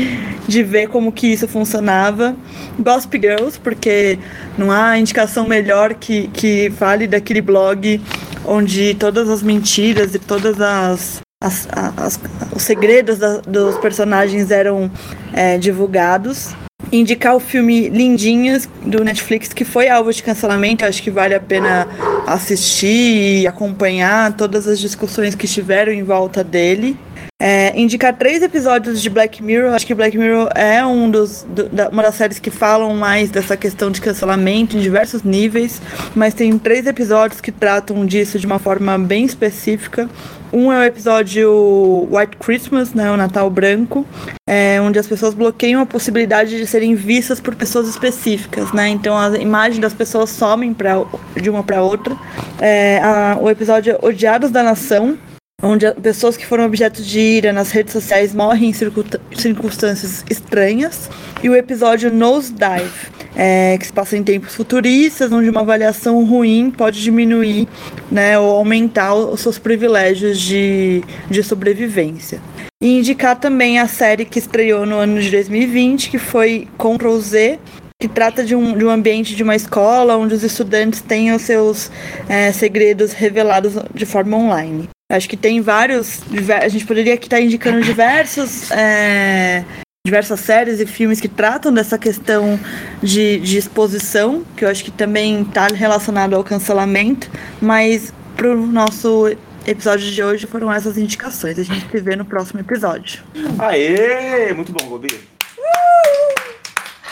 de 0.48 0.62
ver 0.64 0.88
como 0.88 1.12
que 1.12 1.28
isso 1.28 1.46
funcionava. 1.46 2.34
Gossip 2.78 3.16
Girls, 3.20 3.60
porque 3.60 4.18
não 4.56 4.72
há 4.72 4.98
indicação 4.98 5.46
melhor 5.46 5.94
que, 5.94 6.26
que 6.28 6.70
fale 6.76 7.06
daquele 7.06 7.40
blog 7.40 8.00
onde 8.44 8.94
todas 8.94 9.28
as 9.28 9.40
mentiras 9.42 10.14
e 10.16 10.18
todas 10.18 10.60
as, 10.60 11.20
as, 11.40 11.68
as- 11.96 12.20
os 12.56 12.62
segredos 12.62 13.18
da- 13.18 13.38
dos 13.38 13.78
personagens 13.78 14.50
eram 14.50 14.90
é, 15.32 15.58
divulgados. 15.58 16.56
Indicar 16.90 17.36
o 17.36 17.40
filme 17.40 17.88
Lindinhas 17.88 18.68
do 18.82 19.04
Netflix, 19.04 19.48
que 19.52 19.64
foi 19.64 19.88
alvo 19.88 20.12
de 20.12 20.22
cancelamento, 20.22 20.84
acho 20.84 21.02
que 21.02 21.10
vale 21.10 21.34
a 21.34 21.40
pena 21.40 21.86
assistir 22.26 23.40
e 23.42 23.46
acompanhar 23.46 24.32
todas 24.32 24.66
as 24.66 24.78
discussões 24.78 25.34
que 25.34 25.44
estiveram 25.46 25.92
em 25.92 26.02
volta 26.02 26.42
dele. 26.42 26.96
É, 27.40 27.78
indicar 27.78 28.16
três 28.16 28.42
episódios 28.42 29.00
de 29.00 29.08
Black 29.08 29.40
Mirror. 29.42 29.72
Acho 29.72 29.86
que 29.86 29.94
Black 29.94 30.18
Mirror 30.18 30.48
é 30.56 30.84
um 30.84 31.08
dos, 31.08 31.46
do- 31.48 31.68
da- 31.68 31.88
uma 31.88 32.02
das 32.02 32.16
séries 32.16 32.38
que 32.40 32.50
falam 32.50 32.92
mais 32.96 33.30
dessa 33.30 33.56
questão 33.56 33.92
de 33.92 34.00
cancelamento 34.00 34.76
em 34.76 34.80
diversos 34.80 35.22
níveis, 35.22 35.80
mas 36.16 36.34
tem 36.34 36.58
três 36.58 36.84
episódios 36.86 37.40
que 37.40 37.52
tratam 37.52 38.04
disso 38.04 38.40
de 38.40 38.46
uma 38.46 38.58
forma 38.58 38.98
bem 38.98 39.24
específica. 39.24 40.10
Um 40.52 40.72
é 40.72 40.78
o 40.78 40.82
episódio 40.84 42.08
White 42.10 42.36
Christmas, 42.38 42.94
né, 42.94 43.10
o 43.10 43.16
Natal 43.16 43.50
Branco, 43.50 44.06
é, 44.48 44.80
onde 44.80 44.98
as 44.98 45.06
pessoas 45.06 45.34
bloqueiam 45.34 45.80
a 45.82 45.86
possibilidade 45.86 46.56
de 46.56 46.66
serem 46.66 46.94
vistas 46.94 47.38
por 47.38 47.54
pessoas 47.54 47.86
específicas, 47.88 48.72
né? 48.72 48.88
Então 48.88 49.16
a 49.16 49.36
imagem 49.38 49.80
das 49.80 49.92
pessoas 49.92 50.30
somem 50.30 50.72
pra, 50.72 51.04
de 51.40 51.50
uma 51.50 51.62
para 51.62 51.82
outra. 51.82 52.16
É, 52.60 52.98
a- 53.02 53.36
o 53.40 53.50
episódio 53.50 53.98
Odiados 54.02 54.50
da 54.50 54.62
Nação, 54.62 55.18
onde 55.60 55.90
pessoas 55.94 56.36
que 56.36 56.46
foram 56.46 56.64
objeto 56.64 57.02
de 57.02 57.18
ira 57.18 57.52
nas 57.52 57.72
redes 57.72 57.92
sociais 57.92 58.32
morrem 58.32 58.70
em 58.70 58.72
circunstâncias 58.72 60.24
estranhas. 60.30 61.10
E 61.42 61.50
o 61.50 61.56
episódio 61.56 62.12
Nosedive, 62.12 63.10
é, 63.34 63.76
que 63.76 63.86
se 63.86 63.92
passa 63.92 64.16
em 64.16 64.22
tempos 64.22 64.54
futuristas, 64.54 65.32
onde 65.32 65.50
uma 65.50 65.62
avaliação 65.62 66.24
ruim 66.24 66.70
pode 66.70 67.02
diminuir 67.02 67.66
né, 68.10 68.38
ou 68.38 68.56
aumentar 68.56 69.14
os 69.14 69.40
seus 69.40 69.58
privilégios 69.58 70.40
de, 70.40 71.02
de 71.28 71.42
sobrevivência. 71.42 72.40
E 72.80 72.96
indicar 72.96 73.38
também 73.38 73.80
a 73.80 73.88
série 73.88 74.24
que 74.24 74.38
estreou 74.38 74.86
no 74.86 74.96
ano 74.96 75.20
de 75.20 75.28
2020, 75.28 76.10
que 76.10 76.18
foi 76.18 76.68
Ctrl 76.78 77.18
Z, 77.18 77.58
que 78.00 78.06
trata 78.06 78.44
de 78.44 78.54
um, 78.54 78.78
de 78.78 78.84
um 78.84 78.90
ambiente 78.90 79.34
de 79.34 79.42
uma 79.42 79.56
escola 79.56 80.16
onde 80.16 80.34
os 80.34 80.44
estudantes 80.44 81.00
têm 81.00 81.32
os 81.32 81.42
seus 81.42 81.90
é, 82.28 82.52
segredos 82.52 83.12
revelados 83.12 83.74
de 83.92 84.06
forma 84.06 84.36
online. 84.36 84.88
Acho 85.10 85.28
que 85.28 85.36
tem 85.38 85.60
vários. 85.62 86.20
A 86.62 86.68
gente 86.68 86.84
poderia 86.84 87.14
aqui 87.14 87.26
estar 87.26 87.40
indicando 87.40 87.80
diversos. 87.80 88.70
é, 88.70 89.64
diversas 90.06 90.40
séries 90.40 90.80
e 90.80 90.86
filmes 90.86 91.20
que 91.20 91.28
tratam 91.28 91.72
dessa 91.72 91.98
questão 91.98 92.58
de, 93.02 93.38
de 93.40 93.58
exposição, 93.58 94.44
que 94.56 94.64
eu 94.64 94.68
acho 94.68 94.84
que 94.84 94.90
também 94.90 95.42
está 95.42 95.66
relacionado 95.66 96.34
ao 96.34 96.44
cancelamento, 96.44 97.30
mas 97.60 98.12
para 98.36 98.48
o 98.50 98.66
nosso 98.66 99.34
episódio 99.66 100.10
de 100.10 100.22
hoje 100.22 100.46
foram 100.46 100.72
essas 100.72 100.96
indicações. 100.96 101.58
A 101.58 101.62
gente 101.62 101.90
se 101.90 102.00
vê 102.00 102.14
no 102.16 102.24
próximo 102.24 102.60
episódio. 102.60 103.22
Aê! 103.58 104.52
Muito 104.52 104.72
bom, 104.72 104.88
Gobi. 104.88 105.20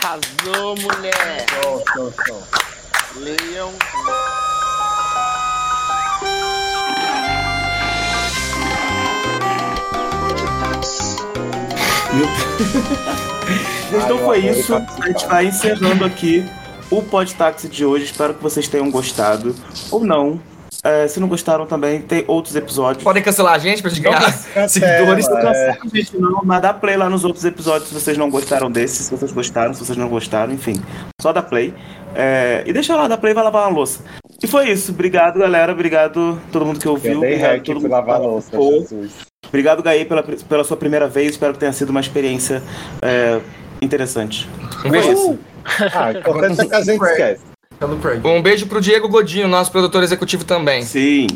Arrasou, 0.02 0.76
mulher. 0.76 1.46
Leiam. 3.16 3.72
Meu 12.16 14.00
então 14.00 14.18
foi 14.24 14.38
isso. 14.38 14.74
A 14.74 15.06
gente 15.06 15.26
vai 15.26 15.46
encerrando 15.46 16.04
aqui 16.04 16.44
o 16.90 17.02
Podtaxi 17.02 17.68
de 17.68 17.84
hoje. 17.84 18.04
Espero 18.04 18.34
que 18.34 18.42
vocês 18.42 18.68
tenham 18.68 18.90
gostado. 18.90 19.54
Ou 19.90 20.04
não. 20.04 20.40
É, 20.82 21.08
se 21.08 21.18
não 21.18 21.26
gostaram 21.26 21.66
também, 21.66 22.00
tem 22.00 22.24
outros 22.28 22.54
episódios. 22.54 23.02
Podem 23.02 23.20
cancelar 23.20 23.54
a 23.54 23.58
gente 23.58 23.82
pra 23.82 23.90
gente 23.90 24.02
ganhar 24.02 24.30
seguidores. 24.68 25.28
Não 25.28 25.34
cancela 25.34 25.78
a 25.82 25.96
gente 25.96 26.16
não, 26.16 26.40
mas 26.44 26.62
dá 26.62 26.72
play 26.72 26.96
lá 26.96 27.10
nos 27.10 27.24
outros 27.24 27.44
episódios 27.44 27.88
se 27.88 27.94
vocês 27.94 28.16
não 28.16 28.30
gostaram 28.30 28.70
desse, 28.70 29.02
se 29.02 29.10
vocês 29.10 29.32
gostaram, 29.32 29.74
se 29.74 29.84
vocês 29.84 29.98
não 29.98 30.08
gostaram, 30.08 30.52
enfim. 30.52 30.80
Só 31.20 31.32
dá 31.32 31.42
play. 31.42 31.74
É, 32.14 32.62
e 32.64 32.72
deixa 32.72 32.94
lá, 32.94 33.08
dá 33.08 33.16
play 33.16 33.32
e 33.32 33.34
vai 33.34 33.42
lavar 33.42 33.66
uma 33.66 33.76
louça. 33.76 34.00
E 34.40 34.46
foi 34.46 34.70
isso. 34.70 34.92
Obrigado, 34.92 35.40
galera. 35.40 35.72
Obrigado 35.72 36.40
todo 36.52 36.64
mundo 36.64 36.78
que 36.78 36.88
ouviu. 36.88 37.14
Eu 37.14 37.20
dei 37.20 37.34
Obrigado 37.34 37.64
todo 37.64 37.80
mundo 37.80 37.90
lavar 37.90 38.16
a 38.16 38.18
louça. 38.18 38.56
Jesus. 38.56 39.25
Obrigado, 39.48 39.82
Gaí, 39.82 40.04
pela, 40.04 40.22
pela 40.22 40.64
sua 40.64 40.76
primeira 40.76 41.08
vez. 41.08 41.32
Espero 41.32 41.52
que 41.52 41.58
tenha 41.58 41.72
sido 41.72 41.90
uma 41.90 42.00
experiência 42.00 42.62
é, 43.02 43.40
interessante. 43.80 44.48
Um 44.84 44.90
beijo. 44.90 45.12
isso. 45.12 45.38
Ah, 45.94 46.12
importante 46.12 46.60
é 46.60 46.66
que 46.66 46.74
a 46.74 46.82
gente 46.82 47.02
esquece. 47.02 47.42
Um 48.24 48.40
beijo 48.40 48.66
pro 48.66 48.80
Diego 48.80 49.08
Godinho, 49.08 49.48
nosso 49.48 49.70
produtor 49.70 50.02
executivo 50.02 50.44
também. 50.44 50.82
Sim. 50.82 51.26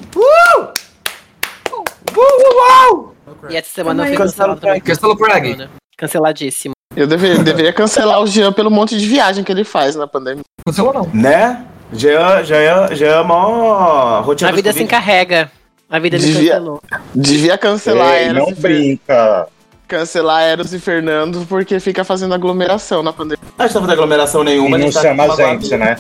E 3.49 3.57
essa 3.57 3.69
semana 3.71 4.05
Cancela 4.05 4.19
cancelado 4.19 4.53
o 4.53 4.61
também. 4.61 4.81
Cancela 4.81 5.13
o 5.13 5.17
Craig. 5.17 5.69
Canceladíssimo. 5.97 6.75
Eu 6.97 7.07
deveria, 7.07 7.43
deveria 7.43 7.73
cancelar 7.73 8.21
o 8.21 8.27
Jean 8.27 8.53
pelo 8.53 8.71
monte 8.71 8.99
de 8.99 9.07
viagem 9.07 9.45
que 9.45 9.53
ele 9.53 9.65
faz 9.65 9.95
na 9.95 10.07
pandemia. 10.07 10.43
Cancelou 10.67 10.93
não. 10.93 11.11
Né? 11.13 11.65
Já, 11.93 12.43
já, 12.43 12.95
já 12.95 13.07
é 13.07 13.23
mó 13.23 14.21
rotina 14.21 14.51
A 14.51 14.53
vida 14.53 14.73
se 14.73 14.83
encarrega. 14.83 15.51
A 15.91 15.99
vida 15.99 16.17
me 16.19 16.25
Devia- 16.25 16.53
cancelou. 16.53 16.83
Devia 17.15 17.59
cancelar 17.59 18.15
Ei, 18.15 18.25
Eros 18.29 18.37
não 18.43 18.51
e 18.51 18.55
brinca. 18.55 19.47
cancelar 19.89 20.43
Eros 20.45 20.73
e 20.73 20.79
Fernando 20.79 21.45
porque 21.49 21.81
fica 21.81 22.05
fazendo 22.05 22.33
aglomeração 22.33 23.03
na 23.03 23.13
pandemia. 23.13 23.43
A 23.59 23.65
gente 23.67 23.75
não 23.75 23.81
vai 23.83 23.89
ter 23.89 23.95
aglomeração 23.95 24.43
E 24.43 24.45
nenhuma. 24.45 24.79
não 24.79 24.85
gente 24.85 24.95
tá 24.95 25.03
chama 25.03 25.25
a 25.25 25.37
gente, 25.37 25.77
né? 25.77 25.97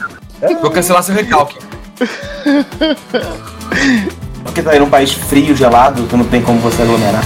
Vou 0.62 0.70
cancelar 0.70 1.02
seu 1.02 1.14
recalque. 1.14 1.58
Porque 4.44 4.62
tá 4.62 4.70
aí 4.70 4.78
num 4.78 4.88
país 4.88 5.12
frio, 5.12 5.54
gelado, 5.54 6.04
que 6.04 6.16
não 6.16 6.24
tem 6.24 6.40
como 6.40 6.58
você 6.60 6.82
aglomerar. 6.82 7.22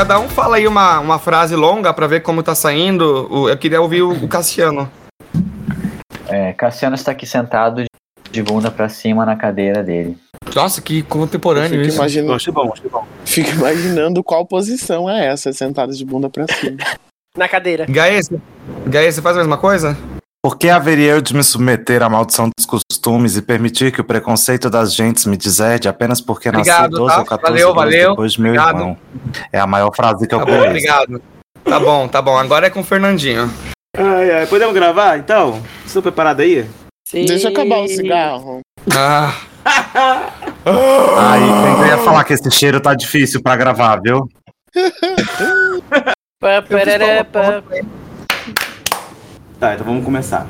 Cada 0.00 0.18
um 0.18 0.30
fala 0.30 0.56
aí 0.56 0.66
uma, 0.66 0.98
uma 0.98 1.18
frase 1.18 1.54
longa 1.54 1.92
pra 1.92 2.06
ver 2.06 2.20
como 2.20 2.42
tá 2.42 2.54
saindo. 2.54 3.28
Eu 3.50 3.58
queria 3.58 3.82
ouvir 3.82 4.00
o, 4.00 4.12
o 4.12 4.26
Cassiano. 4.26 4.90
É, 6.26 6.54
Cassiano 6.54 6.94
está 6.94 7.12
aqui 7.12 7.26
sentado 7.26 7.84
de 8.30 8.42
bunda 8.42 8.70
pra 8.70 8.88
cima 8.88 9.26
na 9.26 9.36
cadeira 9.36 9.82
dele. 9.82 10.16
Nossa, 10.56 10.80
que 10.80 11.02
contemporâneo 11.02 11.84
Fico, 11.84 11.86
isso. 11.86 12.02
Achei 12.02 12.22
bom, 12.22 12.72
achei 12.72 12.88
bom. 12.88 13.06
fico 13.26 13.50
imaginando 13.50 14.24
qual 14.24 14.46
posição 14.46 15.08
é 15.10 15.26
essa, 15.26 15.52
sentado 15.52 15.92
de 15.92 16.02
bunda 16.02 16.30
pra 16.30 16.46
cima. 16.48 16.78
Na 17.36 17.46
cadeira. 17.46 17.84
Gaê, 17.86 18.22
você 18.22 19.20
faz 19.20 19.36
a 19.36 19.40
mesma 19.40 19.58
coisa? 19.58 19.98
Por 20.42 20.56
que 20.56 20.70
haveria 20.70 21.12
eu 21.12 21.20
de 21.20 21.34
me 21.36 21.44
submeter 21.44 22.02
à 22.02 22.08
maldição 22.08 22.48
dos 22.58 22.64
costumes 22.64 23.36
e 23.36 23.42
permitir 23.42 23.92
que 23.92 24.00
o 24.00 24.04
preconceito 24.04 24.70
das 24.70 24.94
gentes 24.94 25.26
me 25.26 25.36
deserde 25.36 25.86
apenas 25.86 26.18
porque 26.20 26.48
Obrigado, 26.48 26.92
nasci 26.92 26.96
12 26.96 27.14
tá? 27.14 27.20
ou 27.20 27.26
14 27.26 27.52
Valeu, 27.52 27.68
anos 27.68 27.76
valeu. 27.84 28.10
depois 28.10 28.32
de 28.32 28.40
meu 28.40 28.52
Obrigado. 28.52 28.78
irmão? 28.78 28.98
É 29.52 29.60
a 29.60 29.66
maior 29.66 29.94
frase 29.94 30.26
que 30.26 30.34
eu 30.34 30.38
Tá 30.38 30.44
bom, 30.46 30.52
conheço. 30.52 30.68
obrigado. 30.68 31.22
Tá 31.62 31.78
bom, 31.78 32.08
tá 32.08 32.22
bom. 32.22 32.38
Agora 32.38 32.68
é 32.68 32.70
com 32.70 32.80
o 32.80 32.84
Fernandinho. 32.84 33.52
Ai, 33.94 34.30
ai, 34.30 34.46
podemos 34.46 34.74
gravar 34.74 35.18
então? 35.18 35.62
Estou 35.84 36.00
preparado 36.00 36.40
aí? 36.40 36.64
Sim. 37.06 37.26
Deixa 37.26 37.48
eu 37.48 37.52
acabar 37.52 37.80
o 37.80 37.88
cigarro. 37.88 38.60
Ah, 38.96 39.34
Aí, 40.64 41.76
quem 41.80 41.88
ia 41.88 41.98
falar 41.98 42.24
que 42.24 42.32
esse 42.32 42.50
cheiro 42.50 42.80
tá 42.80 42.94
difícil 42.94 43.42
pra 43.42 43.56
gravar, 43.56 44.00
viu? 44.02 44.26
Tá, 49.60 49.74
então 49.74 49.84
vamos 49.84 50.02
começar. 50.06 50.46